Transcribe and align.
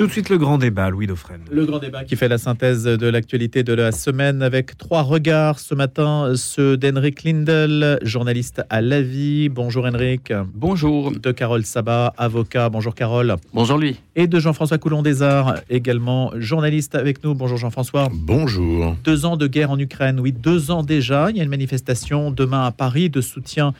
Tout 0.00 0.06
de 0.06 0.12
suite 0.12 0.30
le 0.30 0.38
grand 0.38 0.56
débat, 0.56 0.88
Louis 0.88 1.06
Dauphren. 1.06 1.42
Le 1.50 1.66
grand 1.66 1.78
débat 1.78 2.04
qui 2.04 2.16
fait 2.16 2.26
la 2.26 2.38
synthèse 2.38 2.84
de 2.84 3.06
l'actualité 3.06 3.62
de 3.64 3.74
la 3.74 3.92
semaine 3.92 4.40
avec 4.40 4.78
trois 4.78 5.02
regards 5.02 5.58
ce 5.58 5.74
matin, 5.74 6.32
ceux 6.36 6.78
d'Henrik 6.78 7.22
Lindel, 7.22 7.98
journaliste 8.00 8.62
à 8.70 8.80
La 8.80 9.02
Vie. 9.02 9.50
Bonjour 9.50 9.84
Henrik. 9.84 10.32
Bonjour. 10.54 11.12
De 11.12 11.32
Carole 11.32 11.66
Sabat, 11.66 12.14
avocat. 12.16 12.70
Bonjour 12.70 12.94
Carole. 12.94 13.36
Bonjour 13.52 13.76
lui. 13.76 14.00
Et 14.16 14.26
de 14.26 14.40
Jean-François 14.40 14.78
Coulon 14.78 15.02
des 15.02 15.20
Arts, 15.20 15.56
également 15.68 16.32
journaliste 16.36 16.94
avec 16.94 17.22
nous. 17.22 17.34
Bonjour 17.34 17.58
Jean-François. 17.58 18.08
Bonjour. 18.10 18.96
Deux 19.04 19.26
ans 19.26 19.36
de 19.36 19.46
guerre 19.48 19.70
en 19.70 19.78
Ukraine, 19.78 20.18
oui, 20.18 20.32
deux 20.32 20.70
ans 20.70 20.82
déjà. 20.82 21.28
Il 21.28 21.36
y 21.36 21.40
a 21.40 21.42
une 21.42 21.50
manifestation 21.50 22.30
demain 22.30 22.64
à 22.64 22.70
Paris 22.70 23.10
de 23.10 23.20
soutien 23.20 23.74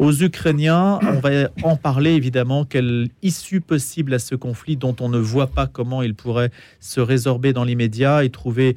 aux 0.00 0.22
Ukrainiens. 0.22 0.98
On 1.02 1.20
va 1.20 1.50
en 1.62 1.76
parler 1.76 2.12
évidemment. 2.12 2.64
Quelle 2.64 3.08
issue 3.22 3.60
possible 3.60 4.14
à 4.14 4.18
ce 4.18 4.34
conflit 4.34 4.76
dont 4.76 4.96
on 4.98 5.10
ne 5.10 5.18
voit 5.18 5.48
pas 5.48 5.66
comment 5.66 6.02
il 6.02 6.14
pourrait 6.14 6.50
se 6.80 7.00
résorber 7.00 7.52
dans 7.52 7.64
l'immédiat 7.64 8.24
et 8.24 8.30
trouver 8.30 8.76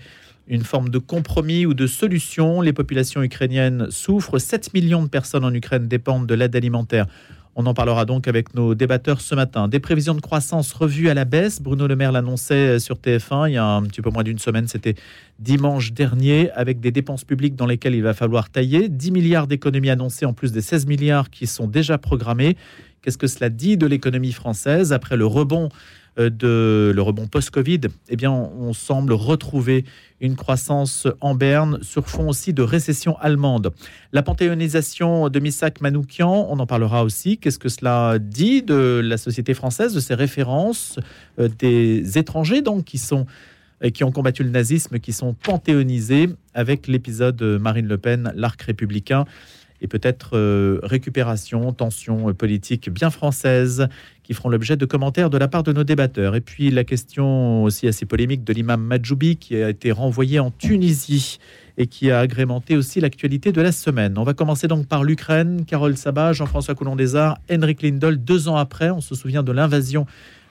une 0.50 0.64
forme 0.64 0.90
de 0.90 0.98
compromis 0.98 1.66
ou 1.66 1.74
de 1.74 1.88
solution? 1.88 2.60
Les 2.60 2.74
populations 2.74 3.24
ukrainiennes 3.24 3.88
souffrent. 3.90 4.38
7 4.38 4.74
millions 4.74 5.02
de 5.02 5.08
personnes 5.08 5.46
en 5.46 5.54
Ukraine 5.54 5.88
dépendent 5.88 6.28
de 6.28 6.34
l'aide 6.36 6.58
alimentaire. 6.58 7.08
On 7.56 7.68
en 7.68 7.76
parlera 7.76 8.06
donc 8.06 8.28
avec 8.28 8.56
nos 8.56 8.74
débatteurs 8.74 9.22
ce 9.22 9.36
matin. 9.36 9.68
Des 9.68 9.80
prévisions 9.80 10.16
de 10.16 10.22
croissance 10.22 10.74
revues 10.74 11.10
à 11.10 11.14
la 11.14 11.24
baisse. 11.24 11.62
Bruno 11.62 11.86
Le 11.86 11.96
Maire 11.96 12.12
l'annonçait 12.12 12.80
sur 12.80 12.96
TF1 12.96 13.50
il 13.50 13.54
y 13.54 13.58
a 13.58 13.66
un 13.66 13.84
petit 13.84 14.02
peu 14.02 14.10
moins 14.10 14.24
d'une 14.24 14.40
semaine. 14.40 14.68
C'était 14.68 14.96
dimanche 15.38 15.94
dernier, 15.94 16.50
avec 16.52 16.80
des 16.80 16.92
dépenses 16.92 17.24
publiques 17.24 17.56
dans 17.56 17.68
lesquelles 17.68 17.94
il 17.94 18.02
va 18.02 18.16
falloir 18.16 18.50
tailler. 18.50 18.90
10 18.90 19.12
milliards 19.12 19.46
d'économies 19.46 19.92
annoncées 19.92 20.26
en 20.26 20.34
plus 20.34 20.52
des 20.52 20.62
16 20.62 20.88
milliards 20.88 21.30
qui 21.30 21.46
sont 21.46 21.68
déjà 21.68 22.00
programmés. 22.00 22.58
Qu'est-ce 23.04 23.18
que 23.18 23.28
cela 23.28 23.50
dit 23.50 23.78
de 23.78 23.86
l'économie 23.86 24.32
française? 24.32 24.92
Après 24.92 25.18
le 25.18 25.26
rebond 25.26 25.66
euh, 25.66 25.70
de 26.18 26.92
le 26.96 27.02
rebond 27.02 27.28
post-Covid, 27.28 27.82
eh 28.10 28.16
bien, 28.16 28.32
on, 28.32 28.74
semble 28.74 29.14
retrouver 29.14 29.86
une 30.20 30.36
croissance 30.36 31.08
en 31.22 31.36
berne 31.36 31.80
sur 31.82 32.08
fond 32.08 32.30
aussi 32.30 32.54
de 32.54 32.62
récession 32.62 33.18
allemande. 33.20 33.72
La 34.12 34.24
panthéonisation 34.24 35.30
de 35.30 35.40
Misak 35.40 35.82
Manoukian, 35.82 36.48
on 36.50 36.60
en 36.60 36.66
parlera 36.66 37.04
aussi. 37.04 37.38
Qu'est-ce 37.38 37.60
que 37.60 37.70
cela 37.70 38.18
dit 38.20 38.62
de 38.62 39.02
la 39.04 39.18
société 39.18 39.54
française, 39.54 39.94
de 39.94 40.00
ses 40.00 40.16
références, 40.16 41.00
euh, 41.40 41.50
des 41.60 42.18
étrangers 42.18 42.62
donc 42.62 42.86
qui 42.86 42.98
sont 42.98 43.26
euh, 43.84 43.90
qui 43.90 44.04
ont 44.04 44.12
combattu 44.12 44.44
le 44.44 44.50
nazisme, 44.50 45.00
qui 45.00 45.14
sont 45.14 45.34
panthéonisés 45.34 46.30
avec 46.54 46.88
l'épisode 46.88 47.42
Marine 47.42 47.88
Le 47.88 47.98
Pen, 47.98 48.32
l'arc 48.36 48.62
républicain 48.62 49.26
et 49.84 49.88
peut-être 49.88 50.32
euh, 50.38 50.80
récupération, 50.82 51.74
tension 51.74 52.30
euh, 52.30 52.34
politique 52.34 52.90
bien 52.90 53.10
française 53.10 53.88
qui 54.24 54.34
feront 54.34 54.50
l'objet 54.50 54.78
de 54.78 54.86
commentaires 54.86 55.30
de 55.30 55.38
la 55.38 55.48
part 55.48 55.64
de 55.64 55.74
nos 55.74 55.84
débatteurs. 55.84 56.36
Et 56.36 56.42
puis 56.42 56.72
la 56.72 56.84
question 56.84 57.64
aussi 57.64 57.88
assez 57.88 58.06
polémique 58.06 58.44
de 58.44 58.54
l'imam 58.54 58.82
Majoubi 58.82 59.38
qui 59.38 59.56
a 59.62 59.70
été 59.70 59.92
renvoyé 59.92 60.40
en 60.40 60.52
Tunisie 60.52 61.40
et 61.78 61.88
qui 61.88 62.12
a 62.12 62.20
agrémenté 62.20 62.78
aussi 62.78 63.00
l'actualité 63.00 63.52
de 63.52 63.62
la 63.62 63.72
semaine. 63.72 64.18
On 64.18 64.24
va 64.24 64.34
commencer 64.34 64.68
donc 64.68 64.88
par 64.88 65.04
l'Ukraine. 65.04 65.66
Carole 65.66 65.98
Sabat, 65.98 66.34
Jean-François 66.34 66.76
Coulon 66.76 66.96
des 66.96 67.16
Arts, 67.16 67.38
Henrik 67.52 67.82
Lindol, 67.82 68.18
deux 68.18 68.48
ans 68.48 68.56
après, 68.56 68.90
on 68.90 69.02
se 69.02 69.16
souvient 69.16 69.44
de 69.44 69.52
l'invasion 69.52 70.06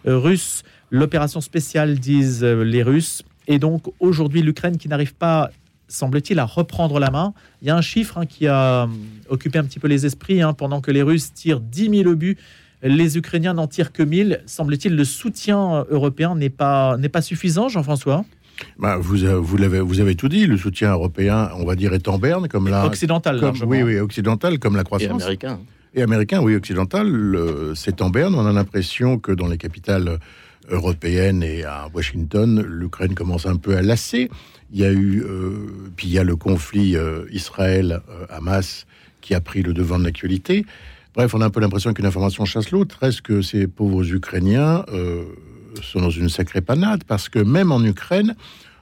euh, 0.07 0.19
russe, 0.19 0.63
l'opération 0.91 1.41
spéciale, 1.41 1.99
disent 1.99 2.45
les 2.45 2.83
Russes. 2.83 3.23
Et 3.49 3.59
donc 3.59 3.85
aujourd'hui, 4.01 4.43
l'Ukraine 4.43 4.77
qui 4.77 4.89
n'arrive 4.89 5.15
pas 5.15 5.51
semble-t-il, 5.93 6.39
à 6.39 6.45
reprendre 6.45 6.99
la 6.99 7.11
main. 7.11 7.35
Il 7.61 7.69
y 7.69 7.71
a 7.71 7.77
un 7.77 7.83
chiffre 7.83 8.19
hein, 8.19 8.27
qui 8.27 8.47
a 8.47 8.85
euh, 8.85 8.87
occupé 9.29 9.59
un 9.59 9.65
petit 9.65 9.79
peu 9.79 9.89
les 9.89 10.07
esprits. 10.07 10.43
Hein, 10.43 10.55
pendant 10.55 10.81
que 10.81 10.91
les 10.91 11.03
Russes 11.03 11.33
tirent 11.33 11.61
10 11.61 12.03
000 12.03 12.11
obus, 12.11 12.39
les 12.83 13.17
Ukrainiens 13.17 13.55
n'en 13.55 13.67
tirent 13.67 13.93
que 13.93 14.03
1000. 14.03 14.43
Semble-t-il, 14.47 14.97
le 14.97 15.05
soutien 15.05 15.85
européen 15.91 16.35
n'est 16.35 16.51
pas, 16.51 16.97
n'est 16.97 17.09
pas 17.09 17.23
suffisant, 17.23 17.69
Jean-François? 17.69 18.25
Bah, 18.79 18.97
vous, 18.99 19.25
euh, 19.25 19.35
vous, 19.37 19.57
l'avez, 19.57 19.81
vous 19.81 20.01
avez 20.01 20.15
tout 20.15 20.29
dit. 20.29 20.47
Le 20.47 20.57
soutien 20.57 20.93
européen, 20.93 21.51
on 21.57 21.65
va 21.65 21.75
dire, 21.75 21.95
est 21.95 22.09
en 22.09 22.19
berne. 22.19 22.49
Comme 22.49 22.69
la, 22.69 22.87
occidental, 22.87 23.41
comme, 23.41 23.57
Oui, 23.67 23.83
oui, 23.83 23.99
occidental, 23.99 24.59
comme 24.59 24.77
la 24.77 24.85
croissance. 24.85 25.23
Et 25.23 25.25
américain. 25.25 25.61
Et 25.95 26.03
américain, 26.03 26.41
oui, 26.41 26.55
occidental. 26.55 27.73
c'est 27.75 28.03
en 28.03 28.11
berne. 28.11 28.35
On 28.35 28.47
a 28.47 28.53
l'impression 28.53 29.19
que 29.19 29.33
dans 29.33 29.49
les 29.49 29.59
capitales 29.59 30.19
européennes 30.71 31.43
et 31.43 31.65
à 31.65 31.89
Washington, 31.93 32.63
l'Ukraine 32.63 33.15
commence 33.15 33.47
un 33.47 33.57
peu 33.57 33.77
à 33.77 33.83
lasser. 33.83 34.31
Il 34.73 34.81
y 34.81 34.85
a 34.85 34.93
eu, 34.93 35.23
euh, 35.23 35.67
puis 35.97 36.09
il 36.09 36.13
y 36.13 36.19
a 36.19 36.25
le 36.25 36.37
conflit 36.37 36.97
euh, 36.97 37.25
Israël-Hamas 37.31 38.87
qui 39.21 39.35
a 39.35 39.41
pris 39.41 39.63
le 39.63 39.73
devant 39.75 39.99
de 39.99 40.05
l'actualité. 40.05 40.65
Bref, 41.15 41.35
on 41.35 41.41
a 41.41 41.47
un 41.47 41.51
peu 41.51 41.61
l'impression 41.61 41.93
qu'une 41.93 42.07
information 42.07 42.45
chasse 42.45 42.71
l'autre. 42.71 43.03
Est-ce 43.03 43.23
que 43.23 43.43
ces 43.43 43.67
pauvres 43.67 44.05
Ukrainiens 44.13 44.85
euh, 44.93 45.25
sont 45.83 46.01
dans 46.01 46.11
une 46.11 46.29
sacrée 46.29 46.61
panade? 46.61 47.05
Parce 47.05 47.29
que 47.29 47.39
même 47.39 47.71
en 47.71 47.83
Ukraine, 47.83 48.35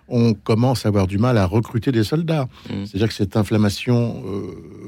on 0.09 0.35
commence 0.35 0.87
à 0.87 0.89
avoir 0.89 1.07
du 1.07 1.19
mal 1.19 1.39
à 1.39 1.47
recruter 1.47 1.93
des 1.93 2.05
soldats. 2.05 2.49
Mmh. 2.69 2.87
C'est-à-dire 2.87 3.09
que 3.09 3.15
cette 3.15 3.37
inflammation 3.37 4.23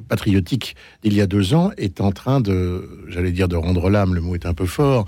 patriotique 0.09 0.77
d'il 1.03 1.15
y 1.15 1.21
a 1.21 1.27
deux 1.27 1.55
ans 1.55 1.71
est 1.77 2.01
en 2.01 2.13
train 2.13 2.41
de, 2.41 2.89
j'allais 3.09 3.33
dire 3.33 3.49
de 3.49 3.57
rendre 3.57 3.89
l'âme, 3.89 4.15
le 4.15 4.21
mot 4.21 4.35
est 4.35 4.47
un 4.47 4.55
peu 4.55 4.67
fort, 4.67 5.07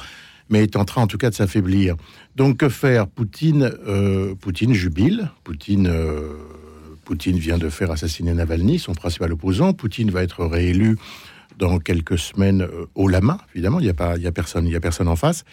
mais 0.51 0.63
est 0.63 0.77
en 0.77 0.85
train 0.85 1.03
en 1.03 1.07
tout 1.07 1.19
cas 1.19 1.31
de 1.31 1.35
s'affaiblir. 1.35 1.97
Donc 2.37 2.59
que 2.59 2.69
faire? 2.69 3.07
Poutine, 3.07 3.71
euh, 3.87 4.35
Poutine 4.35 4.73
jubile. 4.73 5.31
Poutine, 5.43 5.89
euh, 5.89 6.35
Poutine 7.05 7.39
vient 7.39 7.59
de 7.59 7.69
faire 7.69 7.91
assassiner 7.91 8.33
Navalny, 8.35 8.79
son 8.79 8.95
principal 8.95 9.33
opposant. 9.33 9.73
Poutine 9.73 10.11
va 10.11 10.23
être 10.23 10.45
réélu 10.45 10.97
dans 11.59 11.79
quelques 11.79 12.19
semaines 12.19 12.63
euh, 12.63 12.87
au 12.95 13.09
la 13.09 13.21
main. 13.21 13.39
Évidemment, 13.55 13.81
il 13.81 13.85
n'y 13.85 13.91
a 13.91 13.95
pas, 13.95 14.17
il 14.17 14.23
y 14.23 14.27
a 14.27 14.33
personne, 14.33 14.67
y 14.67 14.77
a 14.77 14.81
personne 14.81 15.09
en 15.09 15.17
face. 15.17 15.45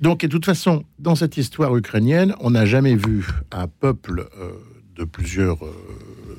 Donc, 0.00 0.20
de 0.20 0.28
toute 0.28 0.44
façon, 0.44 0.84
dans 0.98 1.16
cette 1.16 1.36
histoire 1.36 1.76
ukrainienne, 1.76 2.34
on 2.40 2.50
n'a 2.50 2.66
jamais 2.66 2.94
vu 2.94 3.26
un 3.50 3.66
peuple 3.66 4.28
de 4.94 5.02
plusieurs 5.02 5.58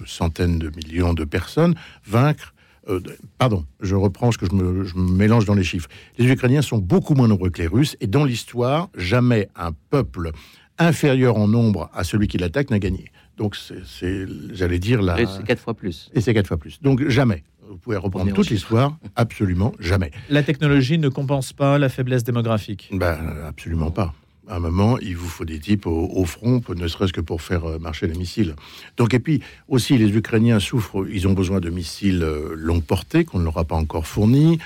centaines 0.06 0.60
de 0.60 0.70
millions 0.70 1.14
de 1.14 1.26
personnes 1.26 1.76
vaincre 2.06 2.54
euh, 2.90 3.00
pardon, 3.38 3.66
je 3.82 3.96
reprends 3.96 4.32
ce 4.32 4.38
que 4.38 4.46
je 4.48 4.56
me, 4.56 4.86
mélange 4.96 5.46
dans 5.46 5.54
les 5.54 5.64
chiffres. 5.64 5.90
Les 6.18 6.30
Ukrainiens 6.32 6.62
sont 6.62 6.78
beaucoup 6.78 7.14
moins 7.14 7.28
nombreux 7.28 7.50
que 7.50 7.62
les 7.62 7.68
Russes, 7.68 7.96
et 8.02 8.08
dans 8.08 8.26
l'histoire, 8.26 8.90
jamais 8.96 9.48
un 9.56 9.72
peuple 9.90 10.32
inférieur 10.78 11.38
en 11.38 11.48
nombre 11.48 11.90
à 11.94 12.04
celui 12.04 12.28
qui 12.28 12.38
l'attaque 12.38 12.72
n'a 12.72 12.80
gagné. 12.80 13.12
Donc, 13.38 13.56
c'est, 13.56 14.26
j'allais 14.52 14.80
dire, 14.80 15.02
là. 15.02 15.18
c'est 15.18 15.46
quatre 15.46 15.62
fois 15.62 15.74
plus. 15.74 16.10
Et 16.14 16.22
c'est 16.22 16.34
quatre 16.34 16.48
fois 16.48 16.58
plus. 16.58 16.82
Donc, 16.82 17.08
jamais. 17.08 17.44
Vous 17.80 17.84
pouvez 17.84 17.98
reprendre 17.98 18.34
toute 18.34 18.50
l'histoire, 18.50 18.98
absolument 19.16 19.72
jamais. 19.80 20.12
La 20.30 20.44
technologie 20.44 20.98
ne 20.98 21.08
compense 21.08 21.54
pas 21.54 21.78
la 21.78 21.88
faiblesse 21.88 22.26
démographique 22.26 22.90
ben, 22.92 23.18
Absolument 23.48 23.90
pas 23.90 24.14
à 24.50 24.56
un 24.56 24.60
moment, 24.60 24.98
il 24.98 25.16
vous 25.16 25.30
faut 25.30 25.46
des 25.46 25.60
types 25.60 25.86
au, 25.86 26.26
front, 26.26 26.62
ne 26.76 26.88
serait-ce 26.88 27.14
que 27.14 27.22
pour 27.22 27.42
faire 27.42 27.66
euh, 27.66 27.78
marcher 27.78 28.08
les 28.08 28.18
missiles. 28.18 28.56
Donc, 28.98 29.14
et 29.14 29.20
puis 29.20 29.44
aussi, 29.68 29.96
les 29.98 30.10
Ukrainiens 30.18 30.60
souffrent, 30.60 31.06
ils 31.08 31.28
ont 31.28 31.34
besoin 31.34 31.60
de 31.60 31.70
missiles 31.70 32.24
euh, 32.24 32.56
longue 32.56 32.84
portée 32.84 33.26
qu'on 33.26 33.38
ne 33.38 33.44
leur 33.44 33.60
a 33.60 33.64
pas 33.64 33.76
encore 33.76 34.08
fournis. 34.08 34.58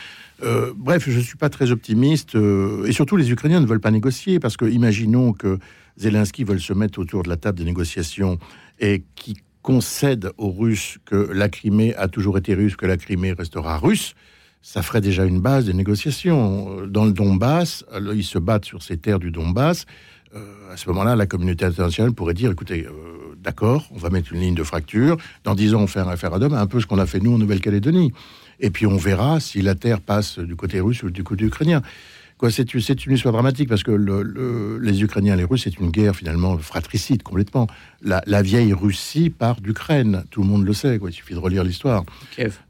Euh, 0.41 0.71
bref, 0.75 1.09
je 1.09 1.17
ne 1.17 1.21
suis 1.21 1.35
pas 1.35 1.49
très 1.49 1.71
optimiste. 1.71 2.35
et 2.35 2.93
surtout, 2.93 3.17
les 3.17 3.29
Ukrainiens 3.29 3.59
ne 3.59 3.65
veulent 3.65 3.81
pas 3.81 3.91
négocier 3.91 4.39
parce 4.39 4.55
que, 4.55 4.63
imaginons 4.65 5.33
que 5.33 5.59
Zelensky 5.97 6.45
veuille 6.45 6.61
se 6.61 6.73
mettre 6.73 6.99
autour 6.99 7.23
de 7.23 7.29
la 7.29 7.35
table 7.35 7.57
des 7.57 7.65
négociations 7.65 8.39
et 8.79 9.03
qui 9.15 9.35
concède 9.63 10.31
aux 10.37 10.51
Russes 10.51 10.99
que 11.05 11.15
la 11.33 11.49
Crimée 11.49 11.95
a 11.95 12.07
toujours 12.07 12.37
été 12.37 12.53
russe, 12.53 12.75
que 12.75 12.85
la 12.85 12.97
Crimée 12.97 13.33
restera 13.33 13.79
russe 13.79 14.13
ça 14.63 14.81
ferait 14.81 15.01
déjà 15.01 15.25
une 15.25 15.41
base 15.41 15.65
de 15.65 15.73
négociation. 15.73 16.87
Dans 16.87 17.03
le 17.03 17.11
Donbass, 17.11 17.83
ils 18.15 18.23
se 18.23 18.39
battent 18.39 18.63
sur 18.63 18.81
ces 18.81 18.97
terres 18.97 19.19
du 19.19 19.29
Donbass. 19.29 19.85
Euh, 20.35 20.71
à 20.71 20.77
ce 20.77 20.87
moment-là, 20.89 21.15
la 21.15 21.27
communauté 21.27 21.65
internationale 21.65 22.13
pourrait 22.13 22.33
dire, 22.33 22.49
écoutez, 22.49 22.87
euh, 22.87 23.35
d'accord, 23.37 23.87
on 23.91 23.97
va 23.97 24.09
mettre 24.09 24.31
une 24.33 24.39
ligne 24.39 24.55
de 24.55 24.63
fracture. 24.63 25.17
Dans 25.43 25.53
dix 25.53 25.75
ans, 25.75 25.81
on 25.81 25.87
fait 25.87 25.99
un 25.99 26.09
référendum, 26.09 26.53
un 26.53 26.65
peu 26.65 26.79
ce 26.79 26.87
qu'on 26.87 26.97
a 26.97 27.05
fait 27.05 27.19
nous 27.19 27.35
en 27.35 27.37
Nouvelle-Calédonie. 27.37 28.13
Et 28.61 28.69
puis 28.69 28.87
on 28.87 28.95
verra 28.95 29.41
si 29.41 29.61
la 29.61 29.75
terre 29.75 29.99
passe 29.99 30.39
du 30.39 30.55
côté 30.55 30.79
russe 30.79 31.03
ou 31.03 31.09
du 31.09 31.23
côté 31.23 31.43
ukrainien 31.43 31.81
c'est, 32.49 33.05
une 33.05 33.13
histoire 33.13 33.31
dramatique 33.31 33.69
parce 33.69 33.83
que 33.83 33.91
les 34.81 35.03
Ukrainiens 35.03 35.33
et 35.33 35.37
les 35.37 35.43
Russes, 35.43 35.63
c'est 35.63 35.79
une 35.79 35.91
guerre 35.91 36.15
finalement 36.15 36.57
fratricide 36.57 37.23
complètement. 37.23 37.67
La, 38.01 38.41
vieille 38.41 38.73
Russie 38.73 39.29
part 39.29 39.61
d'Ukraine, 39.61 40.23
tout 40.29 40.41
le 40.41 40.47
monde 40.47 40.65
le 40.65 40.73
sait, 40.73 40.99
quoi. 40.99 41.09
il 41.09 41.13
suffit 41.13 41.33
de 41.33 41.39
relire 41.39 41.63
l'histoire. 41.63 42.03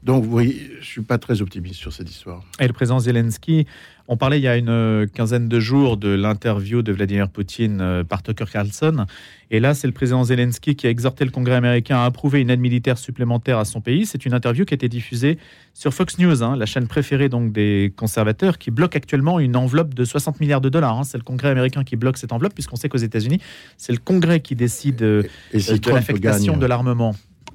Donc, 0.02 0.24
vous 0.24 0.30
voyez, 0.30 0.70
je 0.80 0.86
suis 0.86 1.02
pas 1.02 1.18
très 1.18 1.42
optimiste 1.42 1.76
sur 1.76 1.92
cette 1.92 2.08
histoire. 2.08 2.42
Et 2.60 2.66
le 2.66 2.72
président 2.72 3.00
Zelensky 3.00 3.66
on 4.06 4.16
parlait 4.16 4.38
il 4.38 4.42
y 4.42 4.48
a 4.48 4.56
une 4.56 4.68
euh, 4.68 5.06
quinzaine 5.06 5.48
de 5.48 5.60
jours 5.60 5.96
de 5.96 6.08
l'interview 6.08 6.82
de 6.82 6.92
Vladimir 6.92 7.28
Poutine 7.30 7.80
euh, 7.80 8.04
par 8.04 8.22
Tucker 8.22 8.44
Carlson. 8.52 9.06
Et 9.50 9.60
là, 9.60 9.72
c'est 9.72 9.86
le 9.86 9.92
président 9.92 10.24
Zelensky 10.24 10.76
qui 10.76 10.86
a 10.86 10.90
exhorté 10.90 11.24
le 11.24 11.30
Congrès 11.30 11.54
américain 11.54 11.98
à 11.98 12.04
approuver 12.04 12.40
une 12.40 12.50
aide 12.50 12.60
militaire 12.60 12.98
supplémentaire 12.98 13.58
à 13.58 13.64
son 13.64 13.80
pays. 13.80 14.04
C'est 14.04 14.26
une 14.26 14.34
interview 14.34 14.64
qui 14.64 14.74
a 14.74 14.76
été 14.76 14.88
diffusée 14.88 15.38
sur 15.72 15.94
Fox 15.94 16.18
News, 16.18 16.42
hein, 16.42 16.56
la 16.56 16.66
chaîne 16.66 16.86
préférée 16.86 17.28
donc 17.28 17.52
des 17.52 17.92
conservateurs, 17.96 18.58
qui 18.58 18.70
bloque 18.70 18.94
actuellement 18.94 19.40
une 19.40 19.56
enveloppe 19.56 19.94
de 19.94 20.04
60 20.04 20.40
milliards 20.40 20.60
de 20.60 20.68
dollars. 20.68 20.98
Hein. 20.98 21.04
C'est 21.04 21.18
le 21.18 21.24
Congrès 21.24 21.48
américain 21.48 21.82
qui 21.84 21.96
bloque 21.96 22.18
cette 22.18 22.32
enveloppe, 22.32 22.54
puisqu'on 22.54 22.76
sait 22.76 22.88
qu'aux 22.88 22.98
États-Unis, 22.98 23.40
c'est 23.78 23.92
le 23.92 23.98
Congrès 23.98 24.40
qui 24.40 24.54
décide 24.54 25.02
euh, 25.02 25.22
de 25.52 25.90
l'affectation 25.90 26.56
de 26.56 26.66
l'armement. 26.66 27.14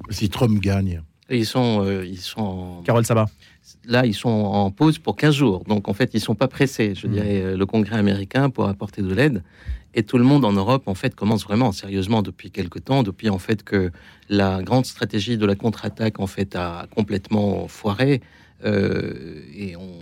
Si 0.09 0.29
Trump 0.29 0.59
gagne. 0.59 1.01
Ils 1.29 1.45
sont, 1.45 1.85
ils 2.01 2.17
sont. 2.17 2.81
Carole 2.85 3.05
Sabat 3.05 3.27
là, 3.85 4.05
ils 4.05 4.13
sont 4.13 4.29
en 4.29 4.71
pause 4.71 4.99
pour 4.99 5.15
15 5.15 5.33
jours. 5.33 5.63
Donc, 5.67 5.87
en 5.87 5.93
fait, 5.93 6.11
ils 6.13 6.19
sont 6.19 6.35
pas 6.35 6.47
pressés, 6.47 6.93
je 6.95 7.07
mmh. 7.07 7.11
dirais, 7.11 7.55
le 7.55 7.65
Congrès 7.65 7.97
américain 7.97 8.49
pour 8.49 8.67
apporter 8.67 9.01
de 9.01 9.13
l'aide. 9.13 9.43
Et 9.95 10.03
tout 10.03 10.17
le 10.17 10.23
monde 10.23 10.45
en 10.45 10.53
Europe, 10.53 10.83
en 10.87 10.93
fait, 10.93 11.15
commence 11.15 11.43
vraiment 11.43 11.71
sérieusement 11.71 12.21
depuis 12.21 12.51
quelque 12.51 12.77
temps, 12.77 13.01
depuis 13.01 13.29
en 13.29 13.39
fait 13.39 13.63
que 13.63 13.91
la 14.29 14.61
grande 14.61 14.85
stratégie 14.85 15.37
de 15.37 15.45
la 15.45 15.55
contre-attaque, 15.55 16.19
en 16.19 16.27
fait, 16.27 16.55
a 16.55 16.85
complètement 16.95 17.67
foiré. 17.67 18.21
Euh, 18.65 19.41
et 19.55 19.75
on, 19.75 19.99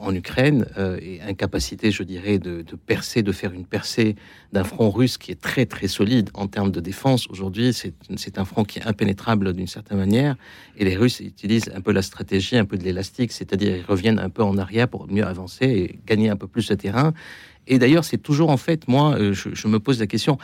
en 0.00 0.14
Ukraine 0.14 0.66
euh, 0.78 0.98
et 1.00 1.20
incapacité, 1.22 1.90
je 1.90 2.02
dirais, 2.02 2.38
de, 2.38 2.64
percer, 2.86 3.22
de 3.22 3.32
faire 3.32 3.52
une 3.52 3.64
percée 3.64 4.16
d'un 4.52 4.64
front 4.64 4.90
russe 4.90 5.18
qui 5.18 5.32
est 5.32 5.40
très 5.40 5.66
très 5.66 5.88
solide 5.88 6.30
en 6.34 6.46
termes 6.46 6.70
de 6.70 6.80
défense. 6.80 7.28
Aujourd'hui, 7.28 7.72
c'est 7.72 8.38
un 8.38 8.44
front 8.44 8.64
qui 8.64 8.78
est 8.78 8.86
impénétrable 8.86 9.52
d'une 9.52 9.66
certaine 9.66 9.98
manière. 9.98 10.36
Et 10.76 10.84
les 10.84 10.96
Russes 10.96 11.20
utilisent 11.20 11.70
un 11.74 11.80
peu 11.80 11.92
la 11.92 12.02
stratégie, 12.02 12.56
un 12.56 12.64
peu 12.64 12.78
de 12.78 12.84
l'élastique, 12.84 13.32
c'est-à-dire 13.32 13.76
ils 13.76 13.84
reviennent 13.84 14.18
un 14.18 14.30
peu 14.30 14.42
en 14.42 14.56
arrière 14.56 14.88
pour 14.88 15.10
mieux 15.10 15.24
avancer 15.24 15.66
et 15.66 15.98
gagner 16.06 16.30
un 16.30 16.36
peu 16.36 16.46
plus 16.46 16.68
de 16.68 16.74
terrain. 16.74 17.12
Et 17.68 17.78
d'ailleurs, 17.78 18.04
c'est 18.04 18.18
toujours 18.18 18.48
en 18.48 18.56
fait, 18.56 18.88
moi, 18.88 19.14
euh, 19.18 19.34
je, 19.34 19.68
me 19.68 19.78
pose 19.78 20.00
la 20.00 20.06
question. 20.06 20.38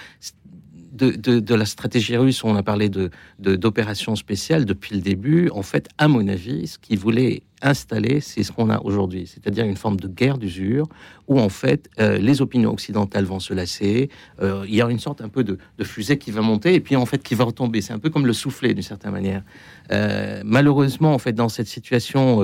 De, 0.95 1.11
de, 1.11 1.55
la 1.55 1.67
stratégie 1.67 2.17
russe, 2.17 2.45
on 2.45 2.55
a 2.55 2.63
parlé 2.63 2.89
de 2.89 3.11
d'opérations 3.41 4.15
spéciales 4.15 4.65
depuis 4.65 4.95
le 4.95 5.01
début. 5.01 5.51
En 5.51 5.63
fait, 5.63 5.89
à 5.99 6.07
mon 6.07 6.29
avis, 6.29 6.69
ce 6.69 6.79
qu'ils 6.79 7.01
voulaient 7.01 7.43
installé, 7.65 8.21
c'est 8.21 8.43
ce 8.43 8.53
qu'on 8.53 8.71
a 8.71 8.81
aujourd'hui, 8.83 9.27
c'est-à-dire 9.27 9.65
une 9.65 9.77
forme 9.77 9.99
de 9.99 10.07
guerre 10.07 10.39
d'usure 10.39 10.87
où 11.27 11.41
en 11.41 11.49
fait 11.49 11.89
euh, 11.99 12.19
les 12.19 12.43
opinions 12.43 12.73
occidentales 12.73 13.25
vont 13.25 13.41
se 13.41 13.55
lasser, 13.55 14.11
euh, 14.43 14.65
il 14.69 14.75
y 14.75 14.83
a 14.83 14.91
une 14.91 14.99
sorte 14.99 15.23
un 15.23 15.29
peu 15.29 15.43
de, 15.43 15.59
fusée 15.83 16.19
qui 16.19 16.31
va 16.31 16.43
monter 16.43 16.75
et 16.75 16.81
puis 16.81 16.97
en 16.97 17.07
fait 17.07 17.23
qui 17.23 17.35
va 17.35 17.45
retomber. 17.45 17.81
C'est 17.81 17.93
un 17.93 17.99
peu 17.99 18.11
comme 18.11 18.27
le 18.27 18.33
soufflet 18.33 18.75
d'une 18.75 18.83
certaine 18.83 19.13
manière. 19.13 19.43
Euh, 19.91 20.43
malheureusement, 20.45 21.15
en 21.15 21.19
fait, 21.19 21.33
dans 21.33 21.49
cette 21.49 21.67
situation, 21.67 22.41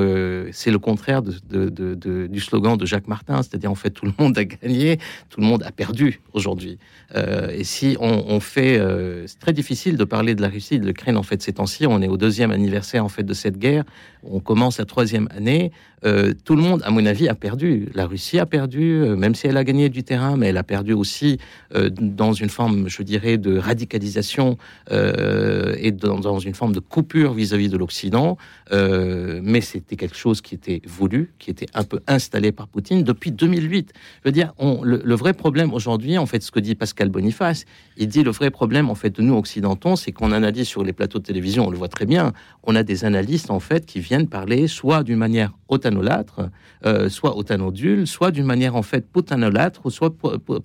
c'est 0.53 0.71
le 0.71 0.79
contraire 0.79 1.23
de, 1.23 2.27
du 2.27 2.41
slogan 2.41 2.77
de 2.77 2.87
Jacques 2.87 3.09
Martin, 3.09 3.43
c'est-à-dire 3.43 3.71
en 3.71 3.75
fait 3.75 3.91
tout 3.91 4.07
le 4.07 4.13
monde 4.19 4.37
a 4.39 4.45
gagné, 4.45 4.99
tout 5.29 5.41
le 5.41 5.47
monde 5.47 5.63
a 5.63 5.73
perdu 5.73 6.21
aujourd'hui. 6.33 6.79
et 7.15 7.65
si 7.65 7.97
on, 8.01 8.25
on 8.29 8.41
fait, 8.41 8.81
c'est 9.27 9.39
très 9.39 9.53
difficile 9.53 9.97
de 9.97 10.05
parler 10.05 10.35
de 10.35 10.43
la 10.43 10.49
Russie, 10.49 10.79
de 10.79 10.87
l'Ukraine 10.87 11.17
en 11.17 11.23
fait 11.23 11.43
ces 11.43 11.55
temps-ci. 11.55 11.87
On 11.87 12.01
est 12.03 12.09
au 12.09 12.17
deuxième 12.17 12.51
anniversaire 12.51 13.05
en 13.05 13.09
fait 13.09 13.25
de 13.25 13.35
cette 13.35 13.59
guerre. 13.59 13.85
On 14.23 14.41
commence 14.41 14.79
la 14.79 14.85
troisième 14.85 15.29
année, 15.35 15.73
euh, 16.05 16.33
tout 16.45 16.57
le 16.57 16.63
monde, 16.63 16.83
à 16.85 16.91
mon 16.91 17.05
avis, 17.05 17.29
a 17.29 17.35
perdu. 17.35 17.89
La 17.95 18.07
Russie 18.07 18.39
a 18.39 18.47
perdu, 18.47 18.95
euh, 18.95 19.17
même 19.17 19.35
si 19.35 19.47
elle 19.47 19.57
a 19.57 19.65
gagné 19.65 19.89
du 19.89 20.03
terrain, 20.03 20.37
mais 20.37 20.49
elle 20.49 20.57
a 20.57 20.63
perdu 20.63 20.93
aussi 20.93 21.39
euh, 21.75 21.91
dans 21.91 22.33
une 22.33 22.49
forme, 22.49 22.89
je 22.89 23.03
dirais, 23.03 23.37
de 23.37 23.59
radicalisation 23.59 24.57
et 24.91 25.93
dans, 25.93 26.39
une 26.39 26.55
forme 26.55 26.73
de 26.73 26.81
coupure 26.81 27.35
vis-à-vis 27.35 27.69
de 27.69 27.77
l'Occident. 27.77 28.37
mais 28.71 29.61
c'était 29.61 29.97
quelque 29.97 30.17
chose 30.17 30.41
qui 30.41 30.55
était 30.55 30.83
voulu, 30.87 31.33
qui 31.39 31.51
était 31.51 31.67
un 31.75 31.85
peu 31.85 32.01
installé 32.07 32.53
par 32.53 32.69
Poutine 32.69 33.03
depuis 33.03 33.31
2008. 33.31 33.93
Je 34.25 34.29
veux 34.29 34.33
dire, 34.33 34.53
le, 34.83 35.15
vrai 35.15 35.33
problème 35.33 35.73
aujourd'hui, 35.73 36.19
en 36.19 36.27
fait, 36.27 36.43
ce 36.43 36.51
que 36.51 36.61
dit 36.61 36.75
Pascal 36.75 37.09
Boniface, 37.09 37.65
il 37.97 38.09
dit 38.09 38.23
le 38.23 38.31
vrai 38.31 38.51
problème, 38.51 38.91
en 38.91 38.95
fait, 38.95 39.11
de 39.11 39.23
nous 39.23 39.37
occidentaux, 39.37 39.97
c'est 39.97 40.13
qu'on 40.13 40.33
analyse 40.33 40.67
sur 40.67 40.83
les 40.83 40.93
plateaux 40.93 41.19
de 41.19 41.25
télévision, 41.25 41.67
on 41.67 41.71
le 41.71 41.79
voit 41.79 41.89
très 41.89 42.07
bien, 42.07 42.33
on 42.65 42.75
a 42.75 42.83
des 42.83 43.05
analystes, 43.05 43.51
en 43.51 43.61
fait, 43.61 43.87
qui 43.87 44.01
viennent 44.11 44.27
parler 44.27 44.67
soit 44.67 45.05
d'une 45.05 45.19
manière 45.19 45.53
autanolâtre, 45.69 46.51
euh, 46.85 47.09
soit 47.09 47.37
autanodule, 47.37 48.09
soit 48.09 48.33
d'une 48.33 48.45
manière 48.45 48.75
en 48.75 48.83
fait 48.83 49.07
potanolâtre, 49.07 49.83
ou 49.85 49.91
soit 49.91 50.13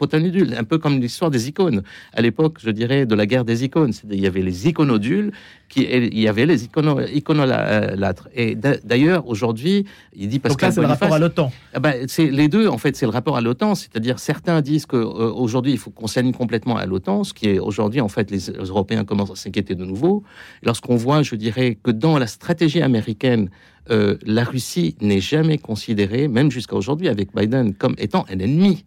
potanodule, 0.02 0.56
un 0.58 0.64
peu 0.64 0.80
comme 0.80 1.00
l'histoire 1.00 1.30
des 1.30 1.48
icônes. 1.48 1.84
À 2.14 2.24
l'époque, 2.24 2.58
je 2.60 2.72
dirais, 2.72 3.06
de 3.06 3.14
la 3.14 3.28
guerre 3.28 3.46
des 3.46 3.64
icônes, 3.64 3.94
il 4.10 4.20
y 4.20 4.26
avait 4.26 4.42
les 4.42 4.68
iconodules, 4.68 5.32
qui, 5.70 5.84
il 5.84 6.20
y 6.20 6.28
avait 6.28 6.46
les 6.46 6.66
icono, 6.66 7.00
iconolâtres. 7.02 8.30
Et 8.36 8.56
d'ailleurs, 8.56 9.28
aujourd'hui, 9.28 9.86
il 10.16 10.28
dit 10.28 10.40
parce 10.40 10.54
Donc 10.54 10.62
là, 10.62 10.72
c'est 10.72 10.82
le 10.82 10.88
rapport 10.88 11.14
à 11.14 11.20
l'OTAN. 11.20 11.52
Ah 11.74 11.80
ben, 11.80 12.06
c'est 12.08 12.30
les 12.30 12.48
deux, 12.48 12.68
en 12.68 12.78
fait, 12.78 12.96
c'est 12.96 13.06
le 13.06 13.12
rapport 13.12 13.38
à 13.38 13.42
l'OTAN. 13.42 13.76
C'est-à-dire, 13.76 14.20
certains 14.20 14.62
disent 14.62 14.86
qu'aujourd'hui, 14.86 15.72
euh, 15.72 15.76
il 15.76 15.80
faut 15.80 15.92
qu'on 15.92 16.08
s'aligne 16.08 16.34
complètement 16.34 16.78
à 16.78 16.86
l'OTAN, 16.86 17.24
ce 17.24 17.34
qui 17.34 17.50
est 17.50 17.60
aujourd'hui, 17.60 18.02
en 18.02 18.08
fait, 18.08 18.32
les 18.32 18.50
Européens 18.50 19.04
commencent 19.06 19.32
à 19.32 19.36
s'inquiéter 19.36 19.76
de 19.76 19.86
nouveau. 19.86 20.24
Lorsqu'on 20.64 20.96
voit, 20.96 21.24
je 21.24 21.36
dirais, 21.36 21.78
que 21.82 21.92
dans 21.92 22.18
la 22.18 22.28
stratégie 22.28 22.82
américaine, 22.82 23.50
euh, 23.92 24.18
la 24.26 24.44
Russie 24.44 24.96
n'est 25.02 25.22
jamais 25.22 25.58
considérée, 25.58 26.28
même 26.28 26.52
jusqu'à 26.52 26.76
aujourd'hui 26.76 27.08
avec 27.08 27.36
Biden, 27.36 27.74
comme 27.74 27.96
étant 27.98 28.26
un 28.30 28.40
ennemi 28.40 28.86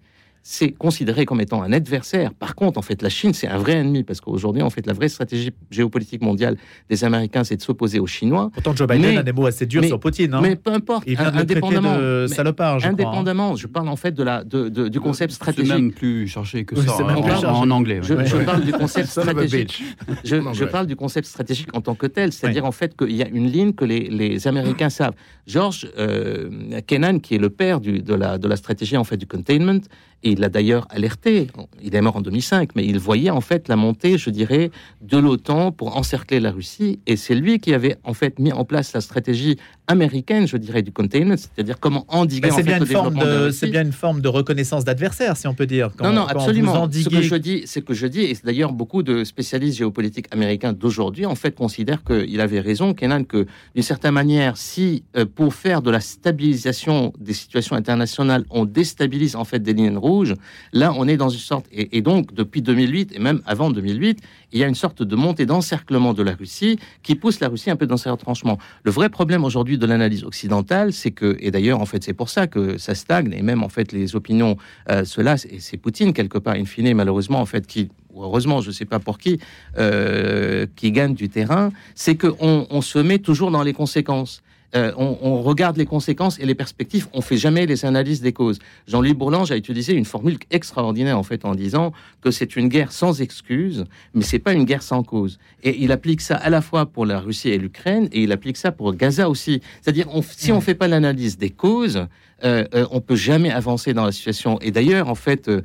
c'est 0.50 0.72
considéré 0.72 1.26
comme 1.26 1.42
étant 1.42 1.62
un 1.62 1.74
adversaire. 1.74 2.32
Par 2.32 2.54
contre, 2.54 2.78
en 2.78 2.82
fait, 2.82 3.02
la 3.02 3.10
Chine, 3.10 3.34
c'est 3.34 3.48
un 3.48 3.58
vrai 3.58 3.74
ennemi, 3.74 4.02
parce 4.02 4.22
qu'aujourd'hui, 4.22 4.62
en 4.62 4.70
fait, 4.70 4.86
la 4.86 4.94
vraie 4.94 5.10
stratégie 5.10 5.50
géopolitique 5.70 6.22
mondiale 6.22 6.56
des 6.88 7.04
Américains, 7.04 7.44
c'est 7.44 7.56
de 7.56 7.60
s'opposer 7.60 8.00
aux 8.00 8.06
Chinois. 8.06 8.50
Pourtant, 8.54 8.74
Joe 8.74 8.88
Biden 8.88 9.18
a 9.18 9.22
des 9.22 9.32
mots 9.32 9.44
assez 9.44 9.66
durs 9.66 9.84
sur 9.84 10.00
Poutine. 10.00 10.32
Hein. 10.32 10.40
Mais 10.40 10.56
peu 10.56 10.72
importe. 10.72 11.04
Il 11.06 11.18
vient 11.18 11.30
de 11.30 11.36
indépendamment, 11.36 11.98
de 11.98 12.26
salopard, 12.28 12.80
je 12.80 12.86
hein. 12.86 12.92
Indépendamment, 12.92 13.56
je 13.56 13.66
parle 13.66 13.90
en 13.90 13.96
fait 13.96 14.12
de 14.12 14.22
la, 14.22 14.42
de, 14.42 14.88
du 14.88 15.00
concept 15.00 15.34
stratégique. 15.34 15.70
C'est 15.70 15.78
même 15.78 15.92
plus 15.92 16.26
chargé 16.26 16.64
que 16.64 16.76
ça, 16.76 16.96
hein, 16.98 17.14
en, 17.44 17.70
anglais. 17.70 18.00
Je, 18.02 18.14
parle 18.44 18.64
du 18.64 18.72
concept 18.72 19.08
stratégique. 19.10 19.84
Je, 20.24 20.64
parle 20.64 20.86
du 20.86 20.96
concept 20.96 21.26
stratégique 21.26 21.68
en 21.76 21.82
tant 21.82 21.94
que 21.94 22.06
tel, 22.06 22.32
c'est-à-dire 22.32 22.64
en 22.64 22.72
fait 22.72 22.96
qu'il 22.96 23.14
y 23.14 23.22
a 23.22 23.28
une 23.28 23.50
ligne 23.50 23.74
que 23.74 23.84
les, 23.84 24.08
les 24.08 24.48
Américains 24.48 24.88
savent. 24.88 25.14
George 25.46 25.90
euh, 25.98 26.80
Kennan, 26.86 27.20
qui 27.20 27.34
est 27.34 27.38
le 27.38 27.50
père 27.50 27.80
du, 27.80 28.00
de, 28.00 28.14
la, 28.14 28.38
de 28.38 28.48
la 28.48 28.56
stratégie 28.56 28.96
en 28.96 29.04
fait 29.04 29.18
du 29.18 29.26
containment, 29.26 29.80
il 30.22 30.40
l'a 30.40 30.48
d'ailleurs 30.48 30.86
alerté, 30.90 31.48
il 31.80 31.94
est 31.94 32.00
mort 32.00 32.16
en 32.16 32.20
2005, 32.20 32.70
mais 32.74 32.84
il 32.84 32.98
voyait 32.98 33.30
en 33.30 33.40
fait 33.40 33.68
la 33.68 33.76
montée, 33.76 34.18
je 34.18 34.30
dirais, 34.30 34.70
de 35.00 35.18
l'OTAN 35.18 35.72
pour 35.72 35.96
encercler 35.96 36.40
la 36.40 36.50
Russie. 36.50 37.00
Et 37.06 37.16
c'est 37.16 37.34
lui 37.34 37.58
qui 37.58 37.72
avait 37.72 37.96
en 38.04 38.14
fait 38.14 38.38
mis 38.38 38.52
en 38.52 38.64
place 38.64 38.92
la 38.92 39.00
stratégie 39.00 39.58
américaine, 39.88 40.46
je 40.46 40.56
dirais, 40.56 40.82
du 40.82 40.92
containment, 40.92 41.36
c'est-à-dire 41.36 41.80
comment 41.80 42.04
endiguer 42.08 42.50
c'est 42.50 42.62
bien, 42.62 42.78
de, 42.78 43.50
C'est 43.50 43.68
bien 43.68 43.82
une 43.82 43.92
forme 43.92 44.20
de 44.20 44.28
reconnaissance 44.28 44.84
d'adversaire, 44.84 45.36
si 45.36 45.46
on 45.48 45.54
peut 45.54 45.66
dire. 45.66 45.90
non, 46.02 46.12
non, 46.12 46.26
absolument. 46.26 46.88
Ce 46.92 47.08
que 47.08 47.22
je 47.22 47.34
dis, 47.34 47.62
c'est 47.64 47.82
que 47.82 47.94
je 47.94 48.06
dis, 48.06 48.20
et 48.20 48.36
d'ailleurs 48.44 48.72
beaucoup 48.72 49.02
de 49.02 49.24
spécialistes 49.24 49.78
géopolitiques 49.78 50.26
américains 50.30 50.72
d'aujourd'hui, 50.72 51.26
en 51.26 51.34
fait, 51.34 51.54
considèrent 51.54 52.04
qu'il 52.04 52.40
avait 52.40 52.60
raison, 52.60 52.94
Kenan, 52.94 53.24
que 53.24 53.46
d'une 53.74 53.82
certaine 53.82 54.12
manière, 54.12 54.56
si 54.56 55.04
euh, 55.16 55.24
pour 55.24 55.54
faire 55.54 55.80
de 55.82 55.90
la 55.90 56.00
stabilisation 56.00 57.12
des 57.18 57.32
situations 57.32 57.74
internationales, 57.74 58.44
on 58.50 58.66
déstabilise 58.66 59.36
en 59.36 59.44
fait 59.44 59.60
des 59.60 59.72
lignes 59.72 59.96
rouges, 59.96 60.34
là, 60.72 60.92
on 60.96 61.08
est 61.08 61.16
dans 61.16 61.30
une 61.30 61.38
sorte, 61.38 61.66
et, 61.72 61.96
et 61.96 62.02
donc 62.02 62.34
depuis 62.34 62.62
2008 62.62 63.12
et 63.14 63.18
même 63.18 63.40
avant 63.46 63.70
2008, 63.70 64.20
il 64.52 64.60
y 64.60 64.64
a 64.64 64.66
une 64.66 64.74
sorte 64.74 65.02
de 65.02 65.16
montée 65.16 65.46
d'encerclement 65.46 66.14
de 66.14 66.22
la 66.22 66.32
Russie 66.32 66.78
qui 67.02 67.14
pousse 67.14 67.40
la 67.40 67.48
Russie 67.48 67.70
un 67.70 67.76
peu 67.76 67.86
dans 67.86 67.96
ses 67.96 68.10
retranchements. 68.10 68.58
Le 68.82 68.90
vrai 68.90 69.08
problème 69.08 69.44
aujourd'hui 69.44 69.78
de 69.78 69.86
l'analyse 69.86 70.24
occidentale, 70.24 70.92
c'est 70.92 71.10
que, 71.10 71.36
et 71.40 71.50
d'ailleurs, 71.50 71.80
en 71.80 71.86
fait, 71.86 72.02
c'est 72.04 72.14
pour 72.14 72.28
ça 72.28 72.46
que 72.46 72.78
ça 72.78 72.94
stagne, 72.94 73.32
et 73.36 73.42
même, 73.42 73.62
en 73.62 73.68
fait, 73.68 73.92
les 73.92 74.16
opinions 74.16 74.56
euh, 74.90 75.04
se 75.04 75.20
lassent, 75.20 75.46
et 75.50 75.60
c'est 75.60 75.76
Poutine, 75.76 76.12
quelque 76.12 76.38
part, 76.38 76.54
in 76.54 76.64
fine, 76.64 76.94
malheureusement, 76.94 77.40
en 77.40 77.46
fait, 77.46 77.66
qui, 77.66 77.90
heureusement, 78.16 78.60
je 78.60 78.68
ne 78.68 78.72
sais 78.72 78.84
pas 78.84 78.98
pour 78.98 79.18
qui, 79.18 79.38
euh, 79.78 80.66
qui 80.76 80.92
gagne 80.92 81.14
du 81.14 81.28
terrain, 81.28 81.70
c'est 81.94 82.16
qu'on 82.16 82.66
on 82.70 82.80
se 82.80 82.98
met 82.98 83.18
toujours 83.18 83.50
dans 83.50 83.62
les 83.62 83.72
conséquences. 83.72 84.42
Euh, 84.74 84.92
on, 84.98 85.40
regarde 85.42 85.78
les 85.78 85.86
conséquences 85.86 86.38
et 86.38 86.44
les 86.44 86.54
perspectives, 86.54 87.08
on 87.14 87.22
fait 87.22 87.38
jamais 87.38 87.64
les 87.64 87.86
analyses 87.86 88.20
des 88.20 88.34
causes. 88.34 88.58
Jean-Louis 88.86 89.14
Bourlange 89.14 89.50
a 89.50 89.56
utilisé 89.56 89.94
une 89.94 90.04
formule 90.04 90.36
extraordinaire 90.50 91.18
en 91.18 91.22
fait 91.22 91.46
en 91.46 91.54
disant 91.54 91.92
que 92.20 92.30
c'est 92.30 92.54
une 92.54 92.68
guerre 92.68 92.92
sans 92.92 93.22
excuse, 93.22 93.86
mais 94.12 94.22
c'est 94.22 94.38
pas 94.38 94.52
une 94.52 94.64
guerre 94.64 94.82
sans 94.82 95.02
cause. 95.02 95.38
Et 95.62 95.82
il 95.82 95.90
applique 95.90 96.20
ça 96.20 96.36
à 96.36 96.50
la 96.50 96.60
fois 96.60 96.84
pour 96.84 97.06
la 97.06 97.18
Russie 97.18 97.48
et 97.48 97.56
l'Ukraine 97.56 98.10
et 98.12 98.22
il 98.24 98.32
applique 98.32 98.58
ça 98.58 98.70
pour 98.70 98.92
Gaza 98.92 99.30
aussi. 99.30 99.62
C'est-à-dire 99.80 100.08
si 100.22 100.52
on 100.52 100.60
fait 100.60 100.74
pas 100.74 100.86
l'analyse 100.86 101.38
des 101.38 101.50
causes, 101.50 102.06
euh, 102.44 102.64
euh, 102.74 102.86
on 102.90 103.00
peut 103.00 103.16
jamais 103.16 103.50
avancer 103.50 103.94
dans 103.94 104.04
la 104.04 104.12
situation. 104.12 104.58
Et 104.60 104.70
d'ailleurs, 104.70 105.08
en 105.08 105.14
fait, 105.14 105.48
euh, 105.48 105.62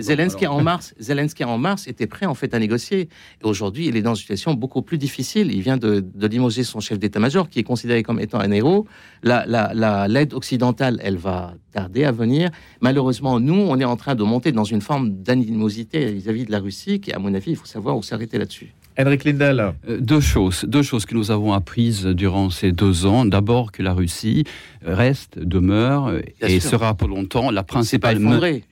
Zelensky, 0.00 0.46
en 0.46 0.60
mars, 0.60 0.94
Zelensky 1.00 1.44
en 1.44 1.58
mars 1.58 1.86
était 1.86 2.06
prêt 2.06 2.26
en 2.26 2.34
fait 2.34 2.52
à 2.54 2.58
négocier. 2.58 3.08
Et 3.42 3.44
aujourd'hui, 3.44 3.86
il 3.86 3.96
est 3.96 4.02
dans 4.02 4.14
une 4.14 4.20
situation 4.20 4.54
beaucoup 4.54 4.82
plus 4.82 4.98
difficile. 4.98 5.50
Il 5.52 5.62
vient 5.62 5.76
de, 5.76 6.00
de 6.00 6.26
limoger 6.26 6.64
son 6.64 6.80
chef 6.80 6.98
d'état-major, 6.98 7.48
qui 7.48 7.58
est 7.58 7.64
considéré 7.64 8.02
comme 8.02 8.20
étant 8.20 8.40
un 8.40 8.50
héros. 8.50 8.86
La, 9.22 9.46
la, 9.46 10.08
l'aide 10.08 10.34
occidentale, 10.34 11.00
elle 11.02 11.16
va 11.16 11.54
tarder 11.72 12.04
à 12.04 12.12
venir. 12.12 12.50
Malheureusement, 12.80 13.40
nous, 13.40 13.54
on 13.54 13.78
est 13.78 13.84
en 13.84 13.96
train 13.96 14.14
de 14.14 14.22
monter 14.22 14.52
dans 14.52 14.64
une 14.64 14.82
forme 14.82 15.10
d'animosité 15.22 16.12
vis-à-vis 16.12 16.44
de 16.44 16.50
la 16.52 16.58
Russie, 16.58 17.00
qui, 17.00 17.12
à 17.12 17.18
mon 17.18 17.32
avis, 17.32 17.52
il 17.52 17.56
faut 17.56 17.66
savoir 17.66 17.96
où 17.96 18.02
s'arrêter 18.02 18.36
là-dessus. 18.36 18.74
Henrik 18.98 19.24
Lindell. 19.24 19.72
Euh, 19.88 19.98
deux 20.00 20.20
choses, 20.20 20.64
deux 20.66 20.82
choses 20.82 21.06
que 21.06 21.14
nous 21.14 21.30
avons 21.30 21.52
apprises 21.52 22.06
durant 22.06 22.50
ces 22.50 22.72
deux 22.72 23.06
ans. 23.06 23.24
D'abord 23.24 23.72
que 23.72 23.82
la 23.82 23.92
Russie 23.92 24.44
reste, 24.84 25.38
demeure 25.38 26.12
et 26.40 26.60
sera 26.60 26.94
pour 26.94 27.08
longtemps 27.08 27.50
la 27.50 27.62
principale. 27.62 28.18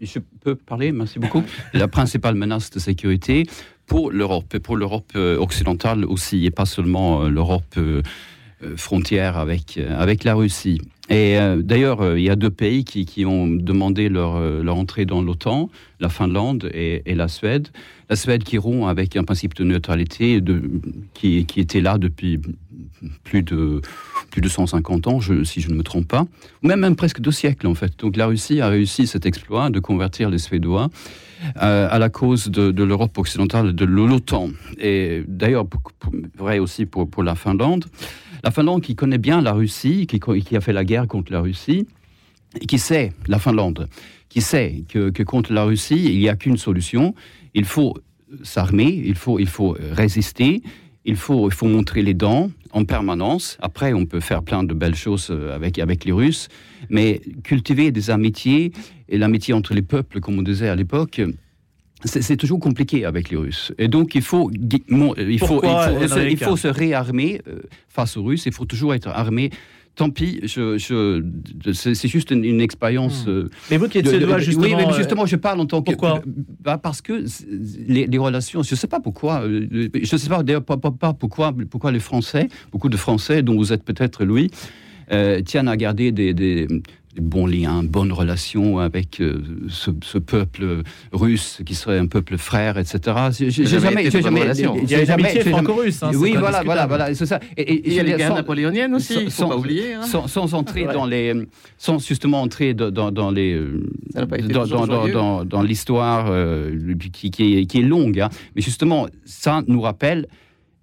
Je 0.00 0.18
peux 0.42 0.54
parler, 0.54 0.92
merci 0.92 1.18
beaucoup. 1.18 1.42
la 1.72 1.88
principale 1.88 2.34
menace 2.34 2.70
de 2.70 2.78
sécurité 2.78 3.46
pour 3.86 4.10
l'Europe 4.10 4.54
et 4.54 4.60
pour 4.60 4.76
l'Europe 4.76 5.10
euh, 5.16 5.36
occidentale 5.38 6.04
aussi, 6.04 6.46
et 6.46 6.50
pas 6.50 6.66
seulement 6.66 7.22
euh, 7.22 7.28
l'Europe 7.28 7.78
frontière 8.76 9.38
avec 9.38 9.78
avec 9.78 10.22
la 10.24 10.34
Russie. 10.34 10.82
Et 11.10 11.36
euh, 11.38 11.60
d'ailleurs, 11.60 12.02
euh, 12.02 12.18
il 12.18 12.24
y 12.24 12.30
a 12.30 12.36
deux 12.36 12.50
pays 12.50 12.84
qui, 12.84 13.26
ont 13.26 13.48
demandé 13.48 14.08
leur, 14.08 14.36
euh, 14.36 14.62
leur, 14.62 14.76
entrée 14.76 15.06
dans 15.06 15.20
l'OTAN, 15.20 15.68
la 15.98 16.08
Finlande 16.08 16.70
et, 16.72 17.02
la 17.14 17.26
Suède. 17.26 17.68
La 18.08 18.14
Suède 18.14 18.44
qui 18.44 18.58
rompt 18.58 18.88
avec 18.88 19.16
un 19.16 19.24
principe 19.24 19.54
de 19.54 19.64
neutralité 19.64 20.40
qui, 21.12 21.46
était 21.56 21.80
là 21.80 21.98
depuis 21.98 22.40
plus 23.24 23.42
de, 23.42 23.80
plus 24.30 24.40
de 24.40 24.48
150 24.48 25.08
ans, 25.08 25.20
si 25.44 25.60
je 25.60 25.68
ne 25.68 25.74
me 25.74 25.82
trompe 25.82 26.06
pas, 26.06 26.26
ou 26.62 26.68
même, 26.68 26.96
presque 26.96 27.20
deux 27.20 27.30
siècles 27.32 27.66
en 27.66 27.74
fait. 27.74 27.92
Donc 27.98 28.16
la 28.16 28.26
Russie 28.26 28.60
a 28.60 28.68
réussi 28.68 29.06
cet 29.06 29.26
exploit 29.26 29.70
de 29.70 29.80
convertir 29.80 30.30
les 30.30 30.38
Suédois 30.38 30.90
à 31.56 31.98
la 31.98 32.08
cause 32.08 32.48
de, 32.48 32.82
l'Europe 32.82 33.16
occidentale, 33.16 33.74
de 33.74 33.84
l'OTAN. 33.84 34.50
Et 34.78 35.22
d'ailleurs, 35.26 35.66
vrai 36.36 36.58
aussi 36.58 36.86
pour 36.86 37.22
la 37.22 37.34
Finlande. 37.34 37.84
La 38.42 38.50
Finlande 38.50 38.82
qui 38.82 38.94
connaît 38.94 39.18
bien 39.18 39.40
la 39.42 39.52
Russie, 39.52 40.06
qui, 40.06 40.56
a 40.56 40.60
fait 40.60 40.72
la 40.72 40.84
guerre 40.84 41.06
contre 41.06 41.32
la 41.32 41.40
Russie, 41.40 41.86
et 42.60 42.66
qui 42.66 42.78
sait, 42.78 43.12
la 43.28 43.38
Finlande, 43.38 43.88
qui 44.28 44.40
sait 44.40 44.84
que, 44.88 45.10
que 45.10 45.22
contre 45.22 45.52
la 45.52 45.64
Russie, 45.64 46.12
il 46.12 46.18
n'y 46.18 46.28
a 46.28 46.36
qu'une 46.36 46.56
solution. 46.56 47.14
Il 47.54 47.64
faut 47.64 47.94
s'armer, 48.42 49.02
il 49.04 49.14
faut, 49.14 49.38
il 49.38 49.46
faut 49.46 49.76
résister, 49.92 50.62
il 51.04 51.16
faut, 51.16 51.48
il 51.48 51.54
faut 51.54 51.68
montrer 51.68 52.02
les 52.02 52.14
dents 52.14 52.50
en 52.72 52.84
permanence. 52.84 53.58
Après, 53.60 53.92
on 53.92 54.06
peut 54.06 54.20
faire 54.20 54.42
plein 54.42 54.62
de 54.62 54.74
belles 54.74 54.94
choses 54.94 55.28
euh, 55.30 55.54
avec, 55.54 55.78
avec 55.78 56.04
les 56.04 56.12
Russes, 56.12 56.48
mais 56.88 57.20
cultiver 57.42 57.90
des 57.90 58.10
amitiés, 58.10 58.72
et 59.08 59.18
l'amitié 59.18 59.54
entre 59.54 59.74
les 59.74 59.82
peuples, 59.82 60.20
comme 60.20 60.38
on 60.38 60.42
disait 60.42 60.68
à 60.68 60.76
l'époque, 60.76 61.20
c'est 62.04 62.36
toujours 62.36 62.60
compliqué 62.60 63.04
avec 63.04 63.30
les 63.30 63.36
Russes. 63.36 63.72
Et 63.78 63.88
donc, 63.88 64.14
il 64.14 64.22
faut, 64.22 64.50
il 64.52 64.80
faut, 64.98 65.14
il 65.18 65.38
faut, 65.38 65.62
il 65.62 66.38
faut 66.38 66.56
se 66.56 66.68
réarmer 66.68 67.42
euh, 67.46 67.60
face 67.88 68.16
aux 68.16 68.22
Russes. 68.22 68.46
Il 68.46 68.52
faut 68.52 68.64
toujours 68.64 68.94
être 68.94 69.08
armé 69.08 69.50
tant 70.00 70.10
pis, 70.10 70.40
je, 70.44 70.78
je, 70.78 71.22
c'est 71.72 72.08
juste 72.08 72.30
une, 72.30 72.44
une 72.44 72.60
expérience. 72.60 73.26
Euh, 73.28 73.50
mais 73.70 73.76
vous 73.76 73.88
qui 73.88 73.98
êtes 73.98 74.08
suédois, 74.08 74.38
justement. 74.38 74.64
Oui, 74.64 74.74
mais 74.74 74.92
justement, 74.94 75.26
je 75.26 75.36
parle 75.36 75.60
en 75.60 75.66
tant 75.66 75.82
que. 75.82 75.92
Pourquoi 75.92 76.22
bah 76.60 76.78
Parce 76.78 77.02
que 77.02 77.24
les, 77.86 78.06
les, 78.06 78.18
relations, 78.18 78.62
je 78.62 78.74
ne 78.74 78.76
sais 78.76 78.86
pas 78.86 79.00
pourquoi, 79.00 79.42
euh, 79.42 79.66
je 79.70 80.14
ne 80.14 80.18
sais 80.18 80.28
pas 80.28 80.42
d'ailleurs 80.42 80.64
pas, 80.64 80.76
pas, 80.76 80.90
pas, 80.90 81.12
pourquoi, 81.12 81.52
pourquoi 81.70 81.92
les 81.92 82.00
Français, 82.00 82.48
beaucoup 82.72 82.88
de 82.88 82.96
Français, 82.96 83.42
dont 83.42 83.56
vous 83.56 83.72
êtes 83.72 83.84
peut-être 83.84 84.24
Louis, 84.24 84.50
euh, 85.12 85.42
tiennent 85.42 85.68
à 85.68 85.76
garder 85.76 86.12
des, 86.12 86.32
des, 86.32 86.66
bons 87.16 87.46
liens, 87.46 87.82
bonnes 87.82 88.12
relations 88.12 88.78
avec 88.78 89.20
euh, 89.20 89.42
ce, 89.68 89.90
ce, 90.04 90.18
peuple 90.18 90.82
russe 91.12 91.60
qui 91.66 91.74
serait 91.74 91.98
un 91.98 92.06
peuple 92.06 92.38
frère, 92.38 92.78
etc. 92.78 93.00
J'ai 93.32 93.50
jamais, 93.50 94.10
j'ai 94.10 94.22
jamais, 94.22 94.42
il 94.82 94.90
y 94.90 94.94
a 94.94 95.04
jamais 95.04 95.40
franco-russe. 95.40 96.02
Hein, 96.02 96.12
oui, 96.14 96.34
voilà, 96.38 96.62
voilà, 96.62 96.86
voilà, 96.86 97.12
c'est 97.14 97.26
ça. 97.26 97.40
Et, 97.56 97.62
et, 97.62 97.88
il 97.88 97.92
y 97.94 98.00
a 98.00 98.04
les 98.04 98.14
guerres 98.14 98.34
napoléoniennes 98.34 98.94
aussi, 98.94 99.14
il 99.22 99.30
faut 99.30 99.48
pas 99.48 99.56
oublier. 99.56 99.94
Hein. 99.94 100.02
Sans, 100.02 100.28
sans, 100.28 100.54
entrer 100.54 100.86
ouais. 100.86 100.94
dans 100.94 101.06
les, 101.06 101.34
sans 101.78 101.98
justement 101.98 102.42
entrer 102.42 102.74
dans, 102.74 102.90
dans, 102.90 103.10
dans 103.10 103.30
les, 103.30 103.60
dans, 104.14 104.66
dans, 104.66 105.08
dans, 105.08 105.44
dans 105.44 105.62
l'histoire 105.62 106.26
euh, 106.30 106.94
qui, 107.12 107.30
qui, 107.30 107.58
est, 107.58 107.66
qui 107.66 107.78
est 107.78 107.82
longue, 107.82 108.20
hein. 108.20 108.28
mais 108.54 108.62
justement, 108.62 109.08
ça 109.24 109.62
nous 109.66 109.80
rappelle 109.80 110.28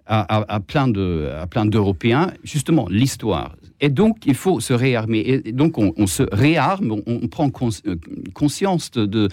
à, 0.05 0.39
à, 0.39 0.55
à 0.55 0.59
plein 0.59 0.89
de, 0.89 1.29
à 1.39 1.47
plein 1.47 1.65
d'Européens, 1.65 2.31
justement, 2.43 2.87
l'histoire 2.89 3.55
et 3.79 3.89
donc, 3.89 4.25
il 4.25 4.35
faut 4.35 4.59
se 4.59 4.73
réarmer. 4.73 5.19
Et 5.45 5.51
donc, 5.51 5.77
on, 5.77 6.07
se 6.07 6.23
réarme, 6.31 6.99
on, 7.05 7.27
prend 7.27 7.51
euh, 7.85 7.95
conscience 8.33 8.91
de 8.91 9.29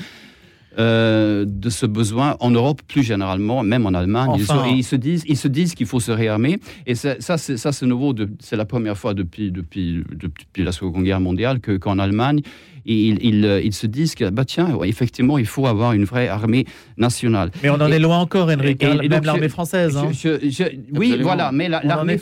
euh, 0.78 1.44
de 1.46 1.70
ce 1.70 1.86
besoin 1.86 2.36
en 2.40 2.50
Europe 2.50 2.82
plus 2.86 3.02
généralement, 3.02 3.62
même 3.62 3.86
en 3.86 3.94
Allemagne. 3.94 4.30
Enfin. 4.30 4.64
Ils, 4.68 4.78
ils, 4.78 4.84
se 4.84 4.96
disent, 4.96 5.24
ils 5.26 5.36
se 5.36 5.48
disent 5.48 5.74
qu'il 5.74 5.86
faut 5.86 6.00
se 6.00 6.10
réarmer. 6.10 6.58
Et 6.86 6.94
ça, 6.94 7.16
ça 7.20 7.38
c'est 7.38 7.86
nouveau. 7.86 8.14
C'est 8.40 8.56
la 8.56 8.64
première 8.64 8.98
fois 8.98 9.14
depuis, 9.14 9.50
depuis, 9.50 10.02
depuis 10.12 10.64
la 10.64 10.72
Seconde 10.72 11.04
Guerre 11.04 11.20
mondiale 11.20 11.60
qu'en 11.60 11.96
qu 11.96 12.00
Allemagne, 12.00 12.40
ils, 12.86 13.18
ils, 13.24 13.62
ils, 13.64 13.72
se 13.72 13.86
disent 13.86 14.14
que, 14.14 14.28
bah, 14.30 14.44
tiens, 14.44 14.68
effectivement, 14.84 15.38
il 15.38 15.46
faut 15.46 15.66
avoir 15.66 15.92
une 15.92 16.04
vraie 16.04 16.28
armée 16.28 16.66
nationale. 16.98 17.50
Mais 17.62 17.70
on 17.70 17.74
en 17.74 17.90
et, 17.90 17.94
est 17.94 17.98
loin 17.98 18.18
encore, 18.18 18.50
Henrik, 18.50 18.82
et, 18.82 18.86
et, 19.02 19.08
même 19.08 19.24
l'armée 19.24 19.48
française. 19.48 19.96
Hein. 19.96 20.10
Je, 20.12 20.38
je, 20.42 20.50
je, 20.50 20.64
oui, 20.92 21.16
voilà, 21.20 21.50
mais 21.52 21.68
l'armée 21.68 22.18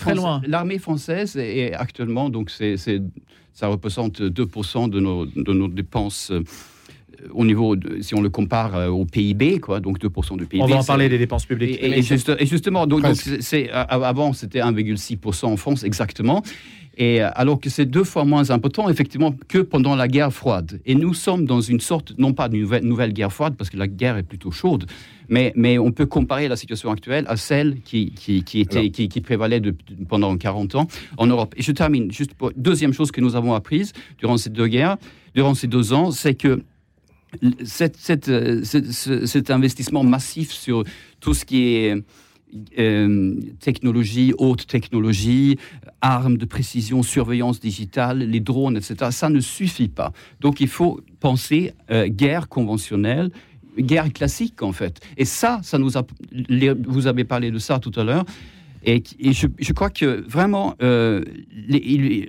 la, 0.47 0.79
française 0.79 1.37
est 1.37 1.73
actuellement, 1.75 2.31
donc 2.31 2.51
c'est 2.51 2.77
ça 3.55 3.67
représente 3.67 4.21
2% 4.21 4.89
de 4.89 5.01
nos, 5.01 5.27
de 5.27 5.53
nos 5.53 5.69
dépenses 5.69 6.33
au 7.33 7.45
niveau, 7.45 7.77
de, 7.77 8.01
si 8.01 8.15
on 8.15 8.21
le 8.21 8.31
compare 8.31 8.75
euh, 8.75 8.89
au 8.89 9.05
PIB, 9.05 9.61
quoi, 9.61 9.81
donc 9.81 9.99
2% 9.99 10.39
du 10.39 10.47
PIB. 10.47 10.63
On 10.63 10.67
va 10.67 10.77
en 10.77 10.85
parler 10.85 11.09
des 11.09 11.19
dépenses 11.19 11.47
publiques. 11.47 11.79
Et, 11.81 11.99
et, 11.99 12.03
juste, 12.03 12.33
et 12.39 12.47
justement, 12.47 12.87
donc, 12.87 13.05
c'est, 13.41 13.71
avant 13.71 14.33
c'était 14.33 14.61
1,6% 14.61 15.47
en 15.47 15.57
France 15.57 15.85
exactement. 15.85 16.43
Et 16.99 17.21
alors 17.21 17.59
que 17.59 17.71
c'est 17.71 17.87
deux 17.87 18.05
fois 18.05 18.25
moins 18.25 18.51
important, 18.51 18.89
effectivement, 18.91 19.35
que 19.49 19.59
pendant 19.59 19.97
la 19.97 20.09
guerre 20.09 20.33
froide. 20.33 20.81
Et 20.85 20.95
nous 20.95 21.15
sommes 21.15 21.47
dans 21.47 21.61
une 21.61 21.81
sorte, 21.81 22.13
non 22.19 22.35
pas 22.35 22.49
de 22.49 22.57
nouvelle, 22.57 22.85
nouvelle 22.85 23.13
guerre 23.13 23.33
froide, 23.33 23.55
parce 23.57 23.71
que 23.71 23.79
la 23.79 23.89
guerre 23.89 24.19
est 24.19 24.23
plutôt 24.23 24.51
chaude, 24.51 24.85
mais, 25.29 25.53
mais 25.57 25.79
on 25.79 25.91
peut 25.91 26.05
comparer 26.05 26.49
la 26.49 26.57
situation 26.57 26.91
actuelle 26.91 27.25
à 27.29 27.37
celle 27.37 27.81
qui, 27.81 28.13
qui, 28.13 28.45
qui 28.45 28.61
était, 28.61 28.91
qui, 28.91 29.09
qui, 29.09 29.21
prévalait 29.23 29.61
de, 29.61 29.75
pendant 30.09 30.37
40 30.37 30.75
ans 30.75 30.87
en 31.17 31.27
Europe. 31.27 31.55
Et 31.57 31.63
je 31.63 31.73
termine 31.73 32.13
juste 32.13 32.35
pour 32.35 32.53
deuxième 32.57 32.93
chose 32.93 33.11
que 33.11 33.23
nous 33.23 33.37
avons 33.37 33.55
apprise 33.55 33.93
durant 34.19 34.37
ces 34.37 34.51
deux 34.51 34.67
guerres, 34.67 34.99
durant 35.35 35.55
ces 35.55 35.69
deux 35.69 35.95
ans, 35.95 36.11
c'est 36.11 36.35
que 36.35 36.63
euh, 37.43 38.63
cet 38.65 39.51
investissement 39.51 40.05
massif 40.05 40.51
sur 40.53 40.85
tout 41.21 41.35
ce 41.35 41.45
qui 41.45 41.75
est 41.75 41.95
euh, 42.79 43.35
technologie, 43.61 44.35
haute 44.37 44.67
technologie, 44.67 45.59
armes 46.03 46.37
de 46.37 46.45
précision, 46.45 47.03
surveillance 47.03 47.61
digitale, 47.61 48.19
les 48.19 48.41
drones, 48.41 48.77
etc., 48.77 49.11
ça 49.11 49.31
ne 49.31 49.41
suffit 49.41 49.89
pas. 49.89 50.13
Donc 50.41 50.61
il 50.61 50.69
faut 50.69 51.01
penser 51.19 51.73
euh, 51.91 52.09
guerre 52.09 52.49
conventionnelle, 52.49 53.31
guerre 53.79 54.13
classique 54.13 54.63
en 54.63 54.73
fait. 54.73 55.01
Et 55.17 55.25
ça, 55.25 55.61
ça 55.63 55.79
nous 55.79 55.97
a, 55.97 56.05
vous 56.87 57.07
avez 57.07 57.25
parlé 57.25 57.51
de 57.51 57.59
ça 57.59 57.79
tout 57.79 57.93
à 57.99 58.05
l'heure. 58.05 58.27
Et, 58.85 59.03
et 59.21 59.33
je, 59.33 59.47
je, 59.59 59.73
crois 59.73 59.91
que 59.91 60.25
vraiment, 60.29 60.75
euh, 60.83 61.23
les, 61.69 61.79
il, 61.79 62.29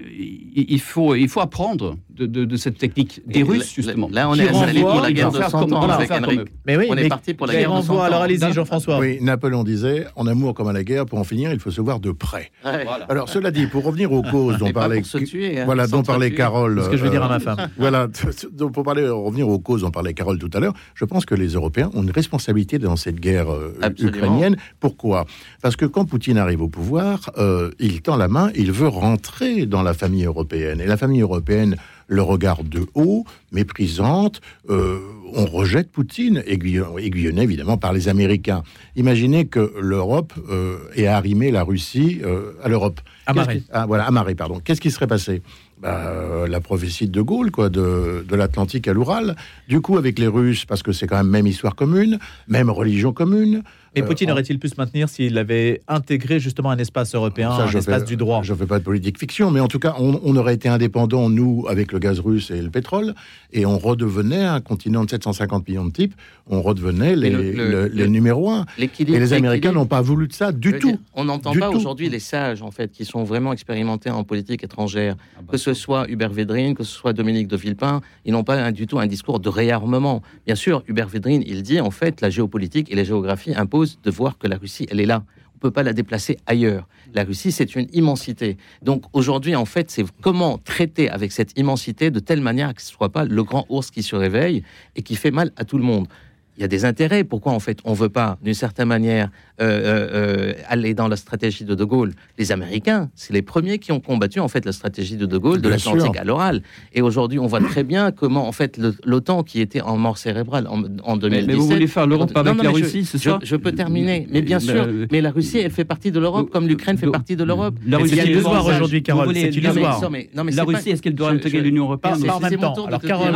il, 0.55 0.79
faut, 0.79 1.15
il 1.15 1.27
faut 1.27 1.39
apprendre 1.39 1.97
de, 2.09 2.27
de, 2.27 2.45
de 2.45 2.55
cette 2.57 2.77
technique 2.77 3.21
des 3.25 3.39
et 3.39 3.43
Russes, 3.43 3.73
justement. 3.73 4.07
Là, 4.11 4.29
on 4.29 4.35
est 4.35 4.47
allé 4.47 4.81
pour 4.81 5.01
la 5.01 5.11
guerre 5.11 5.31
de 5.31 5.41
100 5.41 5.71
ans 5.71 5.89
avec 5.89 6.11
Henrik. 6.11 6.41
Mais 6.65 6.77
oui, 6.77 6.87
on 6.89 6.95
est 6.95 7.09
parti 7.09 7.33
pour 7.33 7.47
la 7.47 7.53
guerre 7.53 7.75
de 7.75 7.81
100 7.81 7.95
ans. 7.95 8.01
Alors 8.01 8.21
allez-y, 8.21 8.53
Jean-François. 8.53 8.99
Oui, 8.99 9.17
Napoléon 9.21 9.63
disait 9.63 10.05
en 10.15 10.27
amour 10.27 10.53
comme 10.53 10.67
à 10.67 10.73
la 10.73 10.83
guerre, 10.83 11.05
pour 11.05 11.19
en 11.19 11.23
finir, 11.23 11.51
il 11.51 11.59
faut 11.59 11.71
se 11.71 11.81
voir 11.81 11.99
de 11.99 12.11
près. 12.11 12.51
Ouais. 12.63 12.83
Voilà. 12.83 13.05
Alors, 13.09 13.29
cela 13.29 13.49
dit, 13.49 13.65
pour 13.65 13.83
revenir 13.83 14.11
aux 14.11 14.21
causes 14.21 14.57
dont 14.59 14.71
parlait, 14.71 15.01
tuer, 15.01 15.59
hein, 15.59 15.65
voilà, 15.65 15.87
dont 15.87 16.03
parlait 16.03 16.31
Carole. 16.31 16.77
C'est 16.79 16.85
ce 16.85 16.89
que 16.91 16.97
je 16.97 17.03
veux 17.03 17.09
dire 17.09 17.23
à 17.23 17.29
ma 17.29 17.39
femme. 17.39 17.69
Voilà, 17.77 18.07
donc 18.51 18.73
pour 18.73 18.83
parler, 18.83 19.07
revenir 19.07 19.47
aux 19.47 19.59
causes 19.59 19.81
dont 19.81 19.91
parlait 19.91 20.13
Carole 20.13 20.37
tout 20.37 20.51
à 20.53 20.59
l'heure, 20.59 20.73
je 20.93 21.05
pense 21.05 21.25
que 21.25 21.35
les 21.35 21.49
Européens 21.49 21.89
ont 21.93 22.03
une 22.03 22.11
responsabilité 22.11 22.77
dans 22.77 22.95
cette 22.95 23.19
guerre 23.19 23.51
euh, 23.51 23.73
ukrainienne. 23.99 24.57
Pourquoi? 24.79 25.25
Parce 25.61 25.75
que 25.75 25.85
quand 25.85 26.05
Poutine 26.05 26.37
arrive 26.43 26.61
au 26.61 26.67
pouvoir, 26.67 27.31
euh, 27.37 27.71
il 27.79 28.01
tend 28.01 28.15
la 28.15 28.27
main, 28.27 28.51
il 28.55 28.71
veut 28.71 28.87
rentrer 28.87 29.65
dans 29.65 29.81
la 29.81 29.93
famille 29.93 30.25
européenne. 30.25 30.79
Et 30.79 30.85
la 30.85 30.97
famille 30.97 31.21
européenne 31.21 31.75
le 32.07 32.21
regarde 32.21 32.69
de 32.69 32.85
haut, 32.93 33.25
méprisante. 33.51 34.41
Euh, 34.69 34.99
on 35.33 35.45
rejette 35.45 35.89
Poutine, 35.91 36.43
aiguillonné 36.45 37.41
évidemment 37.41 37.77
par 37.77 37.91
les 37.91 38.07
Américains. 38.07 38.61
Imaginez 38.95 39.45
que 39.45 39.73
l'Europe 39.79 40.33
euh, 40.49 40.77
ait 40.95 41.07
arrimé 41.07 41.49
la 41.49 41.63
Russie 41.63 42.21
à 42.63 42.69
l'Europe. 42.69 42.99
Amarré. 43.25 43.63
Ah, 43.71 43.85
voilà, 43.87 44.05
amarré, 44.05 44.35
pardon. 44.35 44.59
Qu'est-ce 44.63 44.81
qui 44.81 44.91
serait 44.91 45.07
passé? 45.07 45.41
Bah, 45.83 45.99
euh, 46.07 46.47
la 46.47 46.61
prophétie 46.61 47.07
de 47.07 47.11
De 47.11 47.21
Gaulle, 47.21 47.51
quoi, 47.51 47.69
de, 47.69 48.25
de 48.25 48.35
l'Atlantique 48.37 48.87
à 48.87 48.93
l'Oural. 48.93 49.35
Du 49.67 49.81
coup, 49.81 49.97
avec 49.97 50.17
les 50.17 50.27
Russes, 50.27 50.63
parce 50.63 50.81
que 50.81 50.93
c'est 50.93 51.07
quand 51.07 51.17
même 51.17 51.27
même 51.27 51.45
histoire 51.45 51.75
commune, 51.75 52.19
même 52.47 52.69
religion 52.69 53.11
commune. 53.11 53.63
Et 53.95 54.01
Poutine 54.01 54.29
euh, 54.29 54.33
aurait-il 54.33 54.57
pu 54.57 54.69
se 54.69 54.75
maintenir 54.77 55.07
s'il 55.07 55.37
avait 55.37 55.81
intégré 55.87 56.39
justement 56.39 56.71
un 56.71 56.77
espace 56.77 57.13
européen, 57.13 57.51
ça, 57.51 57.63
un 57.63 57.67
espace 57.67 58.01
fais, 58.01 58.07
du 58.07 58.17
droit? 58.17 58.41
Je 58.43 58.53
ne 58.53 58.57
fais 58.57 58.65
pas 58.65 58.79
de 58.79 58.83
politique 58.83 59.19
fiction, 59.19 59.51
mais 59.51 59.59
en 59.59 59.67
tout 59.67 59.77
cas, 59.77 59.95
on, 59.99 60.19
on, 60.23 60.35
aurait 60.35 60.55
été 60.55 60.67
indépendant, 60.67 61.29
nous, 61.29 61.65
avec 61.69 61.91
le 61.91 61.99
gaz 61.99 62.19
russe 62.19 62.49
et 62.49 62.61
le 62.61 62.71
pétrole, 62.71 63.13
et 63.51 63.67
on 63.67 63.77
redevenait 63.77 64.43
un 64.43 64.61
continent 64.61 65.03
de 65.03 65.11
750 65.11 65.67
millions 65.67 65.85
de 65.85 65.91
types, 65.91 66.15
on 66.49 66.61
redevenait 66.61 67.15
les, 67.15 67.29
le, 67.29 67.51
le, 67.51 67.85
les 67.85 68.03
le, 68.03 68.07
numéros 68.07 68.49
un. 68.49 68.65
Et 68.79 68.89
les 69.05 69.33
Américains 69.33 69.71
n'ont 69.71 69.85
pas 69.85 70.01
voulu 70.01 70.27
de 70.27 70.33
ça 70.33 70.51
du 70.51 70.79
tout. 70.79 70.87
Dire, 70.87 70.97
on 71.13 71.25
n'entend 71.25 71.53
pas 71.53 71.69
aujourd'hui 71.69 72.09
les 72.09 72.19
sages, 72.19 72.63
en 72.63 72.71
fait, 72.71 72.91
qui 72.91 73.05
sont 73.05 73.23
vraiment 73.23 73.53
expérimentés 73.53 74.09
en 74.09 74.23
politique 74.23 74.63
étrangère, 74.63 75.15
ah 75.19 75.41
bah, 75.41 75.51
que 75.51 75.57
ce 75.57 75.72
soit 75.73 76.09
Hubert 76.09 76.31
Védrine, 76.31 76.75
que 76.75 76.83
ce 76.83 76.91
soit 76.91 77.13
Dominique 77.13 77.47
de 77.47 77.57
Villepin, 77.57 78.01
ils 78.25 78.31
n'ont 78.31 78.43
pas 78.43 78.71
du 78.71 78.87
tout 78.87 78.99
un 78.99 79.07
discours 79.07 79.39
de 79.39 79.49
réarmement. 79.49 80.21
Bien 80.45 80.55
sûr, 80.55 80.83
Hubert 80.87 81.07
Védrine, 81.07 81.43
il 81.45 81.63
dit, 81.63 81.79
en 81.79 81.91
fait, 81.91 82.21
la 82.21 82.29
géopolitique 82.29 82.91
et 82.91 82.95
la 82.95 83.03
géographie 83.03 83.53
imposent 83.55 83.99
de 84.03 84.11
voir 84.11 84.37
que 84.37 84.47
la 84.47 84.57
Russie, 84.57 84.87
elle 84.89 84.99
est 84.99 85.05
là. 85.05 85.23
On 85.53 85.57
ne 85.57 85.69
peut 85.69 85.71
pas 85.71 85.83
la 85.83 85.93
déplacer 85.93 86.37
ailleurs. 86.45 86.87
La 87.13 87.23
Russie, 87.23 87.51
c'est 87.51 87.75
une 87.75 87.87
immensité. 87.93 88.57
Donc 88.81 89.03
aujourd'hui, 89.13 89.55
en 89.55 89.65
fait, 89.65 89.91
c'est 89.91 90.03
comment 90.21 90.57
traiter 90.57 91.09
avec 91.09 91.31
cette 91.31 91.57
immensité 91.57 92.11
de 92.11 92.19
telle 92.19 92.41
manière 92.41 92.73
que 92.73 92.81
ce 92.81 92.89
ne 92.91 92.95
soit 92.97 93.09
pas 93.09 93.23
le 93.23 93.43
grand 93.43 93.65
ours 93.69 93.89
qui 93.89 94.03
se 94.03 94.15
réveille 94.15 94.63
et 94.95 95.03
qui 95.03 95.15
fait 95.15 95.31
mal 95.31 95.51
à 95.55 95.63
tout 95.63 95.77
le 95.77 95.83
monde. 95.83 96.07
Il 96.57 96.61
y 96.61 96.63
a 96.63 96.67
des 96.67 96.85
intérêts. 96.85 97.23
Pourquoi 97.23 97.51
en 97.51 97.59
fait 97.59 97.79
on 97.85 97.93
veut 97.93 98.09
pas, 98.09 98.37
d'une 98.43 98.53
certaine 98.53 98.87
manière, 98.87 99.29
euh, 99.61 99.65
euh, 99.65 100.09
euh, 100.13 100.53
aller 100.67 100.93
dans 100.93 101.07
la 101.07 101.15
stratégie 101.15 101.65
de 101.65 101.75
De 101.75 101.83
Gaulle? 101.83 102.13
Les 102.37 102.51
Américains, 102.51 103.09
c'est 103.15 103.33
les 103.33 103.41
premiers 103.41 103.79
qui 103.79 103.91
ont 103.91 103.99
combattu 103.99 104.39
en 104.39 104.47
fait 104.47 104.65
la 104.65 104.71
stratégie 104.71 105.17
de 105.17 105.25
De 105.25 105.37
Gaulle 105.37 105.61
de 105.61 105.69
l'Atlantique 105.69 106.17
à 106.17 106.23
l'oral. 106.23 106.61
Et 106.93 107.01
aujourd'hui, 107.01 107.39
on 107.39 107.47
voit 107.47 107.61
très 107.61 107.83
bien 107.83 108.11
comment 108.11 108.47
en 108.47 108.51
fait 108.51 108.79
l'OTAN, 109.05 109.43
qui 109.43 109.61
était 109.61 109.81
en 109.81 109.97
mort 109.97 110.17
cérébrale 110.17 110.67
en, 110.67 110.83
en 111.03 111.15
Mais, 111.15 111.43
2017, 111.43 111.47
mais 111.47 111.53
vous 111.55 111.67
voulez 111.67 111.87
faire 111.87 112.07
l'Europe 112.07 112.31
avec 112.35 112.55
non, 112.55 112.63
la 112.63 112.71
Russie, 112.71 113.05
c'est 113.05 113.17
ça? 113.17 113.39
je 113.41 113.55
peux 113.55 113.71
terminer, 113.71 114.27
mais 114.29 114.41
bien 114.41 114.59
sûr, 114.59 114.87
mais 115.11 115.21
la 115.21 115.31
Russie, 115.31 115.59
elle 115.59 115.71
fait 115.71 115.85
partie 115.85 116.11
de 116.11 116.19
l'Europe, 116.19 116.49
comme 116.51 116.67
l'Ukraine 116.67 116.97
fait 116.97 117.07
partie 117.07 117.35
de 117.35 117.43
l'Europe. 117.43 117.75
La 117.85 117.97
Russie, 117.97 118.15
c'est 118.15 118.27
illusoire 118.27 118.65
aujourd'hui, 118.65 119.01
Carole. 119.01 119.33
C'est 119.33 119.49
illusoire. 119.49 120.11
La 120.33 120.63
Russie, 120.63 120.91
est-ce 120.91 121.01
qu'elle 121.01 121.15
doit 121.15 121.31
intégrer 121.31 121.61
l'Union 121.61 121.85
européenne? 121.85 122.29
En 122.29 122.39
même 122.39 122.59
temps. 122.59 122.85
Alors, 122.85 123.01
Carole, 123.01 123.33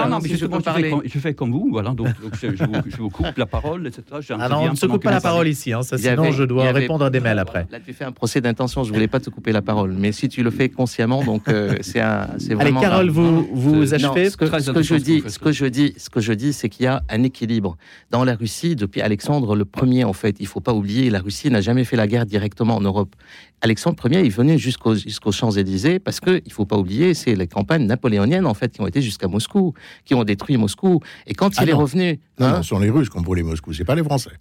je 1.06 1.20
fais, 1.20 1.34
comme, 1.34 1.52
vous, 1.52 1.70
voilà, 1.72 1.92
donc, 1.92 2.08
donc 2.22 2.34
je, 2.42 2.98
vous, 2.98 3.07
vous 3.08 3.24
coupe 3.24 3.38
la 3.38 3.46
parole, 3.46 3.88
etc. 3.88 4.04
Ah 4.40 4.50
non, 4.50 4.58
on 4.64 4.72
ne 4.72 4.76
se 4.76 4.86
coupe 4.86 5.04
pas 5.04 5.12
la 5.12 5.22
parole 5.22 5.48
ici, 5.48 5.74
hein, 5.74 5.82
ça, 5.82 5.98
sinon 5.98 6.24
avait- 6.24 6.32
je 6.32 6.44
dois 6.44 6.68
avait- 6.68 6.80
répondre 6.82 7.06
à 7.06 7.10
des 7.10 7.20
mails 7.20 7.40
après. 7.40 7.68
Là, 7.72 7.80
tu 7.80 7.94
fais 7.94 8.06
un 8.06 8.12
procès 8.12 8.42
d'intention. 8.42 8.84
Je 8.84 8.92
voulais 8.94 9.08
pas 9.08 9.20
te 9.20 9.30
couper 9.30 9.52
la 9.52 9.62
parole, 9.62 9.94
mais 9.98 10.12
si 10.12 10.30
tu 10.30 10.44
le 10.44 10.52
fais 10.52 10.70
consciemment, 10.70 11.24
donc 11.24 11.48
euh, 11.48 11.76
c'est 11.82 12.02
un, 12.02 12.28
c'est 12.38 12.48
Allez, 12.52 12.56
vraiment. 12.56 12.82
Carole, 12.82 13.10
un- 13.10 13.12
vous, 13.12 13.48
vous 13.54 13.76
Non, 13.86 13.94
achevez 13.94 14.30
ce 14.30 14.38
que, 14.38 14.46
Très 14.46 14.60
ce 14.62 14.72
que 14.72 14.82
je 14.82 14.96
dis, 14.96 15.24
ce 15.28 15.40
que 15.40 15.52
je 15.52 15.66
dis, 15.66 15.94
ce 15.98 16.10
que 16.10 16.20
je 16.20 16.34
dis, 16.34 16.54
c'est 16.54 16.70
qu'il 16.70 16.84
y 16.84 16.88
a 16.88 17.02
un 17.10 17.24
équilibre 17.24 17.78
dans 18.12 18.24
la 18.24 18.36
Russie 18.36 18.76
depuis 18.76 19.02
Alexandre 19.02 19.56
le 19.56 19.66
Premier. 19.66 20.04
En 20.04 20.14
fait, 20.14 20.36
il 20.40 20.48
faut 20.48 20.62
pas 20.62 20.74
oublier, 20.74 21.10
la 21.10 21.20
Russie 21.20 21.50
n'a 21.50 21.62
jamais 21.62 21.84
fait 21.84 21.96
la 21.96 22.08
guerre 22.08 22.26
directement 22.26 22.76
en 22.76 22.82
Europe. 22.82 23.16
Alexandre 23.62 23.96
Ier, 24.12 24.22
il 24.24 24.32
venait 24.32 24.58
jusqu'aux 24.60 25.32
Champs-Élysées 25.32 25.98
parce 26.00 26.20
que 26.20 26.42
il 26.46 26.52
faut 26.52 26.66
pas 26.66 26.78
oublier, 26.78 27.14
c'est 27.16 27.34
les 27.36 27.48
campagnes 27.48 27.86
napoléoniennes 27.88 28.46
en 28.46 28.54
fait 28.54 28.72
qui 28.72 28.82
ont 28.82 28.88
été 28.88 29.02
jusqu'à 29.02 29.28
Moscou, 29.28 29.74
qui 30.06 30.14
ont 30.14 30.24
détruit 30.24 30.58
Moscou. 30.58 31.00
Et 31.26 31.34
quand 31.34 31.52
Ah 31.58 31.64
il 31.64 31.70
est 31.70 31.74
revenu, 31.74 32.20
Non, 32.40 32.46
hein, 32.46 32.52
non, 32.58 32.62
ce 32.64 32.70
sont 32.70 32.80
les 32.80 32.92
Russes 32.98 33.10
qui 33.10 33.18
ont 33.18 33.22
brûlé 33.22 33.44
Moscou, 33.44 33.74
c'est 33.74 33.86
pas 33.86 33.96
les 33.96 34.04
Français. 34.04 34.32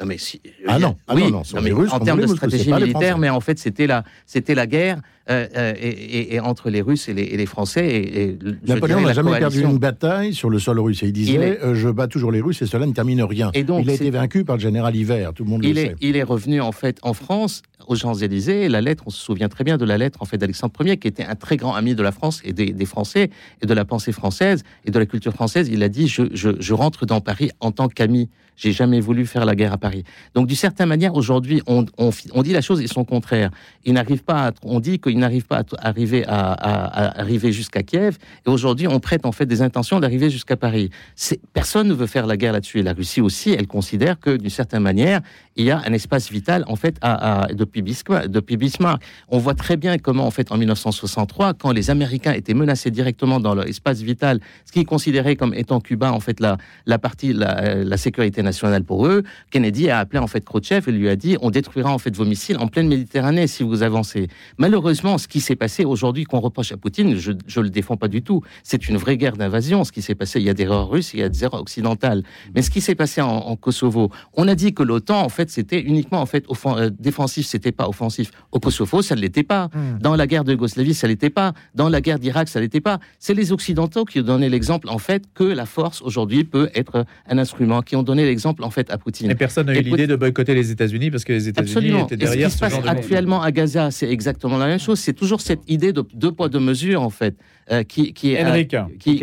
Non, 0.00 0.06
mais 0.06 0.18
si, 0.18 0.40
Ah 0.66 0.78
non, 0.78 0.96
ah 1.06 1.14
oui, 1.14 1.24
non, 1.24 1.30
non, 1.30 1.44
ce 1.44 1.52
sont 1.52 1.56
mais 1.56 1.70
les 1.70 1.72
Russes 1.72 1.92
en 1.92 2.00
termes 2.00 2.20
de 2.20 2.26
stratégie 2.26 2.72
militaire, 2.72 3.18
mais 3.18 3.30
en 3.30 3.40
fait, 3.40 3.58
c'était 3.58 3.86
la, 3.86 4.04
c'était 4.26 4.54
la 4.54 4.66
guerre 4.66 5.00
euh, 5.30 5.46
euh, 5.56 5.72
et, 5.80 5.88
et- 5.88 6.34
et 6.34 6.40
entre 6.40 6.68
les 6.70 6.82
Russes 6.82 7.08
et 7.08 7.14
les, 7.14 7.22
et 7.22 7.36
les 7.36 7.46
Français. 7.46 7.86
Et, 7.86 8.38
Napoléon 8.66 9.00
n'a 9.00 9.12
jamais 9.14 9.38
perdu 9.38 9.62
une 9.62 9.78
bataille 9.78 10.34
sur 10.34 10.50
le 10.50 10.58
sol 10.58 10.78
russe. 10.80 11.02
Et 11.02 11.06
il 11.06 11.12
disait 11.12 11.32
Il 11.34 11.42
est- 11.42 11.62
euh, 11.62 11.74
Je 11.74 11.88
bats 11.88 12.08
toujours 12.08 12.30
les 12.32 12.40
Russes 12.40 12.60
et 12.62 12.66
cela 12.66 12.86
ne 12.86 12.92
termine 12.92 13.22
rien. 13.22 13.50
Et 13.54 13.64
donc, 13.64 13.84
il 13.84 13.90
a 13.90 13.94
été 13.94 14.10
vaincu 14.10 14.44
par 14.44 14.56
le 14.56 14.60
général 14.62 14.94
Hiver, 14.94 15.32
tout 15.32 15.44
le 15.44 15.50
monde 15.50 15.64
Il 15.64 15.74
le 15.74 15.80
est, 15.80 15.86
sait. 15.86 15.96
il 16.00 16.16
est 16.16 16.22
revenu 16.22 16.60
en 16.60 16.72
fait 16.72 16.98
en 17.02 17.14
France, 17.14 17.62
aux 17.86 17.96
Champs-Élysées. 17.96 18.68
La 18.68 18.80
lettre, 18.80 19.04
on 19.06 19.10
se 19.10 19.20
souvient 19.22 19.48
très 19.48 19.64
bien 19.64 19.76
de 19.78 19.84
la 19.84 19.96
lettre 19.98 20.18
en 20.22 20.24
fait 20.26 20.36
d'Alexandre 20.38 20.74
Ier, 20.84 20.96
qui 20.98 21.08
était 21.08 21.24
un 21.24 21.34
très 21.36 21.56
grand 21.56 21.74
ami 21.74 21.94
de 21.94 22.02
la 22.02 22.12
France 22.12 22.40
et 22.44 22.52
des, 22.52 22.72
des 22.72 22.86
Français 22.86 23.30
et 23.62 23.66
de 23.66 23.74
la 23.74 23.84
pensée 23.84 24.12
française 24.12 24.62
et 24.84 24.90
de 24.90 24.98
la 24.98 25.06
culture 25.06 25.32
française. 25.32 25.68
Il 25.72 25.82
a 25.82 25.88
dit 25.88 26.06
je, 26.08 26.22
je, 26.32 26.50
je 26.58 26.74
rentre 26.74 27.06
dans 27.06 27.20
Paris 27.20 27.50
en 27.60 27.72
tant 27.72 27.88
qu'ami. 27.88 28.28
J'ai 28.56 28.72
jamais 28.72 29.00
voulu 29.00 29.26
faire 29.26 29.44
la 29.44 29.54
guerre 29.54 29.72
à 29.72 29.78
Paris. 29.78 30.04
Donc, 30.34 30.46
d'une 30.46 30.56
certaine 30.56 30.88
manière, 30.88 31.14
aujourd'hui, 31.14 31.62
on, 31.66 31.84
on, 31.98 32.42
dit 32.42 32.52
la 32.52 32.60
chose 32.60 32.80
et 32.80 32.86
son 32.86 33.04
contraire. 33.04 33.50
Il 33.84 33.94
n'arrive 33.94 34.22
pas. 34.22 34.52
On 34.62 34.80
dit 34.80 34.98
qu'il 34.98 35.18
n'arrive 35.18 35.46
pas 35.46 35.60
à 35.78 35.88
arriver 35.88 36.24
à, 36.26 37.20
arriver 37.20 37.52
jusqu'à 37.52 37.82
Kiev. 37.82 38.18
Et 38.46 38.50
aujourd'hui, 38.50 38.86
on 38.86 39.00
prête 39.00 39.26
en 39.26 39.32
fait 39.32 39.46
des 39.46 39.62
intentions 39.62 40.00
d'arriver 40.00 40.30
jusqu'à 40.30 40.56
Paris. 40.56 40.90
Personne 41.52 41.88
ne 41.88 41.94
veut 41.94 42.06
faire 42.06 42.26
la 42.26 42.36
guerre 42.36 42.52
là-dessus. 42.52 42.80
Et 42.80 42.82
la 42.82 42.92
Russie 42.92 43.20
aussi, 43.20 43.50
elle 43.50 43.66
considère 43.66 44.20
que 44.20 44.36
d'une 44.36 44.50
certaine 44.50 44.82
manière, 44.82 45.20
il 45.56 45.64
y 45.64 45.70
a 45.70 45.78
un 45.78 45.92
espace 45.92 46.30
vital 46.30 46.64
en 46.66 46.76
fait 46.76 46.98
depuis, 47.52 47.82
Bismarck, 47.82 48.28
depuis 48.28 48.56
Bismarck. 48.56 49.02
On 49.28 49.38
voit 49.38 49.54
très 49.54 49.76
bien 49.76 49.98
comment 49.98 50.26
en 50.26 50.30
fait 50.30 50.50
en 50.50 50.56
1963, 50.56 51.54
quand 51.54 51.72
les 51.72 51.90
Américains 51.90 52.32
étaient 52.32 52.54
menacés 52.54 52.90
directement 52.90 53.40
dans 53.40 53.54
leur 53.54 53.66
espace 53.66 54.00
vital, 54.00 54.40
ce 54.64 54.72
qu'ils 54.72 54.86
considéraient 54.86 55.36
comme 55.36 55.54
étant 55.54 55.80
Cuba 55.80 56.12
en 56.12 56.20
fait 56.20 56.40
la, 56.40 56.56
la 56.86 56.98
partie 56.98 57.32
la 57.32 57.96
sécurité 57.96 58.42
nationale 58.42 58.84
pour 58.84 59.06
eux, 59.06 59.22
Kennedy 59.50 59.90
a 59.90 59.98
appelé 59.98 60.18
en 60.18 60.26
fait 60.26 60.44
Khrouchtchev 60.44 60.88
et 60.88 60.92
lui 60.92 61.08
a 61.08 61.16
dit 61.16 61.36
on 61.40 61.50
détruira 61.50 61.92
en 61.92 61.98
fait 61.98 62.14
vos 62.16 62.24
missiles 62.24 62.58
en 62.58 62.66
pleine 62.66 62.88
Méditerranée 62.88 63.46
si 63.46 63.62
vous 63.62 63.82
avancez. 63.82 64.28
Malheureusement, 64.58 65.18
ce 65.18 65.28
qui 65.28 65.40
s'est 65.40 65.56
passé 65.56 65.84
aujourd'hui 65.84 66.24
qu'on 66.24 66.40
reproche 66.40 66.72
à 66.72 66.76
Poutine, 66.76 67.16
je 67.16 67.32
je 67.46 67.60
le 67.60 67.70
défends 67.70 67.96
pas 67.96 68.08
du 68.08 68.22
tout. 68.22 68.42
C'est 68.62 68.88
une 68.88 68.96
vraie 68.96 69.16
guerre 69.16 69.36
d'invasion. 69.36 69.84
Ce 69.84 69.92
qui 69.92 70.02
s'est 70.02 70.14
passé, 70.14 70.40
il 70.40 70.46
y 70.46 70.50
a 70.50 70.54
des 70.54 70.64
erreurs 70.64 70.88
russes, 70.88 71.14
il 71.14 71.20
y 71.20 71.22
a 71.22 71.28
des 71.28 71.44
erreurs 71.44 71.60
occidentales. 71.60 72.22
Mais 72.54 72.62
ce 72.62 72.70
qui 72.70 72.80
s'est 72.80 72.94
passé 72.94 73.20
en, 73.20 73.28
en 73.28 73.56
Kosovo, 73.56 74.10
on 74.34 74.48
a 74.48 74.54
dit 74.54 74.74
que 74.74 74.82
l'OTAN 74.82 75.22
en 75.22 75.28
fait 75.28 75.43
c'était 75.50 75.80
uniquement 75.80 76.20
en 76.20 76.26
fait 76.26 76.46
euh, 76.66 76.90
défensif, 76.98 77.46
c'était 77.46 77.72
pas 77.72 77.88
offensif. 77.88 78.30
Au 78.52 78.60
Kosovo, 78.60 79.02
ça 79.02 79.14
ne 79.14 79.20
l'était 79.20 79.42
pas. 79.42 79.66
Hmm. 79.74 79.98
Dans 80.00 80.16
la 80.16 80.26
guerre 80.26 80.44
de 80.44 80.52
Yougoslavie, 80.52 80.94
ça 80.94 81.06
l'était 81.06 81.30
pas. 81.30 81.52
Dans 81.74 81.88
la 81.88 82.00
guerre 82.00 82.18
d'Irak, 82.18 82.48
ça 82.48 82.60
l'était 82.60 82.80
pas. 82.80 82.98
C'est 83.18 83.34
les 83.34 83.52
Occidentaux 83.52 84.04
qui 84.04 84.20
ont 84.20 84.24
donné 84.24 84.48
l'exemple, 84.48 84.88
en 84.88 84.98
fait, 84.98 85.24
que 85.34 85.44
la 85.44 85.66
force 85.66 86.02
aujourd'hui 86.02 86.44
peut 86.44 86.70
être 86.74 87.04
un 87.28 87.38
instrument, 87.38 87.82
qui 87.82 87.96
ont 87.96 88.02
donné 88.02 88.24
l'exemple, 88.24 88.64
en 88.64 88.70
fait, 88.70 88.90
à 88.90 88.98
Poutine. 88.98 89.30
Et 89.30 89.34
personne 89.34 89.66
n'a 89.66 89.74
eu 89.74 89.82
l'idée 89.82 90.06
de 90.06 90.16
boycotter 90.16 90.54
les 90.54 90.70
États-Unis 90.70 91.10
parce 91.10 91.24
que 91.24 91.32
les 91.32 91.48
États-Unis 91.48 91.72
Absolument. 91.72 92.06
étaient 92.06 92.14
Et 92.16 92.26
ce 92.26 92.32
derrière 92.32 92.48
qui 92.48 92.54
se 92.54 92.58
passe 92.60 92.72
genre 92.72 92.82
de 92.82 92.88
actuellement 92.88 93.42
à 93.42 93.50
Gaza, 93.50 93.90
c'est 93.90 94.08
exactement 94.08 94.58
la 94.58 94.66
même 94.66 94.80
chose. 94.80 94.98
C'est 94.98 95.12
toujours 95.12 95.40
cette 95.40 95.62
idée 95.68 95.92
de 95.92 96.04
deux 96.14 96.32
poids, 96.32 96.48
deux 96.48 96.60
mesures, 96.60 97.02
en 97.02 97.10
fait, 97.10 97.36
euh, 97.70 97.82
qui, 97.82 98.12
qui, 98.12 98.34
est, 98.34 98.44
euh, 98.44 98.48
Henrik, 98.48 98.76
qui, 98.98 99.20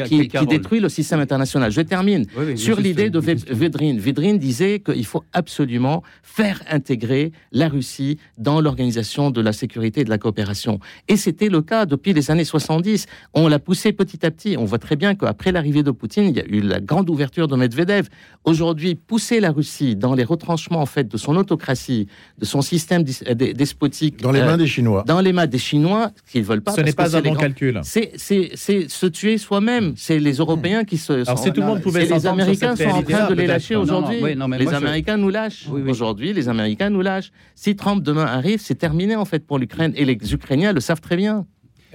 détruit 0.47 0.79
le 0.79 0.89
système 0.89 1.19
international. 1.19 1.71
Je 1.71 1.81
termine 1.81 2.25
Oui, 2.37 2.45
oui, 2.47 2.57
sur 2.57 2.79
l'idée 2.79 3.09
de. 3.09 3.19
Védrine. 3.19 3.99
Védrine 3.99 4.37
disait 4.37 4.79
qu'il 4.79 5.05
faut 5.05 5.23
absolument 5.33 6.03
faire 6.23 6.61
intégrer 6.69 7.31
la 7.51 7.67
Russie 7.69 8.17
dans 8.37 8.61
l'organisation 8.61 9.31
de 9.31 9.41
la 9.41 9.53
sécurité 9.53 10.01
et 10.01 10.03
de 10.03 10.09
la 10.09 10.17
coopération. 10.17 10.79
Et 11.07 11.17
c'était 11.17 11.49
le 11.49 11.61
cas 11.61 11.85
depuis 11.85 12.13
les 12.13 12.31
années 12.31 12.45
70. 12.45 13.05
On 13.33 13.47
l'a 13.47 13.59
poussé 13.59 13.91
petit 13.91 14.25
à 14.25 14.31
petit. 14.31 14.55
On 14.57 14.65
voit 14.65 14.79
très 14.79 14.95
bien 14.95 15.15
qu'après 15.15 15.51
l'arrivée 15.51 15.83
de 15.83 15.91
Poutine, 15.91 16.25
il 16.29 16.35
y 16.35 16.39
a 16.39 16.45
eu 16.45 16.61
la 16.61 16.79
grande 16.79 17.09
ouverture 17.09 17.47
de 17.47 17.55
Medvedev. 17.55 18.07
Aujourd'hui, 18.43 18.95
pousser 18.95 19.39
la 19.39 19.51
Russie 19.51 19.95
dans 19.95 20.13
les 20.15 20.23
retranchements 20.23 20.81
en 20.81 20.85
fait 20.85 21.07
de 21.07 21.17
son 21.17 21.35
autocratie, 21.35 22.07
de 22.37 22.45
son 22.45 22.61
système 22.61 23.03
euh, 23.27 23.33
despotique, 23.35 24.21
Dans 24.21 24.31
les 24.31 24.39
euh, 24.41 24.45
mains 24.45 24.57
des 24.57 24.67
Chinois. 24.67 25.03
dans 25.07 25.21
les 25.21 25.33
mains 25.33 25.47
des 25.47 25.57
Chinois, 25.57 26.11
qu'ils 26.31 26.43
veulent 26.43 26.61
pas. 26.61 26.71
Ce 26.73 26.81
n'est 26.81 26.93
pas 26.93 27.15
un 27.15 27.21
bon 27.21 27.31
grands- 27.33 27.41
calcul. 27.41 27.79
c'est, 27.83 28.11
se 28.17 29.05
tuer 29.07 29.37
soi-même. 29.37 29.93
C'est 29.95 30.19
les 30.19 30.33
Européens 30.33 30.83
qui 30.83 30.97
se. 30.97 31.13
Alors, 31.13 31.37
si 31.39 31.51
tout 31.51 31.61
le 31.61 31.67
monde 31.67 31.81
pouvait 31.81 32.05
les 32.05 32.25
Américains 32.25 32.75
sont 32.75 32.83
en 32.85 33.03
train 33.03 33.29
de 33.29 33.33
les 33.35 33.47
lâcher 33.47 33.75
aujourd'hui. 33.75 34.19
oui, 34.21 34.35
les 34.57 34.65
je- 34.65 34.73
Américains 34.73 35.17
nous 35.17 35.29
lâchent. 35.29 35.65
Oui, 35.69 35.81
oui. 35.85 35.93
Aujourd'hui, 36.01 36.33
les 36.33 36.49
Américains 36.49 36.89
nous 36.89 37.01
lâchent. 37.01 37.31
Si 37.53 37.75
Trump 37.75 38.01
demain 38.03 38.25
arrive, 38.25 38.59
c'est 38.59 38.73
terminé 38.73 39.15
en 39.15 39.23
fait 39.25 39.45
pour 39.45 39.59
l'Ukraine. 39.59 39.93
Et 39.95 40.03
les 40.03 40.17
Ukrainiens 40.33 40.73
le 40.73 40.79
savent 40.79 40.99
très 40.99 41.15
bien. 41.15 41.45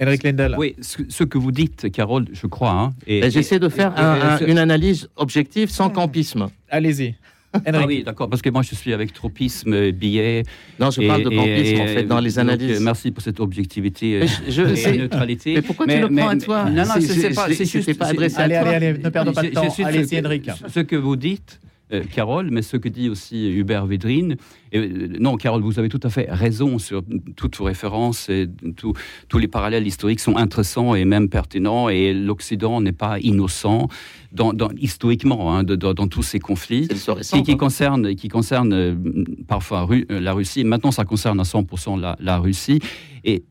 Henrik 0.01 0.23
Lendl. 0.23 0.55
Oui, 0.57 0.75
ce, 0.79 0.99
ce 1.09 1.25
que 1.25 1.37
vous 1.37 1.51
dites, 1.51 1.91
Carole, 1.91 2.25
je 2.31 2.47
crois. 2.47 2.71
hein, 2.71 2.93
et- 3.05 3.19
Et 3.25 3.29
J'essaie 3.31 3.59
de 3.59 3.67
et- 3.67 3.69
faire 3.69 3.91
et- 3.97 3.99
un- 3.99 4.15
et- 4.15 4.21
un- 4.21 4.37
ce- 4.37 4.45
une 4.45 4.59
analyse 4.59 5.09
objective 5.17 5.69
sans 5.69 5.89
campisme. 5.89 6.47
Allez-y. 6.69 7.15
Ah 7.53 7.85
oui, 7.85 8.03
d'accord, 8.05 8.29
parce 8.29 8.41
que 8.41 8.49
moi 8.49 8.61
je 8.61 8.75
suis 8.75 8.93
avec 8.93 9.11
tropisme, 9.11 9.73
euh, 9.73 9.91
billets. 9.91 10.43
Non, 10.79 10.89
je 10.91 11.01
et- 11.01 11.07
parle 11.07 11.23
de 11.23 11.31
et- 11.31 11.35
campisme 11.35 11.81
en 11.81 11.85
et- 11.85 11.93
fait 11.95 12.03
dans 12.03 12.19
les 12.21 12.39
analyses. 12.39 12.79
euh, 12.79 12.83
merci 12.83 13.11
pour 13.11 13.21
cette 13.23 13.39
objectivité 13.41 14.15
euh, 14.15 14.19
Mais 14.21 14.27
je- 14.27 14.51
je- 14.51 14.61
et 14.71 14.75
c'est- 14.77 14.97
neutralité. 14.97 15.55
Mais 15.55 15.61
pourquoi 15.63 15.85
tu 15.87 15.99
le 15.99 16.07
prends 16.07 16.29
à 16.29 16.37
toi? 16.37 16.69
Non, 16.69 16.75
non, 16.85 16.91
C'est- 16.93 17.01
c'est 17.01 17.07
c'est 17.07 17.19
c'est- 17.21 17.33
pas, 17.35 17.47
c'est- 17.47 17.55
c'est 17.55 17.65
c'est 17.65 17.81
juste. 17.81 17.97
pas 17.99 18.05
c'est- 18.05 18.11
adressé 18.11 18.37
à 18.37 18.43
Allez, 18.43 18.59
toi. 18.59 18.69
allez, 18.69 18.85
allez, 18.87 18.99
ne 18.99 19.09
perdons 19.09 19.33
pas 19.33 19.43
de 19.43 19.49
temps. 19.49 19.63
Allez-y, 19.83 20.19
Henrik. 20.25 20.49
Ce 20.67 20.79
que 20.81 20.95
vous 20.95 21.15
dites, 21.15 21.59
euh, 21.93 22.03
Carole, 22.11 22.49
mais 22.51 22.61
ce 22.61 22.75
que 22.77 22.89
dit 22.89 23.07
aussi 23.09 23.47
Hubert 23.49 23.85
Védrine. 23.85 24.35
Euh, 24.75 25.07
non, 25.19 25.37
Carole, 25.37 25.61
vous 25.61 25.79
avez 25.79 25.89
tout 25.89 25.99
à 26.03 26.09
fait 26.09 26.27
raison 26.29 26.79
sur 26.79 27.01
toutes 27.35 27.55
vos 27.57 27.63
références 27.65 28.27
et 28.29 28.47
tout- 28.75 28.93
tous 29.29 29.37
les 29.37 29.47
parallèles 29.47 29.87
historiques 29.87 30.19
sont 30.19 30.35
intéressants 30.35 30.95
et 30.95 31.05
même 31.05 31.29
pertinents. 31.29 31.87
Et 31.89 32.13
l'Occident 32.13 32.81
n'est 32.81 32.91
pas 32.91 33.19
innocent 33.19 33.87
dans, 34.33 34.51
dans- 34.53 34.71
historiquement 34.77 35.53
hein, 35.55 35.63
dans, 35.63 35.93
dans 35.93 36.07
tous 36.07 36.23
ces 36.23 36.39
conflits 36.39 36.87
récent, 36.89 37.37
qui, 37.37 37.43
qui 37.43 37.51
hein. 37.53 37.55
concerne, 37.57 38.15
qui 38.15 38.27
concerne 38.27 38.73
euh, 38.73 38.95
parfois 39.47 39.87
la 40.09 40.33
Russie. 40.33 40.63
Maintenant, 40.65 40.91
ça 40.91 41.05
concerne 41.05 41.39
à 41.39 41.43
100% 41.43 41.99
la, 41.99 42.17
la 42.19 42.37
Russie. 42.39 42.79
Et 43.23 43.43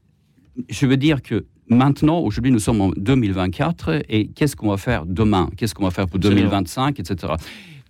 je 0.68 0.86
veux 0.86 0.96
dire 0.98 1.22
que 1.22 1.46
maintenant, 1.68 2.18
aujourd'hui, 2.20 2.52
nous 2.52 2.58
sommes 2.58 2.80
en 2.80 2.90
2024. 2.96 4.02
Et 4.08 4.28
qu'est-ce 4.28 4.56
qu'on 4.56 4.68
va 4.68 4.76
faire 4.76 5.04
demain? 5.06 5.50
Qu'est-ce 5.56 5.74
qu'on 5.74 5.84
va 5.84 5.90
faire 5.90 6.06
pour 6.06 6.16
Absolument. 6.16 6.42
2025, 6.42 7.00
etc. 7.00 7.32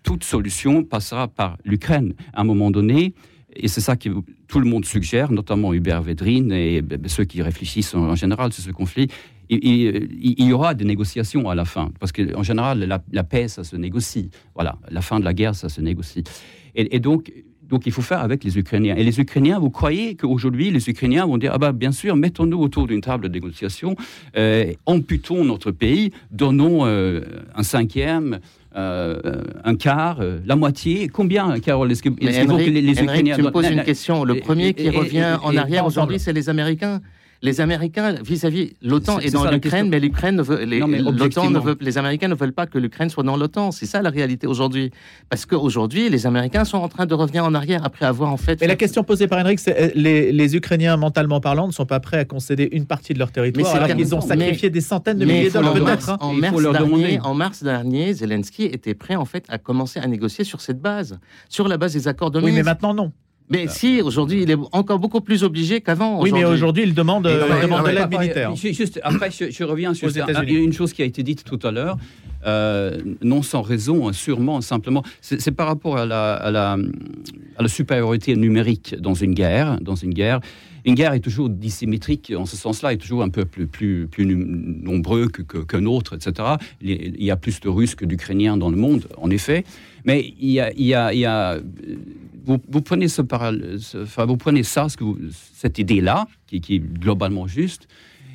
Toute 0.06 0.22
solution 0.22 0.84
passera 0.84 1.26
par 1.26 1.58
l'Ukraine 1.64 2.14
à 2.32 2.42
un 2.42 2.44
moment 2.44 2.70
donné. 2.70 3.12
Et 3.56 3.66
c'est 3.66 3.80
ça 3.80 3.96
que 3.96 4.08
tout 4.46 4.60
le 4.60 4.70
monde 4.70 4.84
suggère, 4.84 5.32
notamment 5.32 5.74
Hubert 5.74 6.00
Védrine 6.00 6.52
et 6.52 6.80
ben, 6.80 7.00
ceux 7.08 7.24
qui 7.24 7.42
réfléchissent 7.42 7.92
en, 7.92 8.14
général 8.14 8.52
sur 8.52 8.62
ce 8.62 8.70
conflit. 8.70 9.08
Il, 9.48 10.44
y 10.44 10.52
aura 10.52 10.74
des 10.74 10.84
négociations 10.84 11.50
à 11.50 11.56
la 11.56 11.64
fin, 11.64 11.90
parce 11.98 12.12
qu'en 12.12 12.44
général, 12.44 13.00
la, 13.10 13.24
paix, 13.24 13.48
ça 13.48 13.64
se 13.64 13.74
négocie. 13.74 14.30
Voilà, 14.54 14.78
la 14.90 15.00
fin 15.00 15.18
de 15.18 15.24
la 15.24 15.34
guerre, 15.34 15.56
ça 15.56 15.68
se 15.68 15.80
négocie. 15.80 16.22
Et, 16.76 17.00
donc, 17.00 17.32
donc, 17.62 17.84
il 17.86 17.92
faut 17.92 18.02
faire 18.02 18.20
avec 18.20 18.44
les 18.44 18.58
Ukrainiens. 18.58 18.94
Et 18.94 19.02
les 19.02 19.18
Ukrainiens, 19.18 19.58
vous 19.58 19.70
croyez 19.70 20.14
qu'aujourd'hui, 20.14 20.70
les 20.70 20.88
Ukrainiens 20.88 21.26
vont 21.26 21.38
dire 21.38 21.50
Ah, 21.52 21.58
bah, 21.58 21.72
bien 21.72 21.90
sûr, 21.90 22.14
mettons-nous 22.14 22.58
autour 22.58 22.86
d'une 22.86 23.00
table 23.00 23.28
de 23.28 23.32
négociation, 23.32 23.96
euh, 24.36 24.72
amputons 24.84 25.44
notre 25.44 25.72
pays, 25.72 26.12
donnons 26.30 26.86
euh, 26.86 27.22
un 27.56 27.64
cinquième, 27.64 28.38
euh, 28.76 29.18
un 29.64 29.74
quart, 29.76 30.18
euh, 30.20 30.38
la 30.44 30.56
moitié. 30.56 31.08
Combien, 31.08 31.58
Carole 31.60 31.90
Est-ce 31.90 32.02
que, 32.02 32.08
les, 32.08 33.00
Ukrainiens. 33.02 33.36
tu 33.36 33.42
me 33.42 33.50
poses 33.50 33.70
une 33.70 33.82
question. 33.84 34.24
Le 34.24 34.36
premier 34.40 34.74
qui 34.74 34.86
et- 34.86 34.90
revient 34.90 35.36
et- 35.42 35.46
en 35.46 35.56
arrière 35.56 35.86
aujourd'hui, 35.86 36.18
c'est 36.18 36.32
les 36.32 36.48
Américains. 36.48 37.00
Les 37.42 37.60
Américains, 37.60 38.14
vis-à-vis, 38.22 38.74
l'OTAN 38.82 39.18
est, 39.20 39.30
dans 39.30 39.50
l'Ukraine, 39.50 39.88
mais 39.88 40.00
l'Ukraine 40.00 40.36
ne 40.36 40.42
veut, 40.42 40.64
les, 40.64 40.80
l'OTAN 40.80 41.50
ne 41.50 41.58
veut, 41.58 41.76
les 41.80 41.98
Américains 41.98 42.28
ne 42.28 42.34
veulent 42.34 42.52
pas 42.52 42.66
que 42.66 42.78
l'Ukraine 42.78 43.10
soit 43.10 43.22
dans 43.22 43.36
l'OTAN. 43.36 43.70
C'est 43.72 43.86
ça 43.86 44.02
la 44.02 44.10
réalité 44.10 44.46
aujourd'hui. 44.46 44.90
Parce 45.28 45.46
qu'aujourd'hui, 45.46 46.08
les 46.08 46.26
Américains 46.26 46.64
sont 46.64 46.78
en 46.78 46.88
train 46.88 47.06
de 47.06 47.14
revenir 47.14 47.44
en 47.44 47.54
arrière 47.54 47.84
après 47.84 48.06
avoir 48.06 48.32
en 48.32 48.36
fait. 48.36 48.60
Mais 48.60 48.66
la 48.66 48.76
question 48.76 49.04
posée 49.04 49.28
par 49.28 49.38
Henrik, 49.38 49.58
c'est 49.58 49.80
euh, 49.80 49.90
les, 49.94 50.32
les, 50.32 50.56
Ukrainiens, 50.56 50.96
mentalement 50.96 51.40
parlant, 51.40 51.66
ne 51.66 51.72
sont 51.72 51.86
pas 51.86 52.00
prêts 52.00 52.18
à 52.18 52.24
concéder 52.24 52.68
une 52.72 52.86
partie 52.86 53.12
de 53.14 53.18
leur 53.18 53.32
territoire. 53.32 53.74
Alors 53.74 53.88
qu'ils 53.88 54.14
ont 54.14 54.20
sacrifié 54.20 54.70
des 54.70 54.80
centaines 54.80 55.18
de 55.18 55.24
milliers 55.24 55.48
de 55.48 55.52
dollars 55.52 55.74
peut-être. 55.74 56.10
Hein. 56.10 56.18
En, 56.20 56.32
mars 56.32 56.62
dernier, 56.62 57.20
en 57.20 57.34
mars 57.34 57.62
dernier, 57.62 58.14
Zelensky 58.14 58.64
était 58.64 58.94
prêt 58.94 59.16
en 59.16 59.24
fait 59.24 59.44
à 59.48 59.58
commencer 59.58 60.00
à 60.00 60.06
négocier 60.06 60.44
sur 60.44 60.60
cette 60.60 60.80
base, 60.80 61.18
sur 61.48 61.68
la 61.68 61.76
base 61.76 61.92
des 61.92 62.08
accords 62.08 62.30
de 62.30 62.38
Minsk. 62.38 62.50
Oui, 62.50 62.56
mais 62.56 62.62
maintenant 62.62 62.94
non. 62.94 63.12
Mais 63.48 63.68
si, 63.68 64.02
aujourd'hui, 64.02 64.42
il 64.42 64.50
est 64.50 64.56
encore 64.72 64.98
beaucoup 64.98 65.20
plus 65.20 65.44
obligé 65.44 65.80
qu'avant. 65.80 66.20
Oui, 66.20 66.32
mais 66.32 66.44
aujourd'hui, 66.44 66.82
il 66.82 66.94
demande, 66.94 67.24
de 67.24 67.90
l'aide 67.90 68.10
militaire. 68.10 68.54
Juste, 68.56 69.00
après, 69.02 69.30
je, 69.30 69.64
reviens 69.64 69.94
sur 69.94 70.08
une 70.48 70.72
chose 70.72 70.92
qui 70.92 71.02
a 71.02 71.04
été 71.04 71.22
dite 71.22 71.44
tout 71.44 71.60
à 71.62 71.70
l'heure. 71.70 71.96
Euh, 72.46 73.00
non 73.22 73.42
sans 73.42 73.62
raison, 73.62 74.12
sûrement, 74.12 74.60
simplement. 74.60 75.02
C'est 75.20 75.50
par 75.52 75.66
rapport 75.66 75.96
à 75.96 76.06
la, 76.06 76.34
à, 76.34 76.50
la, 76.50 76.76
à 77.56 77.62
la, 77.62 77.68
supériorité 77.68 78.36
numérique 78.36 78.94
dans 79.00 79.14
une 79.14 79.34
guerre. 79.34 79.78
Dans 79.80 79.96
une 79.96 80.14
guerre, 80.14 80.40
une 80.84 80.94
guerre 80.94 81.14
est 81.14 81.20
toujours 81.20 81.48
dissymétrique 81.48 82.32
en 82.36 82.46
ce 82.46 82.56
sens-là, 82.56 82.92
est 82.92 82.98
toujours 82.98 83.22
un 83.22 83.30
peu 83.30 83.44
plus, 83.44 83.66
plus, 83.66 84.06
plus 84.06 84.26
nombreux 84.26 85.28
qu'un 85.28 85.86
autre, 85.86 86.14
etc. 86.14 86.48
Il 86.80 87.22
y 87.24 87.30
a 87.30 87.36
plus 87.36 87.58
de 87.60 87.68
Russes 87.68 87.96
que 87.96 88.04
d'Ukrainiens 88.04 88.56
dans 88.56 88.70
le 88.70 88.76
monde, 88.76 89.08
en 89.16 89.30
effet. 89.30 89.64
Mais 90.04 90.32
il 90.38 90.50
y 90.50 90.60
a, 90.60 90.72
il 90.72 90.86
y 90.86 90.94
a, 90.94 91.12
il 91.12 91.18
y 91.18 91.24
a 91.24 91.58
vous, 92.46 92.80
prenez, 92.80 93.08
ce, 93.08 93.22
vous 94.22 94.36
prenez 94.36 94.62
ça, 94.62 94.86
cette 95.54 95.78
idée-là, 95.78 96.26
qui, 96.46 96.60
qui, 96.60 96.76
est 96.76 96.78
globalement 96.78 97.46
juste, 97.46 97.88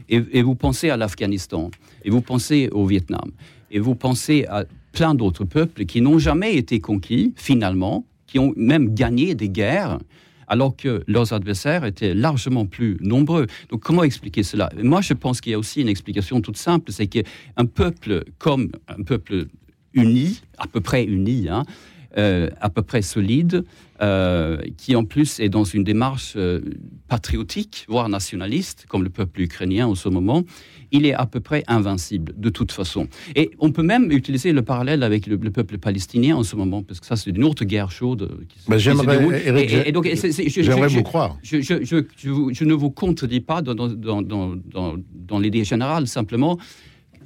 et, 0.10 0.42
vous 0.42 0.56
pensez 0.56 0.90
à 0.90 0.98
l'Afghanistan, 0.98 1.72
et 2.04 2.10
vous 2.10 2.22
pensez 2.22 2.70
au 2.72 2.86
Vietnam, 2.86 3.32
et 3.72 3.80
vous 3.80 3.96
pensez 3.96 4.46
à 4.50 4.66
plein 4.92 5.16
d'autres 5.16 5.46
peuples 5.46 5.86
qui 5.86 6.02
n'ont 6.02 6.20
jamais 6.20 6.56
été 6.56 6.82
conquis, 6.82 7.34
finalement, 7.38 8.06
qui 8.28 8.38
ont 8.38 8.54
même 8.58 8.94
gagné 8.94 9.36
des 9.36 9.50
guerres, 9.50 10.00
alors 10.48 10.76
que 10.76 11.02
leurs 11.08 11.32
adversaires 11.32 11.86
étaient 11.86 12.14
largement 12.14 12.66
plus 12.66 12.98
nombreux. 13.00 13.48
Donc 13.70 13.80
comment 13.80 14.04
expliquer 14.04 14.44
cela? 14.44 14.70
Moi, 14.84 15.00
je 15.00 15.14
pense 15.14 15.40
qu'il 15.40 15.54
y 15.54 15.56
a 15.56 15.60
aussi 15.60 15.80
une 15.80 15.88
explication 15.88 16.42
toute 16.42 16.58
simple, 16.58 16.92
c'est 16.92 17.08
qu'un 17.08 17.66
peuple 17.74 18.26
comme 18.38 18.70
un 18.90 19.02
peuple 19.04 19.46
uni, 19.94 20.42
à 20.58 20.68
peu 20.68 20.82
près 20.82 21.06
uni, 21.06 21.48
hein, 21.48 21.64
euh, 22.18 22.50
à 22.60 22.70
peu 22.70 22.82
près 22.82 23.02
solide, 23.02 23.64
euh, 24.02 24.58
qui 24.76 24.98
en 24.98 25.06
plus 25.06 25.40
est 25.40 25.48
dans 25.48 25.64
une 25.64 25.86
démarche 25.86 26.34
euh, 26.36 26.60
patriotique, 27.08 27.86
voire 27.88 28.10
nationaliste, 28.10 28.86
comme 28.90 29.04
le 29.04 29.10
peuple 29.10 29.42
ukrainien 29.42 29.88
en 29.88 29.96
ce 29.96 30.10
moment, 30.10 30.44
il 30.92 31.06
est 31.06 31.14
à 31.14 31.26
peu 31.26 31.40
près 31.40 31.64
invincible 31.68 32.34
de 32.36 32.50
toute 32.50 32.74
façon. 32.74 33.08
Et 33.38 33.52
on 33.60 33.72
peut 33.72 33.84
même 33.84 34.12
utiliser 34.12 34.52
le 34.52 34.62
parallèle 34.62 35.04
avec 35.04 35.26
le, 35.26 35.38
peuple 35.38 35.78
palestinien 35.78 36.36
en 36.36 36.44
ce 36.44 36.58
moment, 36.58 36.84
parce 36.84 37.00
que 37.00 37.06
ça 37.06 37.16
c'est 37.16 37.30
une 37.30 37.46
autre 37.46 37.64
guerre 37.64 37.92
chaude. 37.92 38.30
J'aimerais 38.76 39.26
vous 40.88 41.04
croire. 41.04 41.38
Je, 41.44 41.62
je, 41.62 42.64
ne 42.66 42.74
vous 42.74 42.92
contredis 42.92 43.40
pas 43.40 43.62
dans, 43.62 43.74
dans, 43.74 44.22
dans, 44.22 44.56
dans 45.14 45.40
l'idée 45.40 45.64
générale, 45.64 46.08
simplement 46.08 46.58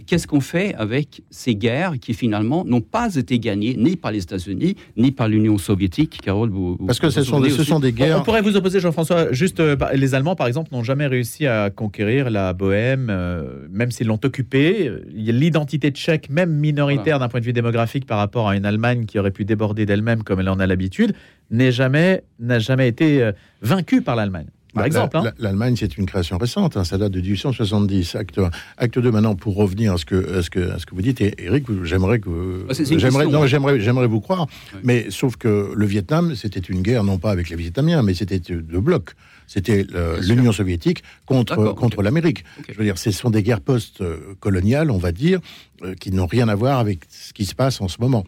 qu'est-ce 0.05 0.27
qu'on 0.27 0.41
fait 0.41 0.73
avec 0.75 1.21
ces 1.29 1.55
guerres 1.55 1.93
qui 1.99 2.13
finalement 2.13 2.63
n'ont 2.65 2.81
pas 2.81 3.15
été 3.15 3.39
gagnées 3.39 3.75
ni 3.77 3.95
par 3.95 4.11
les 4.11 4.23
États-Unis 4.23 4.75
ni 4.97 5.11
par 5.11 5.27
l'Union 5.27 5.57
soviétique 5.57 6.19
Carole, 6.21 6.49
vous, 6.49 6.77
Parce 6.85 6.99
que 6.99 7.09
ce, 7.09 7.23
sont 7.23 7.39
des, 7.39 7.49
ce 7.49 7.63
sont 7.63 7.79
des 7.79 7.91
guerres. 7.91 8.19
On, 8.19 8.23
pourrait 8.23 8.41
vous 8.41 8.55
opposer, 8.55 8.79
Jean-François, 8.79 9.31
juste 9.31 9.59
euh, 9.59 9.75
les 9.93 10.15
Allemands, 10.15 10.35
par 10.35 10.47
exemple, 10.47 10.69
n'ont 10.71 10.83
jamais 10.83 11.07
réussi 11.07 11.47
à 11.47 11.69
conquérir 11.69 12.29
la 12.29 12.53
Bohème, 12.53 13.07
euh, 13.09 13.67
même 13.69 13.91
s'ils 13.91 14.07
l'ont 14.07 14.19
occupée. 14.23 14.91
L'identité 15.11 15.91
tchèque, 15.91 16.29
même 16.29 16.51
minoritaire 16.51 17.19
d'un 17.19 17.27
point 17.27 17.39
de 17.39 17.45
vue 17.45 17.53
démographique 17.53 18.05
par 18.05 18.17
rapport 18.17 18.49
à 18.49 18.55
une 18.55 18.65
Allemagne 18.65 19.05
qui 19.05 19.19
aurait 19.19 19.31
pu 19.31 19.45
déborder 19.45 19.85
d'elle-même 19.85 20.23
comme 20.23 20.39
elle 20.39 20.49
en 20.49 20.59
a 20.59 20.67
l'habitude, 20.67 21.13
n'a 21.51 21.71
jamais, 21.71 22.23
jamais 22.39 22.87
été 22.87 23.21
euh, 23.21 23.31
vaincue 23.61 24.01
par 24.01 24.15
l'Allemagne 24.15 24.47
par 24.75 24.83
bah, 24.83 24.87
exemple. 24.87 25.17
Hein. 25.17 25.31
L'Allemagne, 25.39 25.75
c'est 25.77 25.97
une 25.97 26.05
création 26.05 26.37
récente, 26.37 26.75
hein, 26.75 26.83
ça 26.83 26.97
date 26.97 27.11
de 27.11 27.21
1870. 27.21 28.15
Acte 28.15 28.37
1. 28.37 28.49
Acte 28.77 28.99
2, 28.99 29.09
maintenant, 29.09 29.35
pour 29.35 29.55
revenir 29.55 29.93
à 29.93 29.97
ce 29.97 30.05
que, 30.05 30.37
à 30.37 30.41
ce 30.43 30.49
que, 30.49 30.71
à 30.71 30.79
ce 30.79 30.85
que 30.85 30.93
vous 30.93 31.01
dites, 31.01 31.21
Eric, 31.21 31.65
j'aimerais 31.83 32.19
que. 32.19 32.67
Ah, 32.69 32.73
j'aimerais, 32.73 33.25
non, 33.25 33.47
j'aimerais, 33.47 33.79
j'aimerais 33.79 34.07
vous 34.07 34.19
croire, 34.19 34.47
mais 34.83 35.07
sauf 35.09 35.37
que 35.37 35.71
le 35.73 35.85
Vietnam, 35.85 36.35
c'était 36.35 36.59
une 36.59 36.81
guerre, 36.81 37.03
non 37.03 37.17
pas 37.17 37.31
avec 37.31 37.49
les 37.49 37.55
Vietnamiens, 37.55 38.03
mais 38.03 38.13
c'était 38.13 38.39
deux 38.39 38.81
blocs. 38.81 39.11
C'était 39.47 39.85
l'Union 40.21 40.51
soviétique 40.51 41.03
contre, 41.25 41.73
contre 41.73 42.01
l'Amérique. 42.01 42.43
Je 42.67 42.73
veux 42.73 42.83
dire, 42.83 42.97
ce 42.97 43.11
sont 43.11 43.29
des 43.29 43.43
guerres 43.43 43.61
post-coloniales, 43.61 44.89
on 44.89 44.97
va 44.97 45.11
dire, 45.11 45.39
euh, 45.83 45.93
qui 45.93 46.11
n'ont 46.11 46.25
rien 46.25 46.47
à 46.47 46.55
voir 46.55 46.79
avec 46.79 47.01
ce 47.09 47.33
qui 47.33 47.45
se 47.45 47.53
passe 47.53 47.81
en 47.81 47.87
ce 47.87 47.97
moment. 47.99 48.25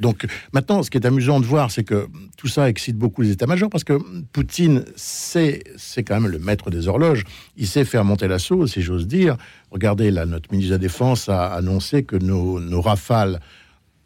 Donc 0.00 0.26
maintenant, 0.52 0.82
ce 0.82 0.90
qui 0.90 0.98
est 0.98 1.06
amusant 1.06 1.40
de 1.40 1.46
voir, 1.46 1.70
c'est 1.70 1.84
que 1.84 2.08
tout 2.36 2.48
ça 2.48 2.68
excite 2.68 2.96
beaucoup 2.96 3.22
les 3.22 3.30
états-majors 3.30 3.70
parce 3.70 3.84
que 3.84 3.98
Poutine, 4.32 4.84
c'est 4.96 5.62
quand 5.98 6.20
même 6.20 6.30
le 6.30 6.38
maître 6.38 6.70
des 6.70 6.88
horloges. 6.88 7.24
Il 7.56 7.66
sait 7.66 7.84
faire 7.84 8.04
monter 8.04 8.28
l'assaut, 8.28 8.66
si 8.66 8.82
j'ose 8.82 9.06
dire. 9.06 9.36
Regardez, 9.70 10.10
là, 10.10 10.26
notre 10.26 10.50
ministre 10.52 10.70
de 10.70 10.74
la 10.74 10.78
Défense 10.78 11.28
a 11.28 11.46
annoncé 11.46 12.04
que 12.04 12.16
nos, 12.16 12.80
rafales 12.80 13.40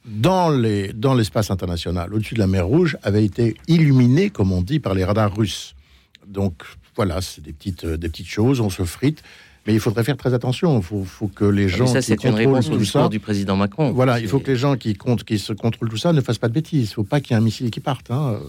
dans 0.04 0.50
l'espace 0.50 1.48
dans 1.48 1.54
international, 1.54 2.14
au-dessus 2.14 2.34
de 2.34 2.40
la 2.40 2.46
mer 2.46 2.66
Rouge, 2.66 2.96
avaient 3.02 3.24
été 3.24 3.56
illuminées, 3.68 4.30
comme 4.30 4.52
on 4.52 4.62
dit, 4.62 4.80
par 4.80 4.94
les 4.94 5.04
radars 5.04 5.34
russes. 5.34 5.74
Donc 6.26 6.62
voilà, 6.96 7.20
c'est 7.20 7.42
des 7.42 7.52
petites, 7.52 7.84
des 7.84 8.08
petites 8.08 8.28
choses, 8.28 8.60
on 8.60 8.70
se 8.70 8.84
frite. 8.84 9.22
Mais 9.70 9.76
il 9.76 9.80
faudrait 9.80 10.02
faire 10.02 10.16
très 10.16 10.34
attention. 10.34 10.80
Il 10.80 11.06
faut, 11.06 11.28
que 11.28 11.44
les 11.44 11.66
ah, 11.66 11.76
gens. 11.76 11.86
ça, 11.86 12.02
c'est 12.02 12.24
une 12.24 12.34
réponse 12.34 12.68
au 12.70 12.76
discours 12.76 13.08
du 13.08 13.20
président 13.20 13.54
Macron. 13.54 13.92
Voilà, 13.92 14.18
il 14.18 14.26
faut 14.26 14.40
que 14.40 14.50
les 14.50 14.56
gens 14.56 14.76
qui, 14.76 14.94
comptent, 14.94 15.22
qui 15.22 15.38
se 15.38 15.52
contrôlent 15.52 15.88
tout 15.88 15.96
ça 15.96 16.12
ne 16.12 16.20
fassent 16.20 16.38
pas 16.38 16.48
de 16.48 16.54
bêtises. 16.54 16.88
Il 16.88 16.90
ne 16.90 16.94
faut 16.94 17.04
pas 17.04 17.20
qu'il 17.20 17.32
y 17.32 17.34
ait 17.34 17.40
un 17.40 17.44
missile 17.44 17.70
qui 17.70 17.78
parte. 17.78 18.10
Hein. 18.10 18.40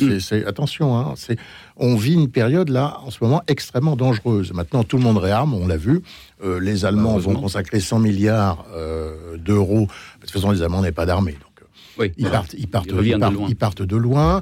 Euh, 0.00 0.18
c'est, 0.18 0.46
attention. 0.46 0.96
Hein. 0.96 1.12
C'est, 1.16 1.38
on 1.76 1.94
vit 1.96 2.14
une 2.14 2.30
période 2.30 2.70
là, 2.70 3.00
en 3.04 3.10
ce 3.10 3.18
moment, 3.22 3.42
extrêmement 3.48 3.96
dangereuse. 3.96 4.54
Maintenant, 4.54 4.82
tout 4.82 4.96
le 4.96 5.02
monde 5.02 5.18
réarme, 5.18 5.52
on 5.52 5.66
l'a 5.66 5.76
vu. 5.76 6.00
Euh, 6.42 6.58
les 6.58 6.86
Allemands 6.86 7.18
vont 7.18 7.34
consacrer 7.34 7.80
100 7.80 7.98
milliards 7.98 8.64
euh, 8.74 9.36
d'euros. 9.36 9.88
De 10.16 10.20
toute 10.22 10.30
façon, 10.30 10.52
les 10.52 10.62
Allemands 10.62 10.80
n'ont 10.80 10.92
pas 10.92 11.04
d'armée. 11.04 11.32
Donc, 11.32 11.68
oui. 11.98 12.12
ils, 12.16 12.30
partent, 12.30 12.54
ils, 12.56 12.66
partent, 12.66 12.88
ils, 12.88 13.56
partent, 13.56 13.82
de 13.82 13.96
loin. 13.96 14.40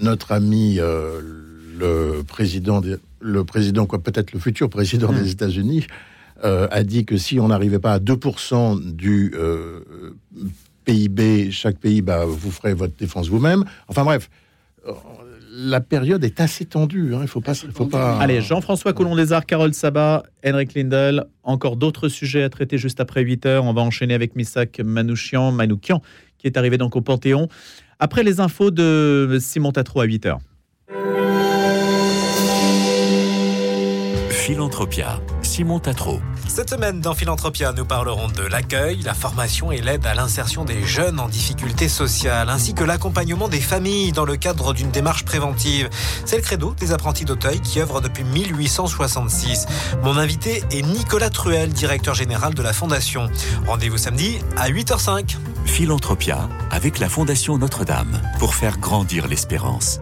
notre 0.00 0.32
ami 0.32 0.80
le 1.78 2.22
président, 2.22 2.80
le 3.20 3.44
président 3.44 3.86
quoi, 3.86 4.02
peut-être 4.02 4.32
le 4.32 4.38
futur 4.38 4.68
président 4.68 5.12
des 5.12 5.22
hmm. 5.22 5.32
États-Unis, 5.32 5.86
euh, 6.44 6.68
a 6.70 6.82
dit 6.82 7.06
que 7.06 7.16
si 7.16 7.40
on 7.40 7.48
n'arrivait 7.48 7.78
pas 7.78 7.94
à 7.94 7.98
2% 7.98 8.92
du 8.92 9.32
euh, 9.34 9.80
PIB, 10.84 11.50
chaque 11.50 11.78
pays, 11.78 12.02
bah, 12.02 12.24
vous 12.26 12.50
ferez 12.50 12.74
votre 12.74 12.94
défense 12.96 13.28
vous-même. 13.28 13.64
Enfin 13.88 14.04
bref, 14.04 14.28
euh, 14.86 14.92
la 15.50 15.80
période 15.80 16.22
est 16.24 16.38
assez 16.40 16.66
tendue. 16.66 17.14
Hein. 17.14 17.20
Il 17.22 17.28
faut 17.28 17.40
pas, 17.40 17.54
faut 17.54 17.86
pas. 17.86 18.18
Allez, 18.18 18.42
Jean-François 18.42 18.92
Coulon-Lézard, 18.92 19.46
Carole 19.46 19.72
Sabat, 19.72 20.24
Henrik 20.44 20.74
Lindel. 20.74 21.24
Encore 21.42 21.76
d'autres 21.76 22.08
sujets 22.08 22.42
à 22.42 22.50
traiter 22.50 22.76
juste 22.76 23.00
après 23.00 23.22
8 23.22 23.46
heures. 23.46 23.64
On 23.64 23.72
va 23.72 23.80
enchaîner 23.80 24.12
avec 24.12 24.36
Misak 24.36 24.80
Manouchian, 24.80 25.52
Manoukian, 25.52 26.02
qui 26.36 26.46
est 26.46 26.58
arrivé 26.58 26.76
donc 26.76 26.96
au 26.96 27.00
Panthéon. 27.00 27.48
Après 27.98 28.22
les 28.22 28.40
infos 28.40 28.70
de 28.70 29.38
Simon 29.40 29.72
Tatro 29.72 30.02
à 30.02 30.04
8 30.04 30.26
heures. 30.26 30.40
Philanthropia, 34.46 35.20
Simon 35.42 35.80
Tatro. 35.80 36.20
Cette 36.46 36.70
semaine 36.70 37.00
dans 37.00 37.14
Philanthropia, 37.14 37.72
nous 37.72 37.84
parlerons 37.84 38.28
de 38.28 38.42
l'accueil, 38.42 39.02
la 39.02 39.12
formation 39.12 39.72
et 39.72 39.80
l'aide 39.80 40.06
à 40.06 40.14
l'insertion 40.14 40.64
des 40.64 40.84
jeunes 40.84 41.18
en 41.18 41.26
difficulté 41.26 41.88
sociale, 41.88 42.48
ainsi 42.48 42.72
que 42.72 42.84
l'accompagnement 42.84 43.48
des 43.48 43.58
familles 43.58 44.12
dans 44.12 44.24
le 44.24 44.36
cadre 44.36 44.72
d'une 44.72 44.92
démarche 44.92 45.24
préventive. 45.24 45.90
C'est 46.24 46.36
le 46.36 46.42
credo 46.42 46.76
des 46.78 46.92
apprentis 46.92 47.24
d'Auteuil 47.24 47.58
qui 47.58 47.80
œuvrent 47.80 48.00
depuis 48.00 48.22
1866. 48.22 49.66
Mon 50.04 50.16
invité 50.16 50.62
est 50.70 50.82
Nicolas 50.82 51.30
Truel, 51.30 51.70
directeur 51.70 52.14
général 52.14 52.54
de 52.54 52.62
la 52.62 52.72
Fondation. 52.72 53.28
Rendez-vous 53.66 53.98
samedi 53.98 54.38
à 54.56 54.70
8h05. 54.70 55.38
Philanthropia 55.64 56.48
avec 56.70 57.00
la 57.00 57.08
Fondation 57.08 57.58
Notre-Dame 57.58 58.22
pour 58.38 58.54
faire 58.54 58.78
grandir 58.78 59.26
l'espérance. 59.26 59.98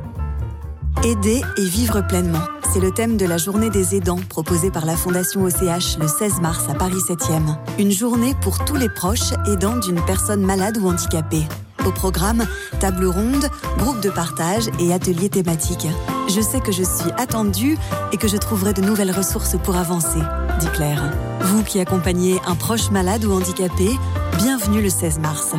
Aider 1.02 1.42
et 1.57 1.64
vivre 1.64 2.00
pleinement. 2.07 2.42
C'est 2.72 2.80
le 2.80 2.90
thème 2.90 3.16
de 3.16 3.26
la 3.26 3.37
journée 3.37 3.68
des 3.68 3.94
aidants 3.94 4.20
proposée 4.28 4.70
par 4.70 4.87
la 4.87 4.96
Fondation 4.96 5.42
OCH 5.42 5.98
le 6.00 6.09
16 6.09 6.40
mars 6.40 6.64
à 6.68 6.74
Paris 6.74 7.00
7e. 7.09 7.57
Une 7.78 7.90
journée 7.90 8.35
pour 8.40 8.64
tous 8.64 8.76
les 8.76 8.88
proches 8.88 9.33
aidants 9.46 9.76
d'une 9.76 10.02
personne 10.04 10.42
malade 10.42 10.78
ou 10.78 10.88
handicapée. 10.88 11.42
Au 11.87 11.90
programme, 11.90 12.46
table 12.80 13.04
ronde, 13.04 13.50
groupe 13.76 14.00
de 14.00 14.09
partage 14.09 14.64
et 14.80 14.94
ateliers 14.94 15.28
thématiques. 15.28 15.87
Je 16.28 16.40
sais 16.40 16.61
que 16.61 16.72
je 16.72 16.83
suis 16.83 17.11
attendue 17.18 17.76
et 18.12 18.16
que 18.16 18.28
je 18.28 18.38
trouverai 18.38 18.72
de 18.72 18.80
nouvelles 18.80 19.12
ressources 19.12 19.57
pour 19.62 19.76
avancer, 19.76 20.20
dit 20.61 20.68
Claire. 20.72 21.12
Vous 21.40 21.62
qui 21.62 21.80
accompagnez 21.80 22.40
un 22.46 22.54
proche 22.54 22.90
malade 22.90 23.26
ou 23.26 23.33
handicapé, 23.33 23.90
bienvenue 24.38 24.80
le 24.80 24.88
16 24.88 25.18
mars. 25.18 25.52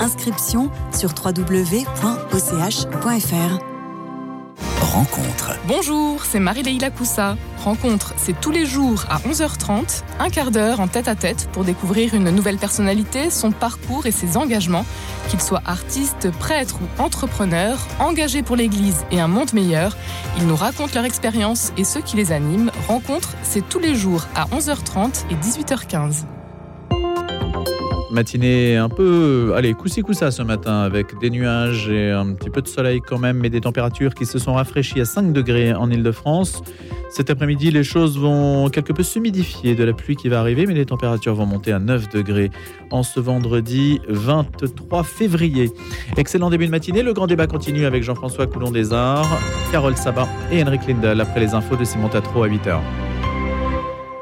Inscription 0.00 0.70
sur 0.92 1.10
www.och.fr 1.24 1.84
Bonjour, 5.66 6.24
c'est 6.24 6.40
Marie-Leila 6.40 6.90
Coussa. 6.90 7.36
Rencontre, 7.64 8.12
c'est 8.18 8.38
tous 8.38 8.50
les 8.50 8.66
jours 8.66 9.04
à 9.08 9.18
11h30, 9.20 10.02
un 10.18 10.28
quart 10.28 10.50
d'heure 10.50 10.80
en 10.80 10.88
tête 10.88 11.08
à 11.08 11.14
tête 11.14 11.48
pour 11.52 11.64
découvrir 11.64 12.14
une 12.14 12.28
nouvelle 12.30 12.58
personnalité, 12.58 13.30
son 13.30 13.50
parcours 13.50 14.04
et 14.04 14.10
ses 14.10 14.36
engagements. 14.36 14.84
Qu'ils 15.28 15.40
soient 15.40 15.62
artistes, 15.64 16.30
prêtres 16.32 16.76
ou 16.82 17.02
entrepreneurs, 17.02 17.78
engagés 17.98 18.42
pour 18.42 18.56
l'Église 18.56 19.06
et 19.10 19.20
un 19.20 19.28
monde 19.28 19.54
meilleur, 19.54 19.96
ils 20.36 20.46
nous 20.46 20.56
racontent 20.56 20.92
leur 20.94 21.04
expérience 21.06 21.72
et 21.78 21.84
ceux 21.84 22.02
qui 22.02 22.16
les 22.16 22.30
animent. 22.30 22.70
Rencontre, 22.86 23.34
c'est 23.42 23.66
tous 23.66 23.78
les 23.78 23.94
jours 23.94 24.26
à 24.34 24.46
11h30 24.46 25.24
et 25.30 25.34
18h15. 25.34 26.24
Matinée 28.10 28.76
un 28.76 28.88
peu, 28.88 29.52
allez, 29.54 29.72
coussi 29.74 30.02
coussa 30.02 30.32
ce 30.32 30.42
matin 30.42 30.80
avec 30.80 31.16
des 31.20 31.30
nuages 31.30 31.88
et 31.88 32.10
un 32.10 32.34
petit 32.34 32.50
peu 32.50 32.60
de 32.60 32.66
soleil 32.66 33.00
quand 33.00 33.18
même, 33.18 33.38
mais 33.38 33.50
des 33.50 33.60
températures 33.60 34.14
qui 34.14 34.26
se 34.26 34.38
sont 34.38 34.54
rafraîchies 34.54 35.00
à 35.00 35.04
5 35.04 35.32
degrés 35.32 35.72
en 35.72 35.88
Ile-de-France. 35.90 36.62
Cet 37.10 37.30
après-midi, 37.30 37.70
les 37.70 37.84
choses 37.84 38.18
vont 38.18 38.68
quelque 38.68 38.92
peu 38.92 39.02
s'humidifier 39.04 39.74
de 39.76 39.84
la 39.84 39.92
pluie 39.92 40.16
qui 40.16 40.28
va 40.28 40.40
arriver, 40.40 40.66
mais 40.66 40.74
les 40.74 40.86
températures 40.86 41.34
vont 41.34 41.46
monter 41.46 41.72
à 41.72 41.78
9 41.78 42.08
degrés 42.08 42.50
en 42.90 43.02
ce 43.02 43.20
vendredi 43.20 44.00
23 44.08 45.04
février. 45.04 45.70
Excellent 46.16 46.50
début 46.50 46.66
de 46.66 46.72
matinée. 46.72 47.02
Le 47.02 47.12
grand 47.12 47.28
débat 47.28 47.46
continue 47.46 47.84
avec 47.84 48.02
Jean-François 48.02 48.46
Coulon 48.48 48.72
des 48.72 48.92
Arts, 48.92 49.38
Carole 49.70 49.96
Sabat 49.96 50.28
et 50.50 50.62
Henrik 50.62 50.86
Lindel 50.88 51.20
après 51.20 51.40
les 51.40 51.54
infos 51.54 51.76
de 51.76 51.84
Simon 51.84 52.08
Tatro 52.08 52.42
à 52.42 52.48
8h. 52.48 52.80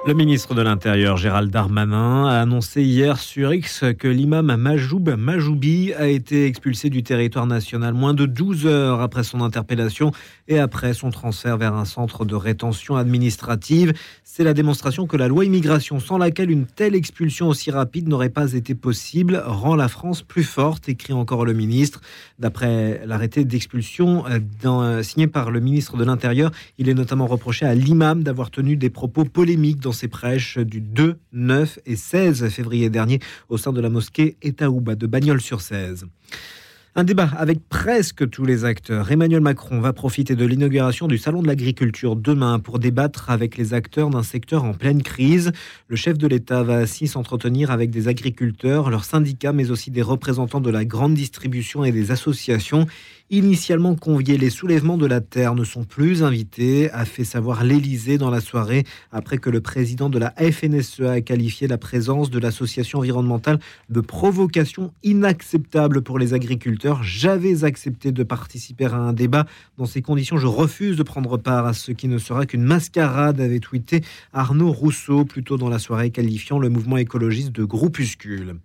Le 0.09 0.15
ministre 0.15 0.55
de 0.55 0.63
l'Intérieur, 0.63 1.19
Gérald 1.19 1.51
Darmanin, 1.51 2.25
a 2.25 2.41
annoncé 2.41 2.83
hier 2.83 3.19
sur 3.19 3.53
X 3.53 3.85
que 3.99 4.09
l'imam 4.09 4.57
Majoub 4.57 5.15
Majoubi 5.19 5.93
a 5.93 6.07
été 6.07 6.47
expulsé 6.47 6.89
du 6.89 7.03
territoire 7.03 7.47
national 7.47 7.93
moins 7.93 8.15
de 8.15 8.25
12 8.25 8.65
heures 8.65 9.03
après 9.03 9.23
son 9.23 9.43
interpellation 9.43 10.13
et 10.49 10.59
après 10.59 10.95
son 10.95 11.11
transfert 11.11 11.59
vers 11.59 11.75
un 11.75 11.85
centre 11.85 12.25
de 12.25 12.35
rétention 12.35 12.97
administrative. 12.97 13.93
C'est 14.25 14.45
la 14.45 14.55
démonstration 14.55 15.07
que 15.07 15.19
la 15.19 15.29
loi 15.29 15.45
immigration, 15.45 16.01
sans 16.01 16.17
laquelle 16.17 16.51
une 16.51 16.65
telle 16.65 16.95
expulsion 16.95 17.49
aussi 17.49 17.71
rapide 17.71 18.09
n'aurait 18.09 18.31
pas 18.31 18.55
été 18.55 18.75
possible, 18.75 19.43
rend 19.45 19.77
la 19.77 19.89
France 19.89 20.23
plus 20.23 20.45
forte, 20.45 20.89
écrit 20.89 21.13
encore 21.13 21.45
le 21.45 21.53
ministre. 21.53 22.01
D'après 22.39 23.03
l'arrêté 23.05 23.45
d'expulsion 23.45 24.25
euh, 24.65 25.03
signé 25.03 25.27
par 25.27 25.51
le 25.51 25.61
ministre 25.61 25.99
de 25.99 26.05
l'Intérieur, 26.05 26.51
il 26.79 26.89
est 26.89 26.95
notamment 26.95 27.27
reproché 27.27 27.67
à 27.67 27.75
l'imam 27.75 28.23
d'avoir 28.23 28.51
tenu 28.51 28.77
des 28.77 28.89
propos 28.89 29.25
polémiques 29.27 29.81
dans 29.81 29.98
ses 29.99 30.09
prêches 30.09 30.59
du 30.59 30.81
2, 30.81 31.19
9 31.33 31.81
et 31.85 31.97
16 31.97 32.49
février 32.49 32.89
dernier 32.89 33.19
au 33.49 33.59
sein 33.59 33.73
de 33.73 33.81
la 33.81 33.91
mosquée 33.91 34.37
Etaouba 34.43 34.95
de 34.95 35.07
Bagnols-sur-Cèze. 35.07 36.07
Un 36.95 37.05
débat 37.05 37.31
avec 37.37 37.69
presque 37.69 38.29
tous 38.29 38.45
les 38.45 38.65
acteurs. 38.65 39.13
Emmanuel 39.13 39.41
Macron 39.41 39.81
va 39.81 39.93
profiter 39.93 40.35
de 40.35 40.45
l'inauguration 40.45 41.07
du 41.07 41.19
Salon 41.19 41.43
de 41.43 41.47
l'agriculture 41.47 42.17
demain 42.17 42.59
pour 42.59 42.79
débattre 42.79 43.31
avec 43.31 43.57
les 43.57 43.75
acteurs 43.75 44.11
d'un 44.11 44.23
secteur 44.23 44.65
en 44.65 44.73
pleine 44.73 45.03
crise. 45.03 45.53
Le 45.87 45.97
chef 45.97 46.19
de 46.19 46.27
l'État 46.27 46.63
va 46.63 46.79
ainsi 46.79 47.07
s'entretenir 47.07 47.71
avec 47.71 47.91
des 47.91 48.09
agriculteurs, 48.09 48.91
leurs 48.91 49.05
syndicats, 49.05 49.53
mais 49.53 49.71
aussi 49.71 49.91
des 49.91 50.03
représentants 50.03 50.61
de 50.61 50.71
la 50.71 50.85
grande 50.85 51.15
distribution 51.15 51.85
et 51.85 51.93
des 51.93 52.11
associations 52.11 52.87
initialement 53.31 53.95
conviés. 53.95 54.39
Les 54.39 54.51
soulèvements 54.51 54.97
de 54.97 55.07
la 55.07 55.21
terre 55.21 55.55
ne 55.55 55.65
sont 55.65 55.85
plus 55.85 56.23
invités, 56.23 56.91
a 56.93 57.05
fait 57.05 57.25
savoir 57.25 57.65
l'Élysée 57.65 58.19
dans 58.19 58.31
la 58.31 58.41
soirée, 58.41 58.85
après 59.13 59.39
que 59.39 59.51
le 59.51 59.61
président 59.61 60.09
de 60.09 60.19
la 60.19 60.33
FNSEA 60.37 61.13
a 61.13 61.21
qualifié 61.21 61.69
la 61.69 61.79
présence 61.79 62.31
de 62.31 62.39
l'association 62.39 63.01
environnementale 63.01 63.59
de 63.91 64.01
provocation 64.01 64.93
inacceptable 65.03 66.03
pour 66.03 66.19
les 66.19 66.35
agriculteurs. 66.35 67.03
J'avais 67.03 67.65
accepté 67.65 68.13
de 68.13 68.23
participer 68.23 68.87
à 68.87 68.95
un 68.95 69.13
débat. 69.13 69.47
Dans 69.77 69.87
ces 69.87 70.03
conditions, 70.03 70.39
je 70.39 70.47
refuse 70.47 70.97
de 70.97 71.03
prendre 71.03 71.37
part 71.37 71.67
à 71.67 71.73
ce 71.73 71.93
qui 71.93 72.09
ne 72.09 72.19
sera 72.19 72.47
qu'une 72.47 72.63
mascarade, 72.63 73.41
avait 73.41 73.61
tweeté 73.61 74.03
Arnaud 74.33 74.73
Rousseau, 74.73 75.25
plutôt 75.25 75.57
dans 75.57 75.69
la 75.69 75.79
soirée, 75.79 76.11
qualifiant 76.11 76.59
le 76.59 76.69
mouvement 76.69 76.97
écologiste 76.97 77.53
de 77.53 77.65
groupuscule. 77.65 78.57